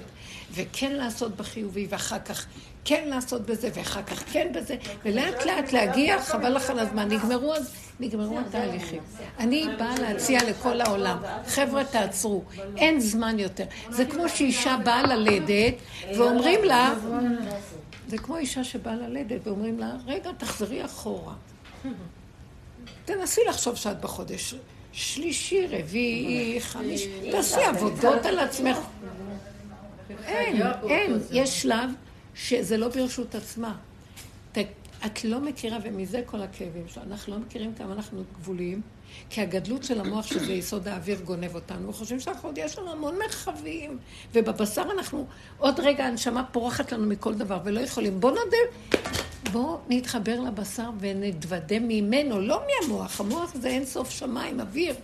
[0.52, 2.45] וכן לעשות בחיובי, ואחר כך
[2.85, 4.75] כן לעשות בזה, ואחר כך כן בזה,
[5.05, 7.07] ולאט לאט להגיע, חבל לך על הזמן.
[7.11, 9.01] נגמרו אז, נגמרו התהליכים.
[9.39, 11.17] אני באה להציע לכל העולם,
[11.47, 12.43] חבר'ה, תעצרו,
[12.77, 13.63] אין זמן יותר.
[13.89, 15.73] זה כמו שאישה באה ללדת,
[16.17, 16.93] ואומרים לה,
[18.07, 21.33] זה כמו אישה שבאה ללדת, ואומרים לה, רגע, תחזרי אחורה.
[23.05, 24.55] תנסי לחשוב שאת בחודש
[24.93, 28.77] שלישי, רביעי, חמישי, תעשי עבודות על עצמך.
[30.25, 31.89] אין, אין, יש שלב
[32.35, 33.75] שזה לא ברשות עצמה.
[35.05, 38.81] את לא מכירה, ומזה כל הכאבים שלנו, אנחנו לא מכירים כמה אנחנו גבוליים,
[39.29, 41.89] כי הגדלות של המוח, שזה יסוד האוויר, גונב אותנו.
[41.89, 43.97] וחושבים שאנחנו עוד יש לנו המון מרחבים,
[44.33, 45.27] ובבשר אנחנו,
[45.57, 48.19] עוד רגע הנשמה פורחת לנו מכל דבר, ולא יכולים.
[48.19, 49.01] בואו נודה,
[49.51, 53.21] בואו נתחבר לבשר ונתוודה ממנו, לא מהמוח.
[53.21, 54.95] המוח זה אין סוף שמיים, אוויר.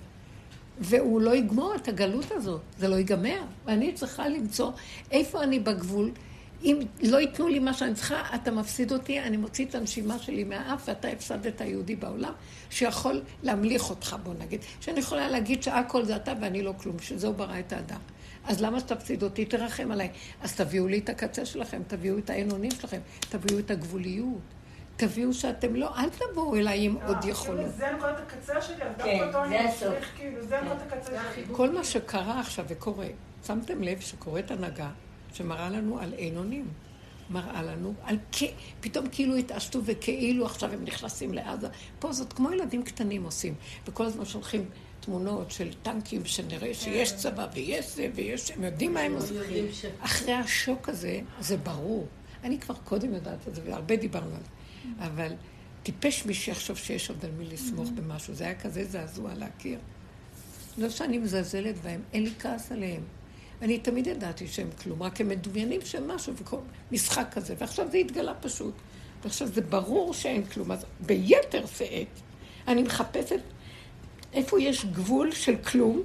[0.79, 3.41] והוא לא יגמור את הגלות הזאת, זה לא ייגמר.
[3.65, 4.71] ואני צריכה למצוא
[5.11, 6.11] איפה אני בגבול.
[6.63, 10.43] אם לא ייתנו לי מה שאני צריכה, אתה מפסיד אותי, אני מוציא את הנשימה שלי
[10.43, 12.33] מהאף, ואתה הפסדת יהודי בעולם,
[12.69, 14.61] שיכול להמליך אותך, בוא נגיד.
[14.81, 17.99] שאני יכולה להגיד שהכל זה אתה ואני לא כלום, שזהו ברא את האדם.
[18.45, 19.45] אז למה שתפסיד אותי?
[19.45, 20.09] תרחם עליי.
[20.41, 24.41] אז תביאו לי את הקצה שלכם, תביאו את האין שלכם, תביאו את הגבוליות.
[24.95, 27.65] תביאו שאתם לא, אל תבואו אליי עם עוד כאילו, יכולות.
[27.77, 29.71] זה נקודת הקצה שלי, אז כן, דווקא אותו זה אני.
[29.79, 31.43] צריך, כאילו, זה נקודת הקצה שלי.
[31.51, 33.07] כל מה שקרה עכשיו וקורה,
[33.47, 34.89] שמתם לב שקורית הנהגה
[35.37, 36.67] שמראה לנו על אין אונים.
[37.29, 38.43] מראה לנו על כ...
[38.79, 41.67] פתאום כאילו התעשתו וכאילו עכשיו הם נכנסים לעזה.
[41.99, 43.53] פה זאת כמו ילדים קטנים עושים,
[43.87, 44.65] וכל הזמן שולחים
[44.99, 48.51] תמונות של טנקים שנראה שיש צבא ויש זה ויש...
[48.51, 49.37] הם יודעים מה הם עושים.
[49.99, 52.07] אחרי השוק הזה, זה ברור.
[52.43, 55.05] אני כבר קודם יודעת את זה, והרבה דיברנו על זה.
[55.05, 55.33] אבל
[55.83, 58.33] טיפש מי שיחשוב שיש עוד על מי לסמוך במשהו.
[58.33, 59.79] זה היה כזה זעזוע להכיר.
[60.77, 63.01] לא שאני מזלזלת בהם, אין לי כעס עליהם.
[63.61, 66.57] אני תמיד ידעתי שהם כלום, רק הם מדומיינים שהם משהו, וכל
[66.91, 68.73] משחק כזה, ועכשיו זה התגלה פשוט.
[69.23, 70.71] ועכשיו זה ברור שאין כלום.
[70.71, 72.07] אז ביתר שאת,
[72.67, 73.39] אני מחפשת
[74.33, 76.03] איפה יש גבול של כלום,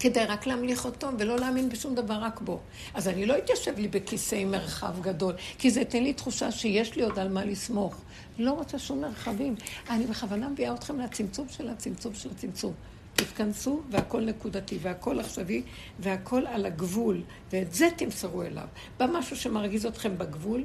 [0.00, 2.60] כדי רק להמליך אותו ולא להאמין בשום דבר, רק בו.
[2.94, 6.96] אז אני לא אתיישב לי בכיסא עם מרחב גדול, כי זה ייתן לי תחושה שיש
[6.96, 7.96] לי עוד על מה לסמוך.
[8.38, 9.54] לא רוצה שום מרחבים.
[9.90, 12.72] אני בכוונה מביאה אתכם לצמצום של הצמצום של הצמצום.
[13.16, 15.62] תתכנסו והכל נקודתי והכל עכשווי
[15.98, 17.22] והכל על הגבול
[17.52, 18.66] ואת זה תמסרו אליו.
[18.98, 20.64] בא משהו שמרגיז אתכם בגבול,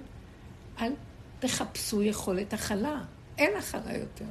[0.82, 0.94] אל
[1.40, 3.02] תחפשו יכולת הכלה.
[3.38, 4.26] אין הכלה יותר.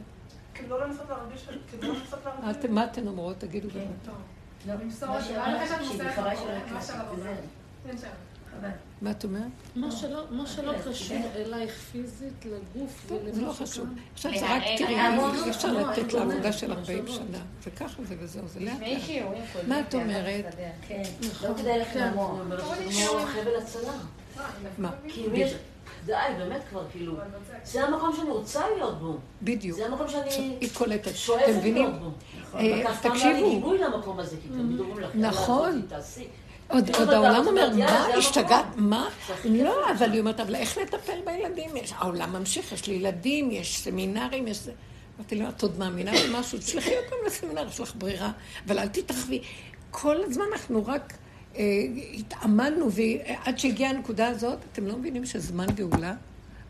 [0.55, 2.71] כאילו לא לנסות להרגיש, כאילו לא לנסות מה להרגיש.
[2.71, 3.39] מה אתן אומרות?
[3.39, 3.81] תגידו גם.
[4.67, 5.19] לא, למסור מה
[7.91, 8.09] את זה.
[9.03, 9.43] מה את אומרת?
[9.77, 13.87] מה שלא- מה שלא קשור אלייך פיזית, לגוף טוב, זה ולמה לא חשוב.
[14.15, 14.95] עכשיו זה רק תראי,
[15.45, 17.27] אי אפשר לא, לתת לעבודה של 40 מחשבות.
[17.29, 17.39] שנה.
[17.65, 19.23] זה ככה זה וזהו, זה לאט לאט.
[19.69, 20.45] מה את אומרת?
[20.89, 21.51] כן, נכון.
[21.51, 22.11] לא כדאי לך כן.
[22.15, 23.93] זה כמו חבל הצלה.
[24.79, 24.91] מה?
[25.33, 25.55] יש,
[26.07, 27.15] די, באמת כבר, כאילו,
[27.65, 29.19] זה המקום שאני רוצה להיות בו.
[29.43, 29.77] בדיוק.
[29.79, 30.57] זה המקום שאני.
[31.15, 31.47] שואפת?
[31.63, 32.11] להיות בו.
[32.55, 33.51] אה, לא תקשיבו.
[33.51, 35.83] גיבוי למקום הזה, כי תמיד אומרים לך, נכון.
[35.89, 36.27] תעשי.
[36.71, 38.65] עוד, העולם אומר, מה, זה השתגעת?
[38.77, 39.09] מה?
[39.45, 40.13] לא, אבל.
[40.13, 41.71] היא אומרת, אבל איך לטפל בילדים?
[41.97, 44.69] העולם ממשיך, יש לי ילדים, יש סמינרים, יש.
[45.19, 46.59] אמרתי לה, את עוד מאמינה במשהו?
[46.59, 48.31] תשלחי אותם לסמינר, יש לך ברירה,
[48.67, 49.41] אבל אל תתרחבי.
[49.91, 51.13] כל הזמן אנחנו רק
[51.57, 51.63] אה,
[52.15, 56.15] התאמנו, ועד שהגיעה הנקודה הזאת, אתם לא מבינים שזמן גאולה?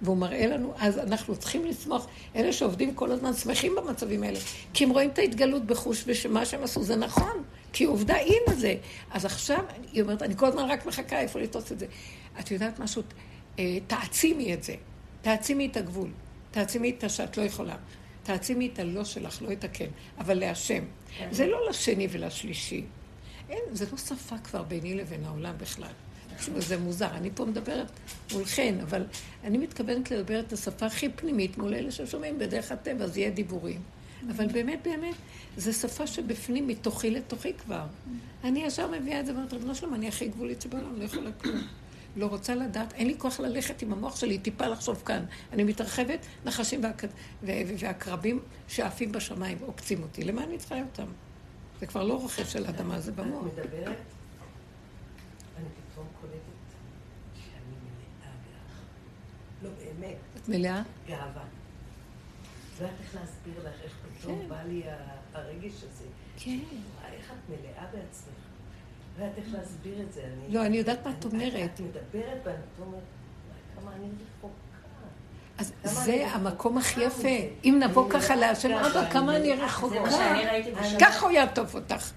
[0.03, 2.07] והוא מראה לנו, אז אנחנו צריכים לסמוך,
[2.37, 4.39] אלה שעובדים כל הזמן שמחים במצבים האלה,
[4.75, 8.75] כי הם רואים את ההתגלות בחוש ושמה שהם עשו זה נכון, כי עובדה הנה זה.
[9.11, 11.87] אז עכשיו, היא אומרת, אני כל הזמן רק מחכה איפה לתפוס את זה.
[12.41, 13.03] את יודעת משהו?
[13.59, 14.75] אה, תעצימי את זה,
[15.23, 16.09] תעצימי את הגבול.
[16.51, 17.77] תעצימי את השאת לא יכולה.
[18.23, 19.89] תעצימי את הלא שלך, לא את הכן,
[20.19, 20.85] אבל להשם.
[21.31, 22.85] זה לא לשני ולשלישי.
[23.49, 25.93] אין, זה לא שפה כבר ביני לבין העולם בכלל.
[26.57, 27.11] זה מוזר.
[27.15, 27.91] אני פה מדברת
[28.33, 29.05] מולכן, אבל
[29.45, 33.81] אני מתכוונת לדבר את השפה הכי פנימית מול אלה ששומעים בדרך הטבע, זה יהיה דיבורים.
[34.29, 35.15] אבל באמת, באמת,
[35.57, 37.87] זו שפה שבפנים, מתוכי לתוכי כבר.
[38.45, 41.61] אני ישר מביאה את זה ואומרת, רבנו שלום, אני הכי גבולית שבעולם, לא יכולה כלום.
[42.17, 45.25] לא רוצה לדעת, אין לי כוח ללכת עם המוח שלי, טיפה לחשוב כאן.
[45.53, 47.03] אני מתרחבת, נחשים והק...
[47.43, 50.25] והקרבים שעפים בשמיים עוקצים אותי.
[50.25, 51.07] למה אני צריכה אותם?
[51.81, 53.47] זה כבר לא רוכב של אדמה, זה במוח.
[53.47, 53.97] את מדברת,
[55.59, 56.41] אני פתאום קולטת
[57.35, 58.83] שאני מלאה גאווה.
[59.63, 60.83] לא, באמת, את מלאה?
[61.09, 61.45] גאווה.
[62.81, 64.49] לא יודעת איך להסביר לך איך פתאום כן.
[64.49, 64.83] בא לי
[65.35, 66.05] הרגש הזה.
[66.37, 66.59] כן.
[67.17, 68.35] איך את מלאה בעצמך.
[69.19, 70.21] לא יודעת איך להסביר את זה.
[70.21, 71.55] אני- לא, אני יודעת מה את אומרת.
[71.75, 73.01] את מדברת ואני אומרת,
[73.81, 74.07] כמה אני
[74.39, 74.55] רחוקה.
[75.59, 75.73] אז
[76.05, 77.29] זה המקום הכי יפה.
[77.65, 79.53] אם נבוא ככה להשם, אבא, כמה אני.
[79.53, 79.97] רחוקה.
[81.01, 82.11] ככה הוא יעטוף אותך.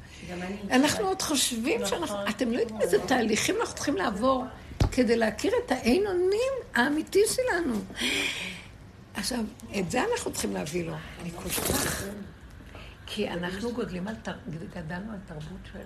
[0.72, 2.16] אנחנו עוד חושבים שאנחנו...
[2.30, 4.44] אתם לא יודעים איזה תהליכים אנחנו צריכים לעבור
[4.92, 7.76] כדי להכיר את האין אונים האמיתי שלנו.
[9.14, 9.40] עכשיו,
[9.80, 10.96] את זה אנחנו צריכים להביא לו.
[11.22, 12.04] אני כל כך...
[13.06, 14.16] כי אנחנו גודלים על...
[14.24, 14.38] תר-
[14.76, 15.80] גדלנו על תרבות של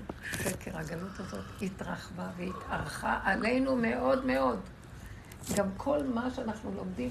[0.44, 0.78] שקר.
[0.78, 4.60] הגלות הזאת התרחבה והתארכה עלינו מאוד מאוד.
[5.56, 7.10] גם כל מה שאנחנו לומדים,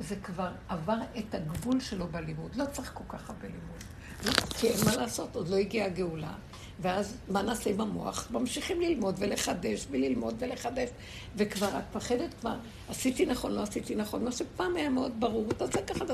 [0.00, 2.56] זה כבר עבר את הגבול שלו בלימוד.
[2.56, 3.82] לא צריך כל כך הרבה לימוד.
[4.24, 6.32] לא, כי אין מה לעשות, עוד לא הגיעה הגאולה.
[6.80, 8.28] ואז מה נעשה עם המוח?
[8.30, 10.88] ממשיכים ללמוד ולחדש וללמוד ולחדש.
[11.36, 12.54] וכבר את מפחדת כבר,
[12.88, 16.04] עשיתי נכון, לא עשיתי נכון, מה שפעם היה מאוד ברור, אתה עושה ככה.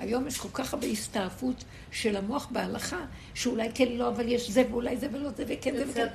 [0.00, 2.98] היום יש כל כך הרבה הסתעפות של המוח בהלכה,
[3.34, 6.06] שאולי כן, לא, אבל יש זה ואולי זה ולא זה וכן זה וכן.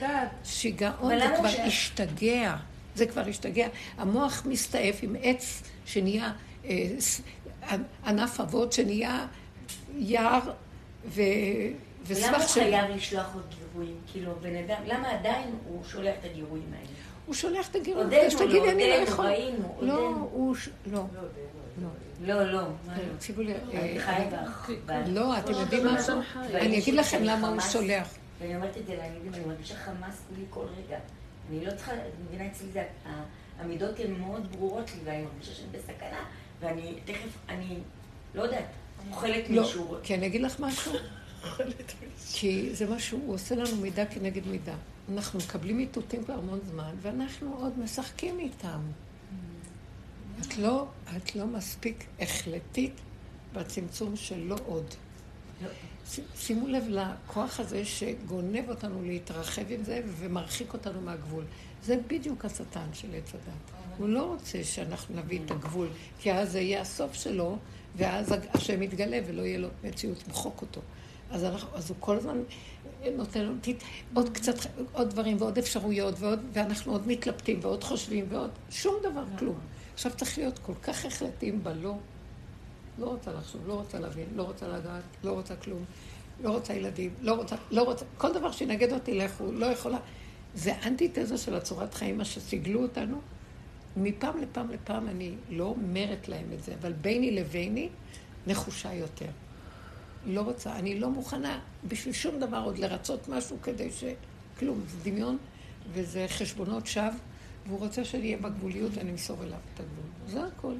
[0.44, 2.56] שיגעון זה כבר ש- השתגע.
[2.96, 3.68] זה כבר השתגע.
[3.98, 6.32] המוח מסתעף עם עץ שנהיה
[6.66, 6.96] אה,
[8.06, 9.28] ענף אבות, שנהיה
[9.98, 10.52] יער
[11.06, 11.22] ו...
[12.08, 12.60] ולמה וסבך הוא של...
[12.62, 13.98] חייב לשלוח עוד גירויים?
[14.12, 16.88] כאילו, בן אדם, למה עדיין הוא שולח את הגירויים האלה?
[17.26, 19.26] הוא שולח את הגירות, עודנו, שתגיד לא, אני לא עודנו, יכול.
[19.26, 20.30] ראינו, לא, עודנו.
[20.32, 20.56] הוא...
[20.56, 21.24] ש- לא, לא.
[22.26, 23.04] לא, לא, מה לא?
[23.18, 24.70] תקשיבו לי, אה, בך.
[25.08, 26.20] לא, אתם יודעים משהו?
[26.54, 28.08] אני אגיד לכם למה הוא שולח.
[28.40, 30.98] ואני אומרת את זה לילדים, אני מרגישה חמאס לי כל רגע.
[31.50, 32.84] אני לא צריכה, את מבינה אצלי זה,
[33.60, 36.20] המידות הן מאוד ברורות לי, ואני מרגישה שאני בסכנה,
[36.60, 37.78] ואני תכף, אני
[38.36, 38.66] לא יודעת,
[39.10, 39.96] אוכלת לא, מישהו.
[40.04, 40.94] כי אני אגיד לך משהו.
[42.34, 44.76] כי זה משהו, הוא עושה לנו מידה כנגד מידה.
[45.14, 48.80] אנחנו מקבלים איתותים כבר המון זמן, ואנחנו עוד משחקים איתם.
[50.41, 50.88] את לא,
[51.18, 52.93] את לא מספיק החלטית
[53.53, 54.85] בצמצום של לא עוד.
[56.35, 61.43] שימו לב לכוח הזה שגונב אותנו להתרחב עם זה ומרחיק אותנו מהגבול.
[61.84, 63.72] זה בדיוק השטן של עץ הדת.
[63.97, 65.88] הוא לא רוצה שאנחנו נביא את הגבול,
[66.19, 67.57] כי אז זה יהיה הסוף שלו,
[67.95, 70.81] ואז השם יתגלה ולא יהיה לו מציאות למחוק אותו.
[71.32, 72.38] אז, אנחנו, אז הוא כל הזמן
[73.16, 73.56] נותן לנו
[74.14, 74.56] עוד קצת,
[74.91, 79.60] עוד דברים ועוד אפשרויות, ועוד, ואנחנו עוד מתלבטים ועוד חושבים ועוד, שום דבר, כלום.
[79.94, 81.95] עכשיו צריך להיות כל כך החלטים בלא.
[82.99, 85.86] לא רוצה לחשוב, לא רוצה להבין, לא רוצה לדעת, לא רוצה כלום,
[86.44, 89.98] לא רוצה ילדים, לא רוצה, לא רוצה, כל דבר שינגד אותי לכו, לא יכולה.
[90.56, 93.22] זה אנטיתזה של הצורת חיים, מה שסיגלו אותנו.
[93.98, 97.90] מפעם לפעם לפעם אני לא אומרת להם את זה, אבל ביני לביני
[98.48, 99.30] נחושה יותר.
[100.28, 104.04] לא רוצה, אני לא מוכנה בשביל שום דבר עוד לרצות משהו כדי ש...
[104.60, 105.38] כלום, זה דמיון
[105.94, 107.10] וזה חשבונות שווא,
[107.68, 110.06] והוא רוצה שאני אהיה בגבוליות ואני אמסור אליו את הגבול.
[110.28, 110.74] זה הכל.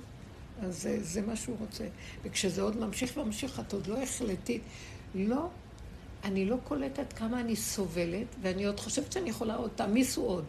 [0.62, 1.88] אז זה, זה מה שהוא רוצה.
[2.24, 4.62] וכשזה עוד ממשיך וממשיך, את עוד לא החלטית.
[5.16, 5.48] לא,
[6.24, 10.46] אני לא קולטת כמה אני סובלת, ואני עוד חושבת שאני יכולה עוד, תעמיסו עוד.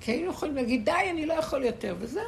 [0.00, 2.22] כי היינו יכולים להגיד, די, אני לא יכול יותר, וזהו,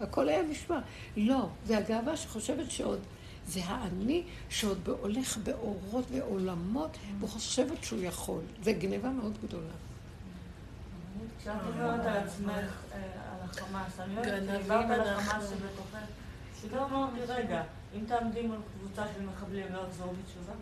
[0.00, 0.78] הכל היה נשמע.
[1.16, 3.00] לא, זה הגאווה שחושבת שעוד,
[3.48, 8.40] זה האני שעוד הולך באורות ועולמות, וחושבת שהוא יכול.
[8.62, 9.72] זה גניבה מאוד גדולה.
[11.40, 15.00] כשאת מדברת על עצמך, אה, על החמאס, אני לא יודעת, על.
[15.00, 15.98] החמאס שבתוכך,
[16.62, 17.62] פתאום אמרתי, רגע,
[17.94, 20.52] אם תעמדי מול קבוצה של מחבלים, לא יחזרו בתשובה?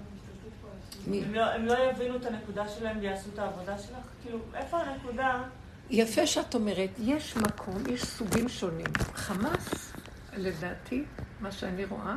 [1.33, 4.07] לא- הם לא יבינו את הנקודה שלהם ויעשו את העבודה שלך?
[4.23, 5.43] כאילו, איפה הנקודה?
[5.91, 8.87] יפה שאת אומרת, יש מקום, יש סוגים שונים.
[9.15, 9.93] חמאס,
[10.37, 11.05] לדעתי,
[11.41, 12.17] מה שאני רואה,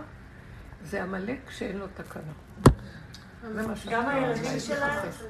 [0.86, 2.22] זה עמלק שאין לו תקנה.
[3.54, 3.62] זה
[3.92, 5.00] גם הילדים שלהם?
[5.10, 5.24] תחפש.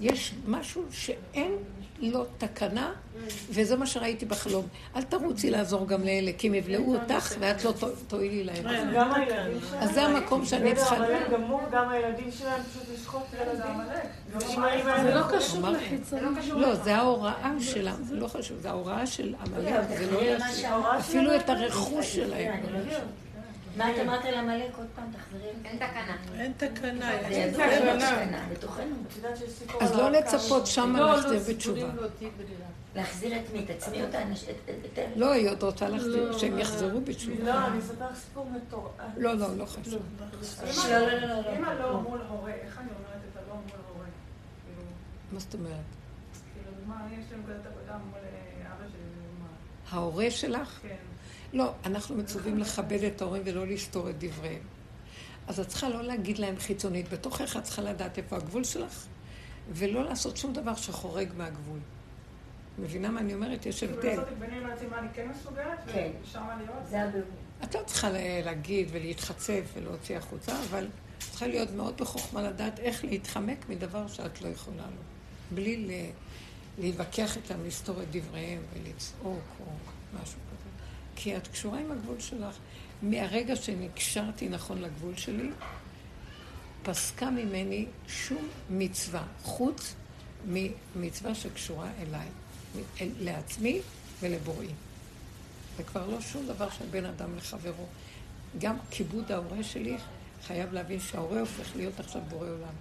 [0.00, 1.52] יש משהו שאין
[2.00, 2.92] לו תקנה,
[3.50, 4.66] וזה מה שראיתי בחלום.
[4.96, 8.64] אל תרוצי לעזור גם לאלה, כי הם יבלעו אותך ואת לא תוע- תועילי להם.
[8.94, 9.82] גם הילדים שלהם?
[9.82, 10.96] אז זה המקום שאני צריכה...
[11.72, 13.22] גם הילדים שלהם פשוט לשחוט?
[14.50, 15.68] אם האמא- זה לא קשור.
[15.68, 16.22] לחיצוני.
[16.60, 17.88] לא, זה ההוראה של...
[17.88, 20.68] ה- לא חשוב, זה ההוראה של עמלק, זה לא זה.
[20.98, 22.60] אפילו את הרכוש שלהם.
[23.76, 23.84] לא.
[23.84, 25.04] מה את אמרת על עמלק עוד פעם?
[25.12, 25.68] תחזרי על זה.
[25.68, 26.16] אין תקנה.
[26.40, 27.66] אין תקנה, זה אין ידוע
[28.00, 28.46] שיש תקנה.
[28.52, 28.96] בתוכנו.
[29.80, 31.80] אז לא לצפות ש- שמה לא, להחזיר לא, בתשובה.
[31.80, 32.06] לא.
[32.94, 33.64] להחזיר את מי?
[33.64, 35.08] את עצמי או את האנש- את- את- את אלה?
[35.16, 37.44] לא, היא עוד רוצה לא, להחזיר, שהם יחזרו בתשובה.
[37.44, 38.90] לא, אני אספר סיפור מטורף.
[39.16, 40.02] לא, לא, לא חשוב.
[40.88, 41.56] לא, לא, לא, לא.
[41.58, 43.62] אם הלא מול הורה, איך אני אומרת את הלא מול
[43.94, 44.06] הורה?
[44.66, 44.82] כאילו,
[45.32, 45.70] מה זאת אומרת?
[46.54, 49.00] כאילו, מה, יש לי נקודת עבודה מול אה, אבא שלי.
[49.90, 50.78] ההורה שלך?
[50.82, 50.88] כן.
[51.52, 54.62] לא, אנחנו מצווים לכבד את ההורים ולא לסתור את דבריהם.
[55.46, 59.06] אז את צריכה לא להגיד להם חיצונית, בתוכך את צריכה לדעת איפה הגבול שלך,
[59.72, 61.78] ולא לעשות שום דבר שחורג מהגבול.
[62.78, 63.66] מבינה מה אני אומרת?
[63.66, 64.08] יש כאילו הבדל.
[64.08, 66.10] לעשות את ביני לבין עצמי מה אני כן מסוגלת, כן.
[66.24, 66.86] ושם להיות.
[66.90, 67.28] זה הבירור.
[67.64, 70.86] את לא צריכה לה- להגיד ולהתחצף ולהוציא החוצה, אבל
[71.18, 75.02] צריכה להיות מאוד בחוכמה לדעת איך להתחמק מדבר שאת לא יכולה לו.
[75.54, 76.10] בלי ל-
[76.82, 79.24] להתווכח איתם, לסתור את דבריהם ולצעוק
[79.60, 79.66] או
[80.22, 80.38] משהו.
[81.22, 82.56] כי את קשורה עם הגבול שלך.
[83.02, 85.50] מהרגע שנקשרתי נכון לגבול שלי,
[86.82, 89.94] פסקה ממני שום מצווה, חוץ
[90.46, 92.28] ממצווה שקשורה אליי,
[93.00, 93.80] אל, לעצמי
[94.20, 94.68] ולבוראי.
[95.76, 97.86] זה כבר לא שום דבר של בין אדם לחברו.
[98.58, 99.96] גם כיבוד ההורה שלי
[100.46, 102.74] חייב להבין שההורה הופך להיות עכשיו בורא עולם.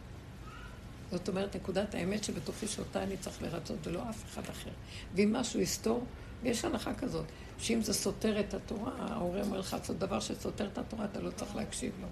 [1.12, 4.72] זאת אומרת, נקודת האמת שבתוכי שאותה אני צריך לרצות ולא אף אחד אחר.
[5.16, 6.06] ואם משהו יסתור,
[6.44, 7.26] ויש הנחה כזאת,
[7.60, 11.32] שאם זה סותר את התורה, ההורה אומר לך לעשות דבר שסותר את התורה, אתה לא
[11.32, 12.08] צריך להקשיב לו.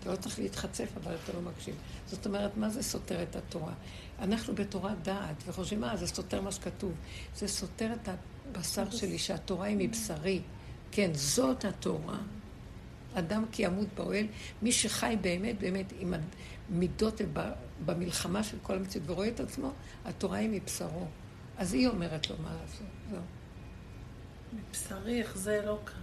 [0.00, 1.74] אתה לא צריך להתחצף, אבל אתה לא מקשיב.
[2.06, 3.72] זאת אומרת, מה זה סותר את התורה?
[4.18, 6.92] אנחנו בתורת דעת, וחושבים, אה, זה סותר מה שכתוב.
[7.36, 10.40] זה סותר את הבשר שלי, שהתורה היא מבשרי.
[10.90, 12.18] כן, זאת התורה.
[13.14, 14.26] אדם כי ימות באוהל,
[14.62, 16.14] מי שחי באמת, באמת, עם
[16.70, 17.20] המידות
[17.84, 19.72] במלחמה של כל המציאות ורואה את עצמו,
[20.04, 21.06] התורה היא מבשרו.
[21.56, 22.86] אז היא אומרת לו מה לעשות.
[23.10, 23.20] זהו,
[24.52, 25.96] מבשרי, איך זה לא קרה.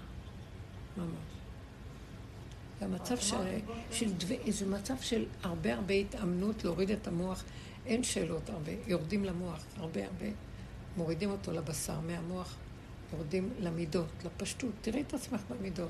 [0.97, 1.09] ממש.
[2.79, 3.37] זה המצב של,
[3.91, 4.27] של דו...
[4.49, 7.43] זה מצב של הרבה הרבה התאמנות להוריד את המוח.
[7.85, 10.25] אין שאלות הרבה, יורדים למוח, הרבה הרבה.
[10.97, 12.55] מורידים אותו לבשר, מהמוח,
[13.13, 14.71] יורדים למידות, לפשטות.
[14.81, 15.89] תראי את עצמך במידות.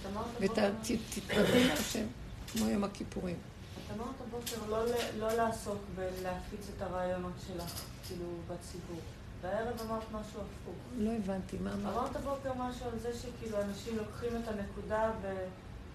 [0.00, 0.06] את
[0.40, 2.06] ותתנדבי להשם,
[2.52, 3.36] כמו יום הכיפורים.
[3.36, 4.84] את אמרת הבוקר לא
[5.18, 9.00] לא לעסוק בלהפיץ את הרעיונות שלך, כאילו, בציבור.
[9.44, 10.74] בערב אמרת משהו הפוך.
[10.98, 11.96] לא הבנתי, מה אמרת?
[11.96, 15.10] אמרת הבוקר משהו על זה שכאילו אנשים לוקחים את הנקודה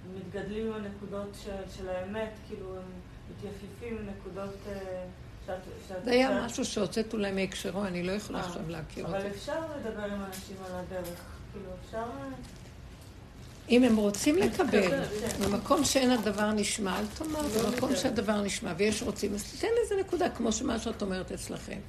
[0.07, 2.83] ומתגדלים עם הנקודות של, של האמת, כאילו הם
[3.31, 5.03] מתייפיפים עם נקודות אה,
[5.45, 5.55] שאת...
[5.87, 9.27] שאת זה היה משהו שהוצאת אולי מהקשרו, אני לא יכולה אה, עכשיו להכיר אבל אותו.
[9.27, 11.21] אפשר לדבר עם אנשים על הדרך,
[11.51, 11.97] כאילו אפשר...
[11.97, 12.29] אה,
[13.69, 15.43] אם הם רוצים לקבל, כן.
[15.43, 20.29] במקום שאין הדבר נשמע, אל תאמר, במקום שהדבר נשמע, ויש רוצים, אז תיתן איזה נקודה,
[20.29, 21.79] כמו שמה שאת אומרת אצלכם.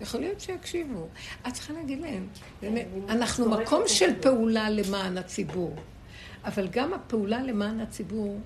[0.00, 1.06] יכול להיות שיקשיבו.
[1.48, 2.26] את צריכה להגיד להם,
[2.62, 5.76] באמת, אנחנו מקום של פעולה למען הציבור,
[6.44, 8.40] אבל גם הפעולה למען הציבור,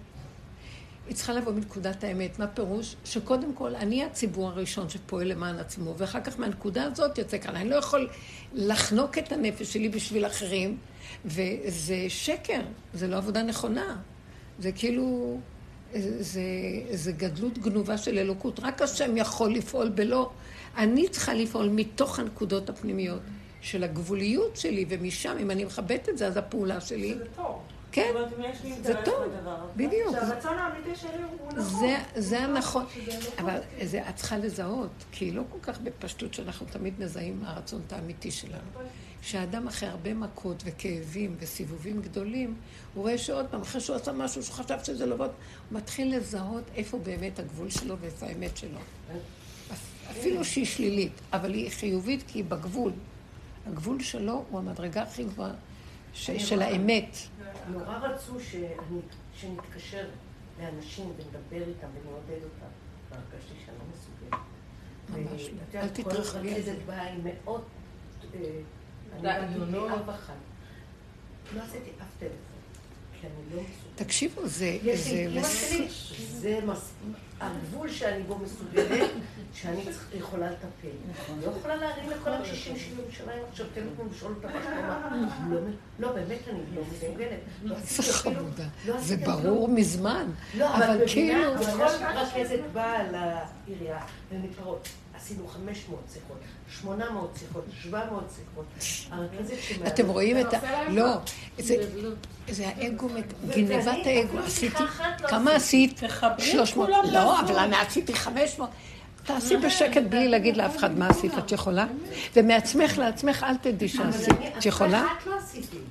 [1.06, 2.38] היא צריכה לבוא מנקודת האמת.
[2.38, 2.96] מה פירוש?
[3.04, 7.56] שקודם כל, אני הציבור הראשון שפועל למען עצמו, ואחר כך מהנקודה הזאת יוצא כאן.
[7.56, 8.08] אני לא יכול
[8.54, 10.76] לחנוק את הנפש שלי בשביל אחרים,
[11.24, 12.60] וזה שקר,
[12.94, 13.96] זה לא עבודה נכונה.
[14.58, 15.38] זה כאילו,
[16.20, 16.42] זה,
[16.90, 18.60] זה גדלות גנובה של אלוקות.
[18.60, 20.30] רק השם יכול לפעול בלא.
[20.76, 23.20] אני צריכה לפעול מתוך הנקודות הפנימיות
[23.60, 27.62] של הגבוליות שלי, ומשם, אם אני מכבדת את זה, אז הפעולה שלי, שזה טוב.
[27.92, 28.12] כן,
[28.82, 29.24] זה טוב.
[29.76, 30.10] בדיוק.
[30.12, 31.80] שהרצון האמיתי שלי הוא נכון.
[31.80, 33.14] זה, זה הנכון, נכון.
[33.38, 38.30] אבל זה, את צריכה לזהות, כי לא כל כך בפשטות שאנחנו תמיד מזהים הרצון האמיתי
[38.30, 38.70] שלנו.
[39.22, 42.54] שהאדם אחרי הרבה מכות וכאבים וסיבובים גדולים,
[42.94, 45.28] הוא רואה שעוד פעם, אחרי שהוא עשה משהו שהוא חשב שזה לא הוא
[45.70, 48.78] מתחיל לזהות איפה באמת הגבול שלו ואיפה האמת שלו.
[50.12, 52.92] אפילו שהיא שלילית, אבל היא חיובית כי היא בגבול.
[53.66, 55.52] הגבול שלו הוא המדרגה הכי גבוהה
[56.14, 57.16] ש- של האמת.
[57.70, 58.36] נורא רצו
[59.40, 60.08] שנתקשר
[60.60, 62.66] לאנשים ונדבר איתם ונעודד אותם.
[63.10, 64.40] והרגשתי שאני לא מסוגלת.
[65.32, 65.42] ממש
[65.74, 65.80] לא.
[65.80, 66.76] אל כל תתרחבי על רכזת זה.
[66.86, 67.64] באה עם מאות...
[68.34, 68.40] אה,
[69.18, 70.34] אני עשיתי אף אחד.
[71.56, 72.61] לא עשיתי אף טלפון.
[73.94, 74.78] תקשיבו, זה...
[74.82, 75.88] יש זה לי אימא שלי,
[76.30, 76.60] זה.
[77.40, 79.10] הגבול שאני בו מסוגלת,
[79.54, 79.80] שאני
[80.14, 80.88] יכולה לטפל.
[81.46, 85.26] לא יכולה להרים לכל הקשישים של ירושלים עכשיו טלפון ולשאול אותם מה.
[85.50, 85.60] לא,
[85.98, 87.38] לא, באמת אני לא מסוגלת.
[87.64, 88.64] לא איזה אפילו- חמודה.
[88.86, 90.30] לא זה ברור מזמן.
[90.58, 91.76] לא, אבל אבל כאילו- כאילו...
[91.76, 91.84] כל
[92.16, 93.98] רכזת באה לעירייה
[94.32, 94.88] ומתפרעות.
[95.22, 96.36] עשינו 500 שיחות,
[96.82, 98.64] 800 שיחות, 700 שיחות.
[99.10, 99.86] הרכזת.
[99.86, 100.58] אתם רואים את ה...
[100.90, 101.14] לא,
[101.58, 101.76] זה-
[102.50, 103.08] זה האגו,
[103.54, 104.28] גנבת האגו.
[104.28, 104.82] אפילו עשיתי...
[105.22, 105.94] לא כמה עשיתי.
[105.96, 106.10] עשית?
[106.10, 106.86] תחברי את 300.
[106.88, 107.40] כולם לא.
[107.40, 108.70] אבל אני עשיתי 500.
[109.24, 111.86] תעשי בשקט בלי להגיד לאף אחד מה עשית, את יכולה?
[112.36, 114.34] ומעצמך לעצמך אל תדעי שעשית.
[114.58, 115.04] את יכולה?
[115.26, 115.32] לא.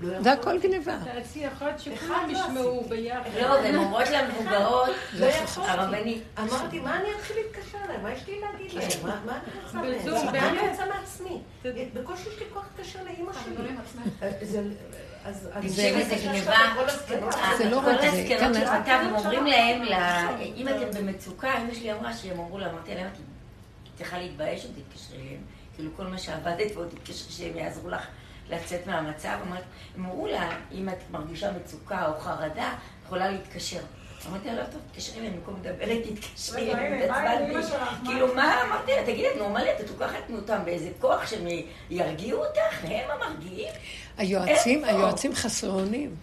[0.02, 0.32] לא זה.
[0.32, 0.98] הכל גניבה.
[1.14, 3.30] תעשי אחד אחד שכולם לא ישמעו ביחד.
[3.42, 4.90] לא, והן אומרות למבוגרות,
[5.20, 5.70] לא יכולתי.
[5.72, 8.04] הרבנית, אמרתי, מה אני אתחיל להתקשר אליהם?
[8.04, 8.88] מה יש לי להגיד להם?
[9.04, 10.00] מה- מה אני רוצה מהם?
[10.00, 10.44] בזום, מה באמת.
[10.60, 11.42] אני רוצה מעצמי?
[11.94, 13.56] בקושי יש לי כוח להתקשר לאימא שלי.
[15.26, 15.92] אה, זה-
[16.24, 16.56] גניבה.
[16.76, 17.34] כל הזקנות.
[17.58, 19.82] זה לא כל רק זה, הזקנות כן, של חטב, הם אומרים להם,
[20.56, 23.12] אם אתם במצוקה, אמא שלי אמרה שהם אמרו לה, אמרתי להם, את
[23.98, 25.42] צריכה להתבייש אם תתקשרי אליהם.
[25.76, 28.08] כאילו כל מה שעבדת ועוד תתקשרי שהם יעזרו לך
[28.50, 29.38] לצאת מהמצב.
[29.46, 29.54] הם
[30.06, 33.80] אמרו לה, אם את מרגישה מצוקה או חרדה, את יכולה להתקשר.
[34.30, 35.86] אמרתי לה, לא טוב, תתקשרי אליהם במקום לדבר
[36.16, 37.76] תתקשרי אליהם, התעצבנתי.
[38.06, 41.48] כאילו, מה אמרתי לה, תגידי, את נורמלית, את לוקחת מאותם באיזה כוח שהם
[41.90, 42.84] ירגיעו אותך?
[42.84, 43.74] הם המרגיעים?
[44.22, 44.98] היועצים, איפה?
[44.98, 46.16] היועצים חסרי אונים.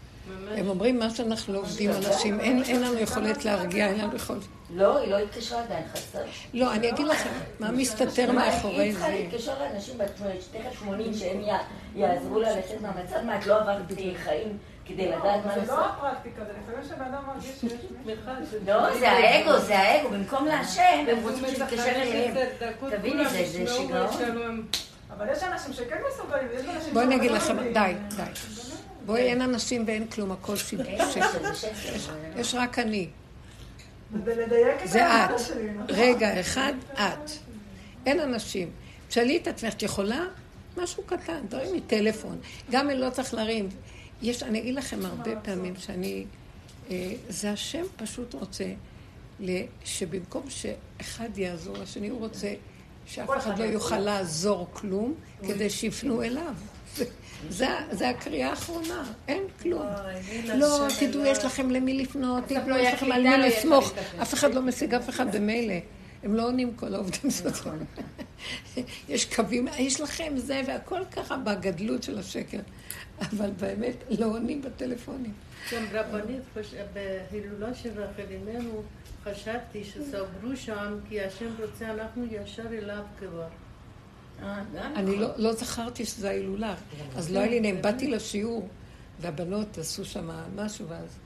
[0.56, 4.42] הם אומרים מה שאנחנו לא עובדים אנשים, אין לנו יכולת להרגיע, אין לנו יכולת.
[4.74, 6.18] לא, היא לא התקשרה עדיין, חסר.
[6.54, 7.30] לא, אני אגיד לכם,
[7.60, 9.14] מה מסתתר מאחורי היא צריכה זה.
[9.14, 10.10] להתקשר לאנשים בת
[10.52, 11.40] תכף 80 שהם
[11.96, 13.24] יעזרו לה לצאת מהמצב.
[13.26, 13.82] מה, את לא עברת
[14.24, 15.78] חיים כדי לדעת מה זה לעשות?
[15.78, 18.58] לא הפרקטיקה, זה לפעמים שבן אדם מרגיש שיש מישהו.
[18.66, 20.08] לא, זה האגו, זה האגו.
[20.08, 22.34] במקום להשם, הם רוצים שתתקשר אליהם.
[22.90, 24.66] תביני, זה- זה שיגעון.
[25.16, 27.72] אבל יש אנשים שכן מסוגלים, ויש אנשים בואי אני אגיד לכם.
[27.72, 28.22] די, די.
[29.06, 30.82] בואי, אין אנשים ואין כלום, הכל שקר.
[32.36, 33.08] יש רק אני.
[34.84, 35.30] זה את.
[35.30, 35.86] נכון?
[35.88, 37.30] רגע, אחד, את.
[38.06, 38.70] אין אנשים.
[39.08, 40.24] תשאלי את עצמך, את יכולה?
[40.76, 42.38] משהו קטן, תרימי טלפון.
[42.70, 43.68] גם אם לא צריך להרים.
[44.22, 46.24] יש, אני אגיד לכם הרבה פעמים שאני...
[46.90, 48.64] אה, זה השם פשוט רוצה
[49.84, 52.54] שבמקום שאחד יעזור לשני, הוא רוצה
[53.08, 55.14] שאף אחד לא יוכל לעזור כלום,
[55.48, 56.52] כדי שיפנו אליו.
[57.50, 59.86] זה- הקריאה האחרונה, אין כלום.
[60.54, 63.92] לא, תדעו, יש לכם למי לפנות, תדעו, יש לכם על מי לסמוך.
[64.22, 65.74] אף אחד לא משיג אף אחד במילא.
[66.22, 67.84] הם לא עונים כל העובדים סוציאליים.
[69.08, 72.58] יש קווים, יש לכם זה, והכל ככה בגדלות של השקר.
[73.20, 75.32] אבל באמת לא עונים בטלפונים.
[75.74, 76.42] גם רבנית,
[77.30, 78.82] בהילולה של רחל אמנו,
[79.32, 83.48] חשבתי שסגרו שם, כי השם רוצה, אנחנו ישר אליו כבר.
[84.42, 86.74] אה, גם אני לא, לא זכרתי שזה ההילולה,
[87.16, 87.82] אז לא היה לי נעים.
[87.82, 88.68] באתי לשיעור,
[89.20, 91.18] והבנות עשו שם משהו, ואז,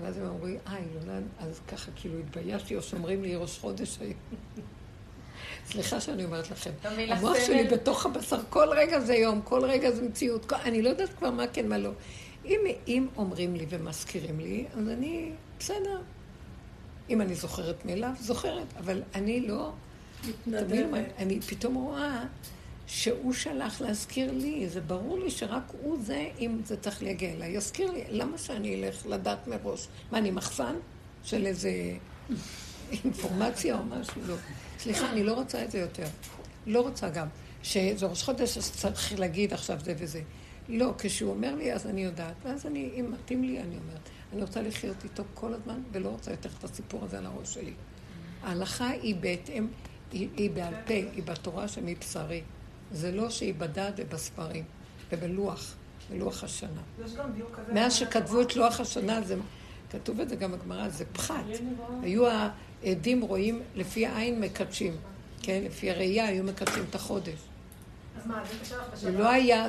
[0.00, 3.98] ואז הם אמרו לי, אה, הילולה, אז ככה כאילו התביישתי, או שאומרים לי ראש חודש
[4.00, 4.14] היום.
[5.70, 7.36] סליחה שאני אומרת לכם, המוח.
[7.46, 11.08] שלי בתוך הבשר, כל רגע זה יום, כל רגע זה מציאות, כל, אני לא יודעת
[11.18, 11.90] כבר מה כן, מה לא.
[12.44, 16.00] אם, אם אומרים לי ומזכירים לי, אז אני, בסדר.
[17.10, 19.72] אם אני זוכרת מאליו, זוכרת, אבל אני לא...
[20.46, 22.24] מה, אני פתאום רואה
[22.86, 27.50] שהוא שלח להזכיר לי, זה ברור לי שרק הוא זה, אם זה צריך להגיע אליי.
[27.50, 29.88] יזכיר לי, למה שאני אלך לדעת מראש?
[30.12, 30.74] מה, אני מחסן
[31.24, 31.70] של איזה
[32.92, 34.20] אינפורמציה או משהו?
[34.26, 34.34] לא.
[34.78, 36.06] סליחה, אני לא רוצה את זה יותר.
[36.66, 37.26] לא רוצה גם.
[37.62, 40.20] שזה ראש חודש, אז צריך להגיד עכשיו זה וזה.
[40.68, 42.34] לא, כשהוא אומר לי, אז אני יודעת.
[42.44, 44.08] ואז אני, אם מתאים לי, אני אומרת.
[44.34, 47.72] אני רוצה לחיות איתו כל הזמן, ולא רוצה יותר את הסיפור הזה על הראש שלי.
[48.42, 49.68] ההלכה היא בהתאם,
[50.12, 52.42] היא, היא בעל פה, היא בתורה שמבשרי.
[52.92, 54.64] זה לא שהיא בדעת ובספרים,
[55.12, 55.74] ובלוח,
[56.10, 56.80] בלוח השנה.
[57.72, 59.36] מאז שכתבו את לוח השנה, זה,
[59.90, 61.44] כתוב את זה גם בגמרא, זה פחת.
[62.02, 62.24] היו
[62.82, 64.96] העדים רואים, לפי העין מקדשים,
[65.42, 65.62] כן?
[65.64, 67.38] לפי הראייה היו מקדשים את החודש.
[68.18, 69.14] אז מה, זה קשה לך בשבת?
[69.14, 69.68] לא היה,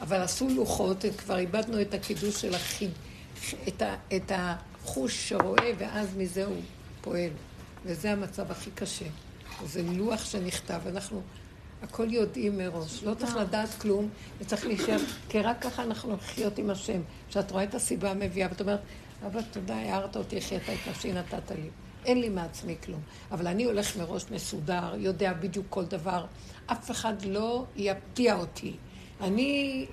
[0.00, 2.90] אבל עשו לוחות, כבר איבדנו את הקידוש של החיד,
[3.68, 6.60] את, ה, את החוש שרואה, ואז מזה הוא
[7.00, 7.30] פועל.
[7.84, 9.06] וזה המצב הכי קשה.
[9.64, 11.22] זה לוח שנכתב, אנחנו
[11.82, 13.02] הכל יודעים מראש.
[13.02, 14.08] לא צריך לדעת כלום,
[14.40, 14.98] וצריך להישאר,
[15.28, 17.00] כי רק ככה אנחנו לחיות עם השם.
[17.28, 18.80] כשאת רואה את הסיבה המביאה, ואת אומרת,
[19.26, 21.68] אבא, תודה, הערת אותי, החיית את נפשי, נתת לי.
[22.04, 23.00] אין לי מעצמי כלום.
[23.32, 26.26] אבל אני הולך מראש מסודר, יודע בדיוק כל דבר.
[26.66, 28.76] אף אחד לא יפתיע אותי.
[29.20, 29.86] אני,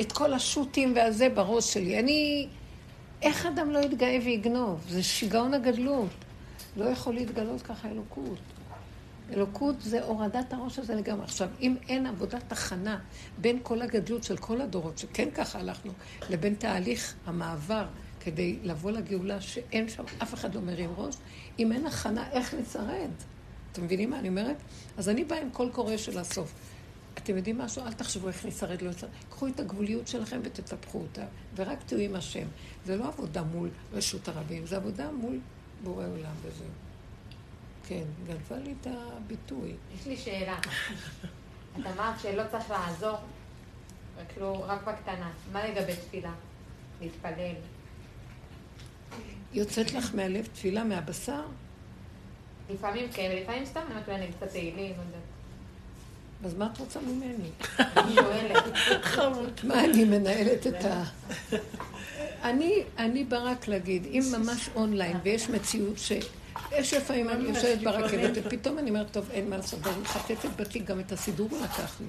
[0.00, 1.98] את כל השו"תים והזה בראש שלי.
[1.98, 2.48] אני,
[3.22, 4.84] איך אדם לא יתגאה ויגנוב?
[4.88, 6.08] זה שיגעון הגדלות.
[6.76, 8.38] לא יכול להתגלות ככה אלוקות.
[9.32, 11.24] אלוקות זה הורדת הראש הזה לגמרי.
[11.24, 12.98] עכשיו, אם אין עבודת הכנה
[13.38, 15.92] בין כל הגדלות של כל הדורות, שכן ככה הלכנו,
[16.30, 17.86] לבין תהליך המעבר
[18.20, 21.14] כדי לבוא לגאולה, שאין שם, אף אחד לא מרים ראש,
[21.58, 23.10] אם אין הכנה, איך נשרד?
[23.72, 24.56] אתם מבינים מה אני אומרת?
[24.98, 26.52] אז אני באה עם קול קורא של הסוף.
[27.22, 27.86] אתם יודעים משהו?
[27.86, 29.10] אל תחשבו איך נשרד, לא נשרד.
[29.30, 31.24] קחו את הגבוליות שלכם ותטפחו אותה,
[31.56, 32.46] ורק תהיו עם השם.
[32.84, 35.38] זה לא עבודה מול רשות הרבים, זה עבודה מול
[35.82, 36.66] בורא עולם וזהו.
[37.88, 39.74] כן, גנבה לי את הביטוי.
[39.94, 40.58] יש לי שאלה.
[41.80, 43.16] את אמרת שלא צריך לעזור,
[44.34, 45.30] כאילו, רק בקטנה.
[45.52, 46.32] מה לגבי תפילה?
[47.00, 47.54] להתפלל.
[49.52, 51.42] יוצאת לך מהלב תפילה מהבשר?
[52.70, 55.29] לפעמים כן, ולפעמים סתם אני אומרת, אני קצת תהילים, לא.
[56.44, 57.50] אז מה את רוצה ממני?
[57.96, 58.64] אני שואלת.
[59.64, 61.04] מה אני מנהלת את ה...
[62.42, 66.12] אני, אני בא רק להגיד, אם ממש אונליין ויש מציאות ש...
[66.72, 70.84] יש לפעמים, אני יושבת ברכבת, ופתאום אני אומרת, טוב, אין מה לעשות, ואני מחטטת בתיק,
[70.84, 72.06] גם את הסידור הוא לקח לי.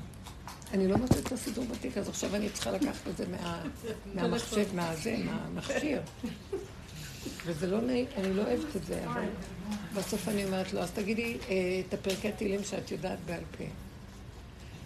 [0.74, 3.64] אני לא מוצאת את הסידור בתיק, אז עכשיו אני צריכה לקחת את זה מה-
[4.16, 6.02] מהמחשב, מהזה, מהמכשיר.
[7.46, 9.22] וזה לא נעים, אני לא אוהבת את זה, אבל
[9.96, 11.56] בסוף אני אומרת לו, אז תגידי אה,
[11.88, 13.64] את הפרקי תהילים שאת יודעת בעל פה.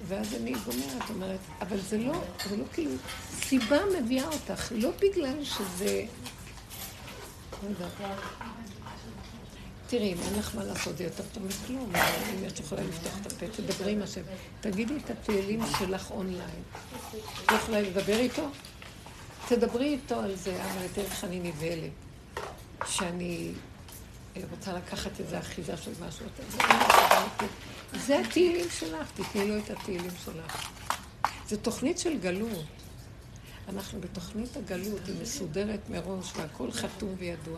[0.08, 2.92] ואז אני גומרת, אומרת, אבל זה לא, זה לא כאילו,
[3.32, 6.06] סיבה מביאה אותך, לא בגלל שזה...
[7.80, 7.86] לא.
[9.88, 11.90] תראי, אם אין לך מה לעשות, זה יותר טוב מכלום.
[11.96, 14.22] אבל אם את יכולה לפתוח את הפה, תדברי עם השם.
[14.62, 16.64] תגידי את התהילים שלך אונליין.
[17.46, 18.50] את לא יכולה לדבר איתו?
[19.48, 21.92] תדברי איתו על זה, אבל תראי איך אני נבהלת.
[22.86, 23.52] שאני
[24.44, 26.26] רוצה לקחת איזה אחיזה של משהו.
[27.94, 30.70] זה התהילים שלך, תתני לו את התהילים שלך.
[31.50, 32.66] זו תוכנית של גלות.
[33.70, 37.58] אנחנו בתוכנית הגלות, היא מסודרת מראש, והכל חתום וידוע.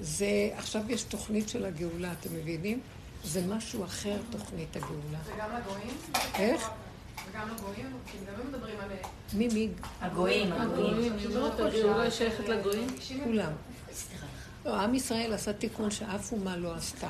[0.00, 2.80] זה, עכשיו יש תוכנית של הגאולה, אתם מבינים?
[3.24, 5.18] זה משהו אחר, תוכנית הגאולה.
[5.26, 5.96] זה גם לגויים?
[6.34, 6.68] איך?
[7.30, 7.96] וגם לגויים?
[8.06, 8.88] כי גם הם מדברים על...
[9.32, 9.68] מי מי?
[10.00, 11.12] הגויים, הגויים.
[11.12, 12.86] אני אומרת, הגאולה שייכת לגויים.
[13.24, 13.52] כולם.
[14.64, 17.08] לא, עם ישראל עשה תיקון שאף אומה לא עשתה.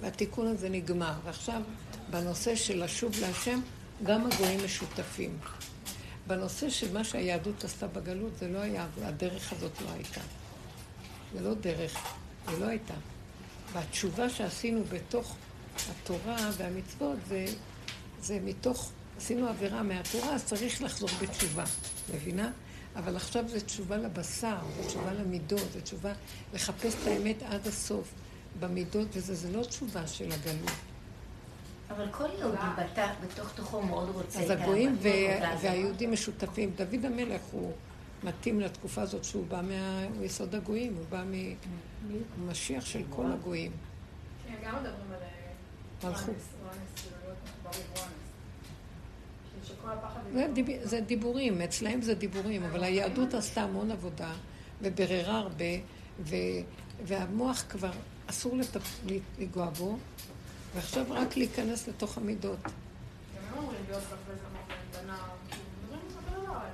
[0.00, 1.12] והתיקון הזה נגמר.
[1.24, 1.62] ועכשיו,
[2.10, 3.60] בנושא של לשוב להשם,
[4.02, 5.38] גם הגויים משותפים.
[6.26, 10.20] בנושא של מה שהיהדות עשתה בגלות, זה לא היה, הדרך הזאת לא הייתה.
[11.34, 12.14] זה לא דרך,
[12.50, 12.94] זה לא הייתה.
[13.72, 15.36] והתשובה שעשינו בתוך
[15.90, 17.46] התורה והמצוות זה,
[18.20, 21.64] זה מתוך, עשינו עבירה מהתורה, אז צריך לחזור בתשובה,
[22.14, 22.50] מבינה?
[22.96, 26.12] אבל עכשיו זה תשובה לבשר, זה תשובה למידות, זה תשובה
[26.54, 28.12] לחפש את האמת עד הסוף
[28.60, 30.70] במידות, וזה זה לא תשובה של הגלות.
[31.90, 36.12] אבל כל יהודי בת- בתוך תוכו מאוד רוצה אז את הגויים האהבה, ו- ואז- והיהודים
[36.12, 36.70] משותפים.
[36.76, 37.72] דוד המלך הוא
[38.24, 41.24] מתאים לתקופה הזאת שהוא בא מה- מיסוד הגויים, הוא בא
[42.46, 43.72] ממשיח של כל הגויים.
[44.46, 45.18] כן, גם מדברים על...
[46.02, 46.28] אה, מלכות.
[46.28, 48.12] אונס, אונס, כאילו, להיות מחובר באונס.
[49.50, 49.73] כאילו שכל הפחד...
[50.32, 50.66] זה, דיב...
[50.82, 54.32] זה דיבורים, אצלהם זה דיבורים, אבל היהדות עשתה המון עבודה
[54.82, 55.64] וביררה הרבה,
[56.20, 56.36] ו...
[57.04, 57.90] והמוח כבר
[58.26, 59.00] אסור לטפ...
[59.38, 59.98] לנגוע בו,
[60.74, 62.58] ועכשיו רק להיכנס לתוך המידות.
[62.64, 62.72] על
[66.18, 66.70] הדבר האלה.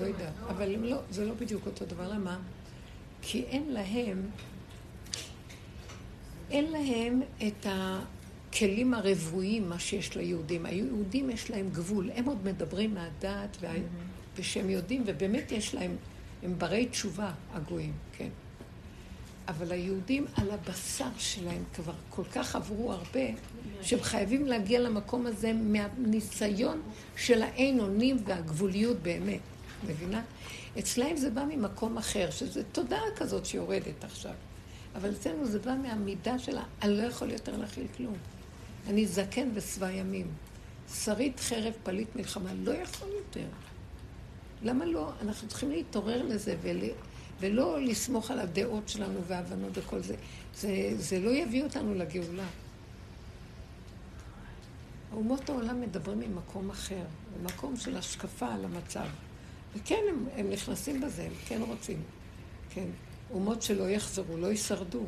[0.00, 2.08] לא אבל לא, זה לא בדיוק אותו דבר.
[2.08, 2.38] למה?
[3.22, 4.30] כי אין להם,
[6.50, 7.66] אין להם את
[8.50, 10.66] הכלים הרבויים, מה שיש ליהודים.
[10.66, 13.72] היהודים יש להם גבול, הם עוד מדברים מהדעת, וה...
[14.36, 15.96] ושהם יודעים, ובאמת יש להם,
[16.42, 18.28] הם ברי תשובה, הגויים, כן.
[19.48, 23.20] אבל היהודים על הבשר שלהם כבר כל כך עברו הרבה,
[23.82, 26.82] שהם חייבים להגיע למקום הזה מהניסיון
[27.16, 29.40] של האין אונים והגבוליות באמת,
[29.88, 30.22] מבינה?
[30.78, 34.32] אצלהם זה בא ממקום אחר, שזה תודעה כזאת שיורדת עכשיו.
[34.94, 38.14] אבל אצלנו זה בא מהמידה שלה, אני לא יכול יותר להכיל כלום.
[38.90, 40.26] אני זקן ושבע ימים.
[40.94, 43.46] שריד חרב פליט מלחמה, לא יכול יותר.
[44.62, 45.12] למה לא?
[45.20, 46.80] אנחנו צריכים להתעורר לזה ול...
[47.40, 50.14] ולא לסמוך על הדעות שלנו וההבנות וכל זה.
[50.54, 50.92] זה.
[50.96, 52.46] זה לא יביא אותנו לגאולה.
[55.12, 57.04] אומות העולם מדברים ממקום אחר,
[57.40, 59.06] ממקום של השקפה על המצב.
[59.76, 62.02] וכן, הם, הם נכנסים בזה, הם כן רוצים.
[62.70, 62.86] כן.
[63.30, 65.04] אומות שלא יחזרו, לא יישרדו.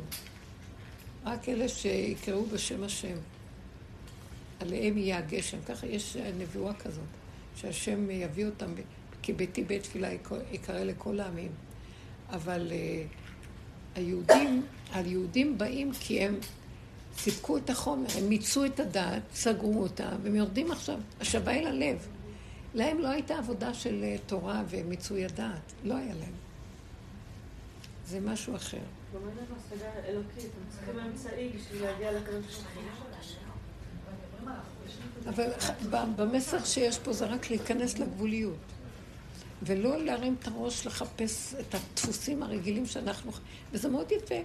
[1.25, 3.15] רק אלה שיקראו בשם השם.
[4.63, 5.57] עליהם יהיה הגשם.
[5.67, 7.03] ככה יש נבואה כזאת,
[7.55, 8.73] שהשם יביא אותם,
[9.21, 10.09] כי ביתי בית תפילה
[10.51, 11.51] יקרא לכל העמים.
[12.29, 16.39] אבל uh, היהודים, היהודים באים כי הם
[17.17, 22.07] סיפקו את החומר, הם מיצו את הדעת, סגרו אותה, והם יורדים עכשיו, השווה אל הלב.
[22.73, 26.33] להם לא הייתה עבודה של uh, תורה ומיצוי הדעת, לא היה להם.
[28.07, 28.77] זה משהו אחר.
[35.27, 35.45] אבל
[36.15, 38.57] במסר שיש פה זה רק להיכנס לגבוליות.
[39.65, 43.31] ולא להרים את הראש לחפש את הדפוסים הרגילים שאנחנו...
[43.71, 44.35] וזה מאוד יפה.
[44.35, 44.43] היא,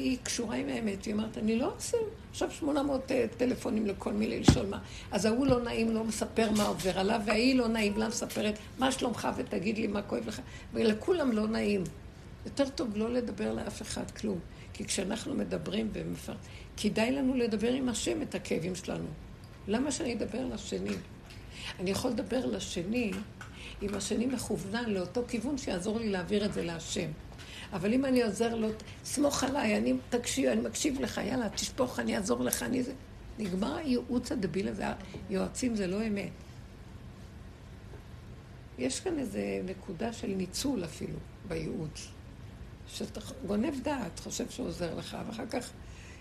[0.00, 1.04] היא קשורה עם האמת.
[1.04, 1.96] היא אומרת, אני לא עושה
[2.30, 4.78] עכשיו 800 אה, טלפונים לכל מיני לשאול מה.
[5.10, 8.92] אז ההוא לא נעים, לא מספר מה עובר עליו, וההיא לא נעים לה מספרת, מה
[8.92, 10.40] שלומך ותגיד לי מה כואב לך.
[10.72, 11.84] ולכולם לא נעים.
[12.46, 14.38] יותר טוב לא לדבר לאף אחד כלום.
[14.72, 16.34] כי כשאנחנו מדברים ומפר...
[16.76, 19.06] כדאי לנו לדבר עם השם את הכאבים שלנו.
[19.68, 20.94] למה שאני אדבר לשני?
[21.80, 23.12] אני יכול לדבר לשני
[23.82, 27.10] אם השני מכוונן לאותו כיוון שיעזור לי להעביר את זה להשם.
[27.72, 28.68] אבל אם אני עוזר לו,
[29.04, 32.92] סמוך עליי, אני תקשיב, אני מקשיב לך, יאללה, תשפוך, אני אעזור לך, אני זה...
[33.38, 34.84] נגמר הייעוץ הדביל הזה,
[35.30, 36.30] יועצים זה לא אמת.
[38.78, 41.16] יש כאן איזה נקודה של ניצול אפילו
[41.48, 42.08] בייעוץ.
[42.88, 45.70] שאתה גונב דעת, חושב שעוזר לך, ואחר כך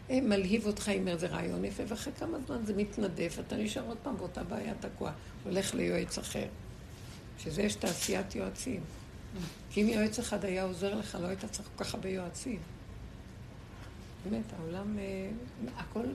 [0.10, 4.18] מלהיב אותך עם איזה רעיון יפה, ואחרי כמה זמן זה מתנדף, אתה נשאר עוד פעם
[4.18, 5.12] באותה בעיה תקוע,
[5.44, 6.46] הולך ליועץ אחר.
[7.44, 8.82] שזה יש תעשיית יועצים.
[9.72, 12.60] כי אם יועץ אחד היה עוזר לך, לא היית צריך כל כך הרבה יועצים.
[14.26, 15.30] באמת, העולם, אה,
[15.78, 16.06] הכל...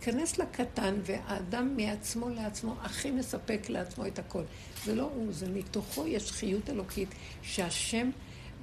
[0.00, 4.42] כנס לקטן, והאדם מעצמו לעצמו הכי מספק לעצמו את הכל.
[4.84, 7.08] זה לא הוא, זה מתוכו יש חיות אלוקית,
[7.42, 8.10] שהשם,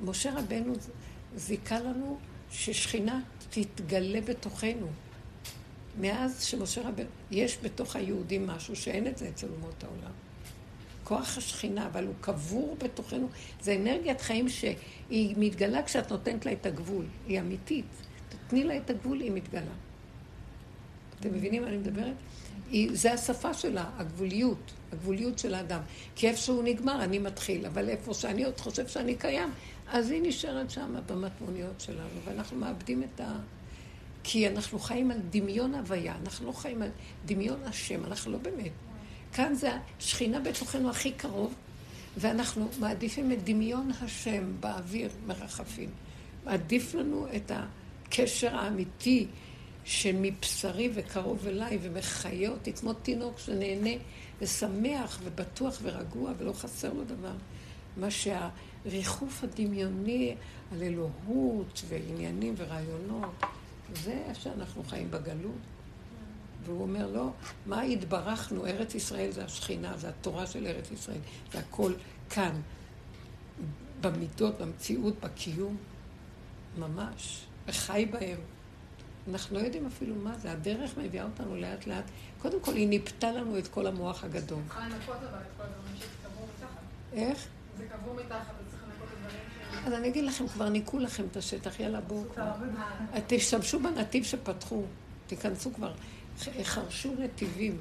[0.04, 0.74] משה רבנו
[1.36, 2.20] זיכה לנו
[2.52, 3.20] ששכינה
[3.52, 4.88] תתגלה בתוכנו.
[5.99, 10.11] מאז שמשה רבנו, יש בתוך היהודים משהו שאין את זה אצל אומות העולם.
[11.03, 13.30] כוח השכינה, אבל הוא קבור בתוכנו.
[13.61, 17.06] זה אנרגיית חיים שהיא מתגלה כשאת נותנת לה את הגבול.
[17.28, 17.86] היא אמיתית.
[18.30, 19.73] תתני לה את הגבול, היא מתגלה.
[21.19, 22.15] אתם מבינים מה אני מדברת?
[22.72, 25.82] היא, זה השפה שלה, הגבוליות, הגבוליות של האדם.
[26.15, 29.49] כי איפה שהוא נגמר, אני מתחיל, אבל איפה שאני עוד חושב שאני קיים,
[29.92, 33.34] אז היא נשארת שם במטמוניות שלנו, ואנחנו מאבדים את ה...
[34.24, 36.90] כי אנחנו חיים על דמיון הוויה, אנחנו לא חיים על
[37.26, 38.72] דמיון השם, אנחנו לא באמת.
[39.34, 41.54] כאן זה השכינה בתוכנו הכי קרוב,
[42.18, 45.90] ואנחנו מעדיפים את דמיון השם באוויר מרחפים.
[46.46, 49.28] עדיף לנו את הקשר האמיתי
[49.86, 53.90] שמבשרי וקרוב אליי ומחיה אותי כמו תינוק שנהנה
[54.42, 57.34] ושמח ובטוח ורגוע ולא חסר לו דבר.
[57.98, 58.12] מה
[58.84, 60.36] שהריחוף הדמיוני
[60.72, 63.44] על אלוהות ועניינים ורעיונות,
[63.94, 65.56] זה איך שאנחנו חיים בגלות.
[66.66, 67.30] והוא אומר, לא,
[67.66, 68.66] מה התברכנו?
[68.66, 71.20] ארץ ישראל זה השכינה, זה התורה של ארץ ישראל,
[71.52, 71.94] זה הכל
[72.30, 72.62] כאן,
[74.02, 75.78] במידות, במציאות, בקיום,
[76.78, 78.38] ממש, וחי בהם.
[79.32, 82.03] אנחנו לא יודעים אפילו מה זה, הדרך מביאה אותנו לאט לאט.
[82.41, 84.62] קודם כל, היא ניפתה לנו את כל המוח הגדול.
[86.58, 86.82] מתחת.
[87.14, 87.48] איך?
[87.78, 88.53] זה קבעו מתחת,
[89.85, 92.52] אז אני אגיד לכם, כבר ניקו לכם את השטח, יאללה בואו כבר.
[93.27, 94.84] תשתמשו בנתיב שפתחו,
[95.27, 95.93] תיכנסו כבר.
[96.64, 97.77] חרשו נתיבים.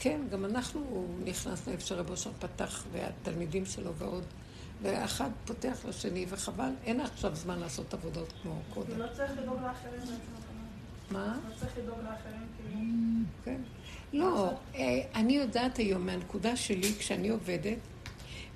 [0.00, 4.24] כן, גם אנחנו נכנסנו איפה שרב אושר פתח, והתלמידים שלו ועוד.
[4.82, 8.98] ואחד פותח לשני, וחבל, אין עכשיו זמן לעשות עבודות כמו קודם.
[8.98, 10.12] לא צריך לדאוג לאחרים בעצם.
[11.10, 11.38] מה?
[11.48, 12.80] לא צריך לדאוג לאחרים כאילו.
[13.44, 13.60] כן.
[14.12, 17.78] לא, אה, אני יודעת היום מהנקודה שלי, כשאני עובדת,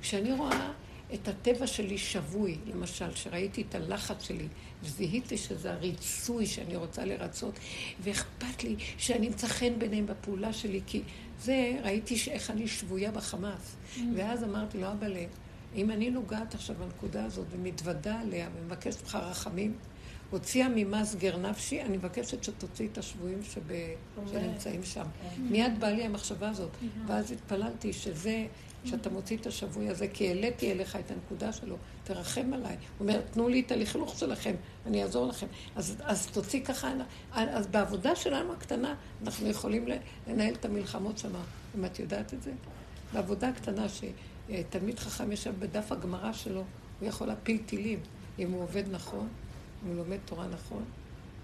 [0.00, 0.72] כשאני רואה
[1.14, 4.48] את הטבע שלי שבוי, למשל, שראיתי את הלחץ שלי,
[4.82, 7.54] וזיהיתי שזה הריצוי שאני רוצה לרצות,
[8.00, 11.02] ואכפת לי שאני אמצא חן ביניהם בפעולה שלי, כי
[11.40, 13.76] זה, ראיתי איך אני שבויה בחמאס.
[14.16, 15.28] ואז אמרתי לו, אבא לב,
[15.74, 19.74] אם אני נוגעת עכשיו בנקודה הזאת ומתוודה עליה ומבקשת ממך רחמים,
[20.30, 23.60] הוציאה ממסגר נפשי, אני מבקשת שתוציא את השבויים שב...
[24.32, 25.04] שנמצאים שם.
[25.38, 26.70] מיד באה לי המחשבה הזאת,
[27.06, 28.46] ואז התפללתי שזה,
[28.86, 32.76] שאתה מוציא את השבוי הזה, כי העליתי אליך את הנקודה שלו, תרחם עליי.
[32.98, 34.54] הוא אומר, תנו לי את הלכלוך שלכם,
[34.86, 35.46] אני אעזור לכם.
[35.76, 36.92] אז, אז תוציא ככה,
[37.32, 38.94] אז בעבודה שלנו הקטנה,
[39.24, 39.84] אנחנו יכולים
[40.26, 41.32] לנהל את המלחמות שם,
[41.78, 42.52] אם את יודעת את זה.
[43.12, 46.64] בעבודה הקטנה שתלמיד חכם ישב בדף הגמרא שלו,
[47.00, 48.00] הוא יכול להפיל טילים,
[48.38, 49.28] אם הוא עובד נכון.
[49.84, 50.84] אם הוא לומד תורה נכון.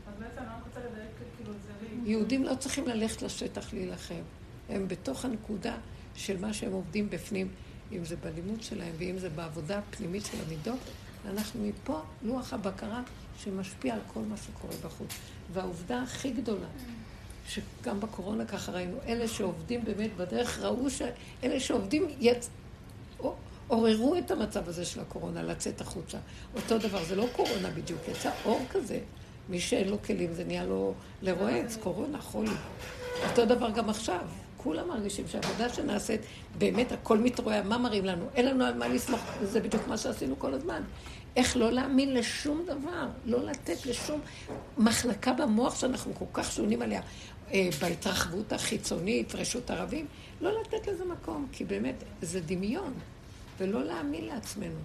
[0.06, 2.10] אז בעצם אני רק רוצה לדייק, כאילו, זה.
[2.10, 4.23] יהודים לא צריכים ללכת לשטח להילחם.
[4.69, 5.77] הם בתוך הנקודה
[6.16, 7.48] של מה שהם עובדים בפנים,
[7.93, 10.78] אם זה בלימוד שלהם ואם זה בעבודה הפנימית של המידות.
[11.26, 13.02] אנחנו מפה לוח הבקרה
[13.39, 15.10] שמשפיע על כל מה שקורה בחוץ.
[15.52, 16.66] והעובדה הכי גדולה,
[17.48, 22.51] שגם בקורונה ככה ראינו, אלה שעובדים באמת בדרך ראו שאלה שעובדים יצ...
[23.68, 26.18] עוררו את המצב הזה של הקורונה, לצאת החוצה.
[26.55, 28.98] אותו דבר, זה לא קורונה בדיוק, יצא אור כזה.
[29.48, 32.51] מי שאין לו כלים זה נהיה לו לרועץ, קורונה, חולי.
[33.28, 34.26] אותו דבר גם עכשיו.
[34.62, 36.20] כולם מרגישים שהעבודה שנעשית,
[36.59, 38.24] באמת הכל מתרועע, מה מראים לנו?
[38.34, 40.82] אין לנו על מה לסמוך, זה בדיוק מה שעשינו כל הזמן.
[41.36, 44.20] איך לא להאמין לשום דבר, לא לתת לשום
[44.78, 47.01] מחלקה במוח שאנחנו כל כך שונים עליה,
[47.52, 50.06] אה, בהתרחבות החיצונית, רשות ערבים,
[50.40, 52.93] לא לתת לזה מקום, כי באמת זה דמיון.
[53.59, 54.78] ולא להאמין לעצמנו.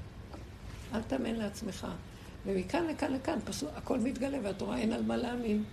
[0.94, 1.88] אל תאמן לעצמך.
[2.46, 5.64] ומכאן לכאן לכאן, פשוט הכל מתגלה, והתורה אין על מה להאמין.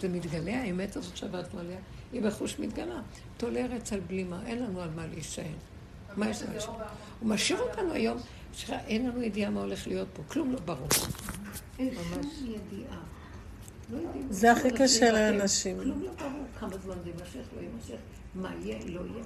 [0.00, 1.78] זה מתגלה, האמת הזאת שעבדנו עליה,
[2.12, 3.00] היא בחוש מתגלה.
[3.36, 5.52] תולה ארץ על בלימה, אין לנו על מה להישען.
[6.16, 6.74] מה יש לנו?
[7.20, 8.18] הוא משאיר אותנו היום,
[8.52, 10.88] שאין לנו ידיעה מה הולך להיות פה, כלום לא ברור.
[11.78, 12.98] אין ממש ידיעה.
[13.92, 13.98] לא
[14.30, 15.76] זה הכי קשה לאנשים.
[15.80, 18.00] כלום לא ברור, כמה זמן זה יימשך, לא יימשך,
[18.34, 19.24] מה יהיה, לא יהיה.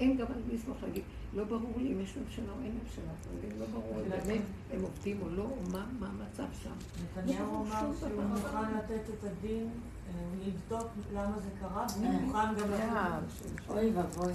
[0.00, 1.02] אין גם על מי לסמוך להגיד.
[1.34, 3.58] לא ברור לי אם יש ממשלה או אין ממשלה, אתה מבין?
[3.58, 4.08] לא ברור לי.
[4.08, 4.42] באמת
[4.72, 6.70] הם עובדים או לא, או מה מה המצב שם.
[7.02, 8.22] נתניהו לא אמר שום שהוא.
[8.22, 9.68] מוכן לתת את הדין,
[10.10, 12.20] אה, הוא יבדוק למה זה קרה, והוא אה.
[12.20, 13.68] מוכן גם אה, לתת...
[13.68, 14.32] אוי ואבוי.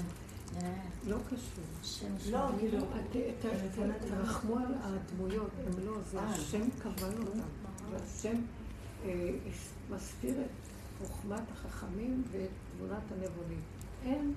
[1.07, 2.07] לא קשור.
[2.31, 2.39] לא.
[2.59, 2.85] כאילו...
[4.07, 6.21] תרחמו על הדמויות, הם לא, זה.
[6.21, 7.39] השם קבע אותם,
[7.91, 8.35] והשם
[9.89, 10.67] מסתיר את
[11.07, 13.61] חוכמת החכמים ואת תבונת הנבונים.
[14.03, 14.33] אין,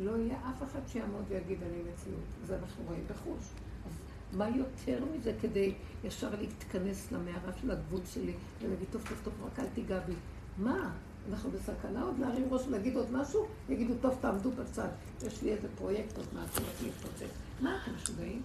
[0.00, 2.46] לא יהיה אף אחד שיעמוד ויגיד אני מציאות.
[2.46, 3.44] זה אנחנו רואים בחוש.
[3.86, 3.92] אז
[4.32, 9.58] מה יותר מזה כדי ישר להתכנס למערה של הגבול שלי ולהגיד טוב טוב טוב רק
[9.58, 10.14] אל תיגע בי.
[10.60, 10.90] מה?
[11.30, 13.46] אנחנו בסכנה עוד להרים ראש ולהגיד עוד משהו?
[13.68, 14.88] יגידו טוב תעמדו בצד,
[15.26, 16.48] יש לי איזה פרויקט עוד מעט
[16.82, 17.34] להתפוצץ.
[17.60, 18.42] מה אתם משוגעים?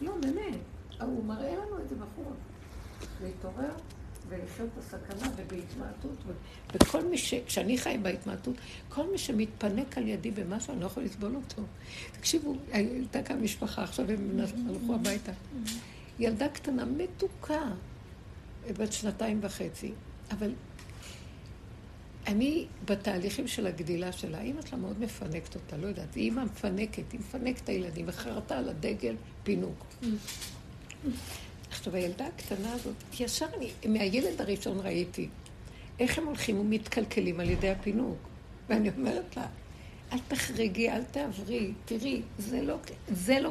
[0.00, 0.58] לא, באמת.
[1.00, 2.36] הוא מראה לנו את זה בחוץ.
[3.22, 3.72] להתעורר
[4.28, 6.16] ולחיות בסכנה ובהתמעטות.
[6.74, 7.34] וכל מי ש...
[7.34, 8.56] כשאני חי בהתמעטות,
[8.88, 11.62] כל מי שמתפנק על ידי במשהו, אני לא יכול לסבול אותו.
[12.12, 15.32] תקשיבו, הייתה כאן משפחה, עכשיו הם הלכו הביתה.
[16.18, 17.70] ילדה קטנה, מתוקה,
[18.78, 19.92] בת שנתיים וחצי,
[20.30, 20.52] אבל
[22.28, 27.12] אני בתהליכים של הגדילה שלה, אימא שלה מאוד מפנקת אותה, לא יודעת, היא אימא מפנקת,
[27.12, 29.86] היא מפנקת את הילדים, וחרתה על הדגל פינוק.
[31.70, 35.28] עכשיו, הילדה הקטנה הזאת, ישר אני, מהילד הראשון ראיתי
[36.00, 38.18] איך הם הולכים ומתקלקלים על ידי הפינוק.
[38.68, 39.46] ואני אומרת לה,
[40.12, 42.76] אל תחרגי, אל תעברי, תראי, זה לא,
[43.08, 43.50] זה לא,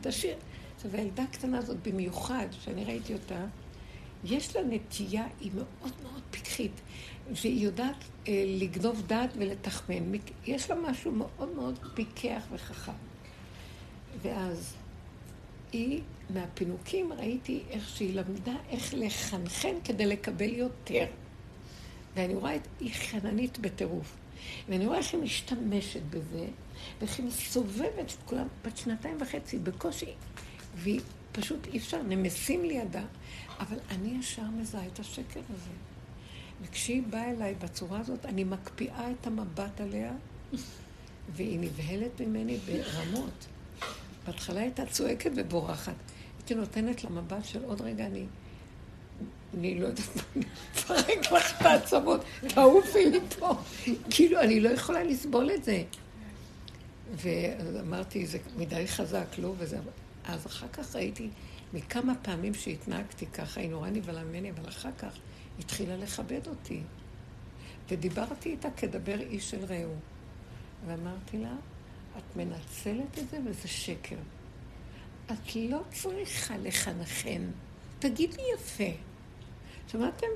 [0.00, 0.36] תשאיר.
[0.76, 3.44] עכשיו, הילדה הקטנה הזאת במיוחד, שאני ראיתי אותה,
[4.24, 6.80] יש לה נטייה, היא מאוד מאוד פיקחית,
[7.42, 7.96] והיא יודעת
[8.28, 10.12] אה, לגנוב דעת ולתחמן.
[10.46, 12.92] יש לה משהו מאוד מאוד פיקח וחכם.
[14.22, 14.74] ואז
[15.72, 16.00] היא,
[16.30, 21.06] מהפינוקים ראיתי איך שהיא למדה איך לחנחן כדי לקבל יותר.
[22.14, 24.16] ואני רואה את, היא חננית בטירוף.
[24.68, 26.46] ואני רואה איך היא משתמשת בזה,
[26.98, 30.12] ואיך היא מסובבת את כולם, בת שנתיים וחצי, בקושי.
[30.74, 31.00] והיא
[31.32, 33.04] פשוט אי אפשר, נמסים לידה.
[33.60, 35.91] אבל אני ישר מזהה את השקר הזה.
[36.62, 40.12] וכשהיא באה אליי בצורה הזאת, אני מקפיאה את המבט עליה,
[41.36, 43.46] והיא נבהלת ממני ברמות.
[44.26, 45.94] בהתחלה הייתה צועקת ובורחת.
[46.38, 48.26] הייתי נותנת לה מבט של עוד רגע אני...
[49.58, 50.44] אני לא יודעת מה, אני
[50.74, 53.54] אפרק לך את העצמות, תעופי מפה.
[54.10, 55.82] כאילו, אני לא יכולה לסבול את זה.
[57.14, 59.54] ואמרתי, זה מדי חזק, לא?
[59.58, 59.78] וזה...
[60.24, 61.28] אז אחר כך ראיתי
[61.74, 65.18] מכמה פעמים שהתנהגתי ככה, היא נורא נבהלה ממני, אבל אחר כך
[65.58, 66.80] התחילה לכבד אותי.
[67.88, 69.94] ודיברתי איתה כדבר איש של רעהו.
[70.86, 71.54] ואמרתי לה,
[72.18, 74.16] את מנצלת את זה וזה שקר.
[75.26, 77.50] את לא צריכה לחנחן.
[77.98, 78.90] תגידי יפה.
[79.88, 80.26] שמעתם?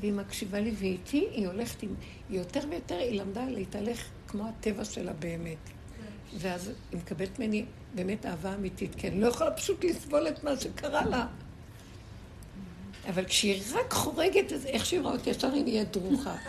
[0.00, 1.94] והיא מקשיבה לי, ואיתי היא הולכת עם...
[2.28, 5.58] היא יותר ויותר, היא למדה להתהלך כמו הטבע שלה באמת.
[6.38, 7.64] ואז היא מקבלת ממני
[7.94, 11.26] באמת אהבה אמיתית, כי אני לא יכולה פשוט לסבול את מה שקרה לה.
[13.10, 16.34] אבל כשהיא רק חורגת, אז איך שהיא רואה אותי, ישר היא נהיית דרוכה.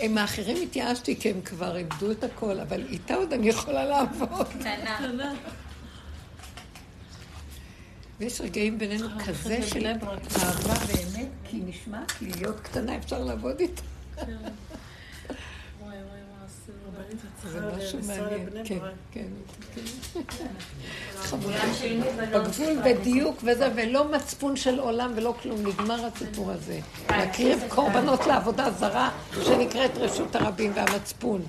[0.00, 4.48] עם האחרים התייאשתי כי הם כבר איבדו את הכל, אבל איתה עוד אני יכולה לעבוד.
[4.48, 5.32] קטנה.
[8.18, 13.82] ויש רגעים בינינו כזה של אהבה באמת, כי נשמע, כי להיות קטנה אפשר לעבוד איתה.
[14.16, 14.26] וואי
[15.80, 15.96] וואי,
[16.30, 16.78] מה עשינו?
[16.86, 17.03] רבנית, את
[17.44, 18.48] זה משהו מעניין.
[18.64, 18.78] כן.
[19.12, 19.24] כן,
[20.28, 20.46] כן.
[22.16, 22.46] בנות.
[22.46, 26.80] בגבול בדיוק וזה, ולא מצפון של עולם ולא כלום, נגמר הסיפור הזה.
[27.10, 29.10] להקריב קורבנות לעבודה זרה
[29.44, 31.42] שנקראת רשות הרבים והמצפון.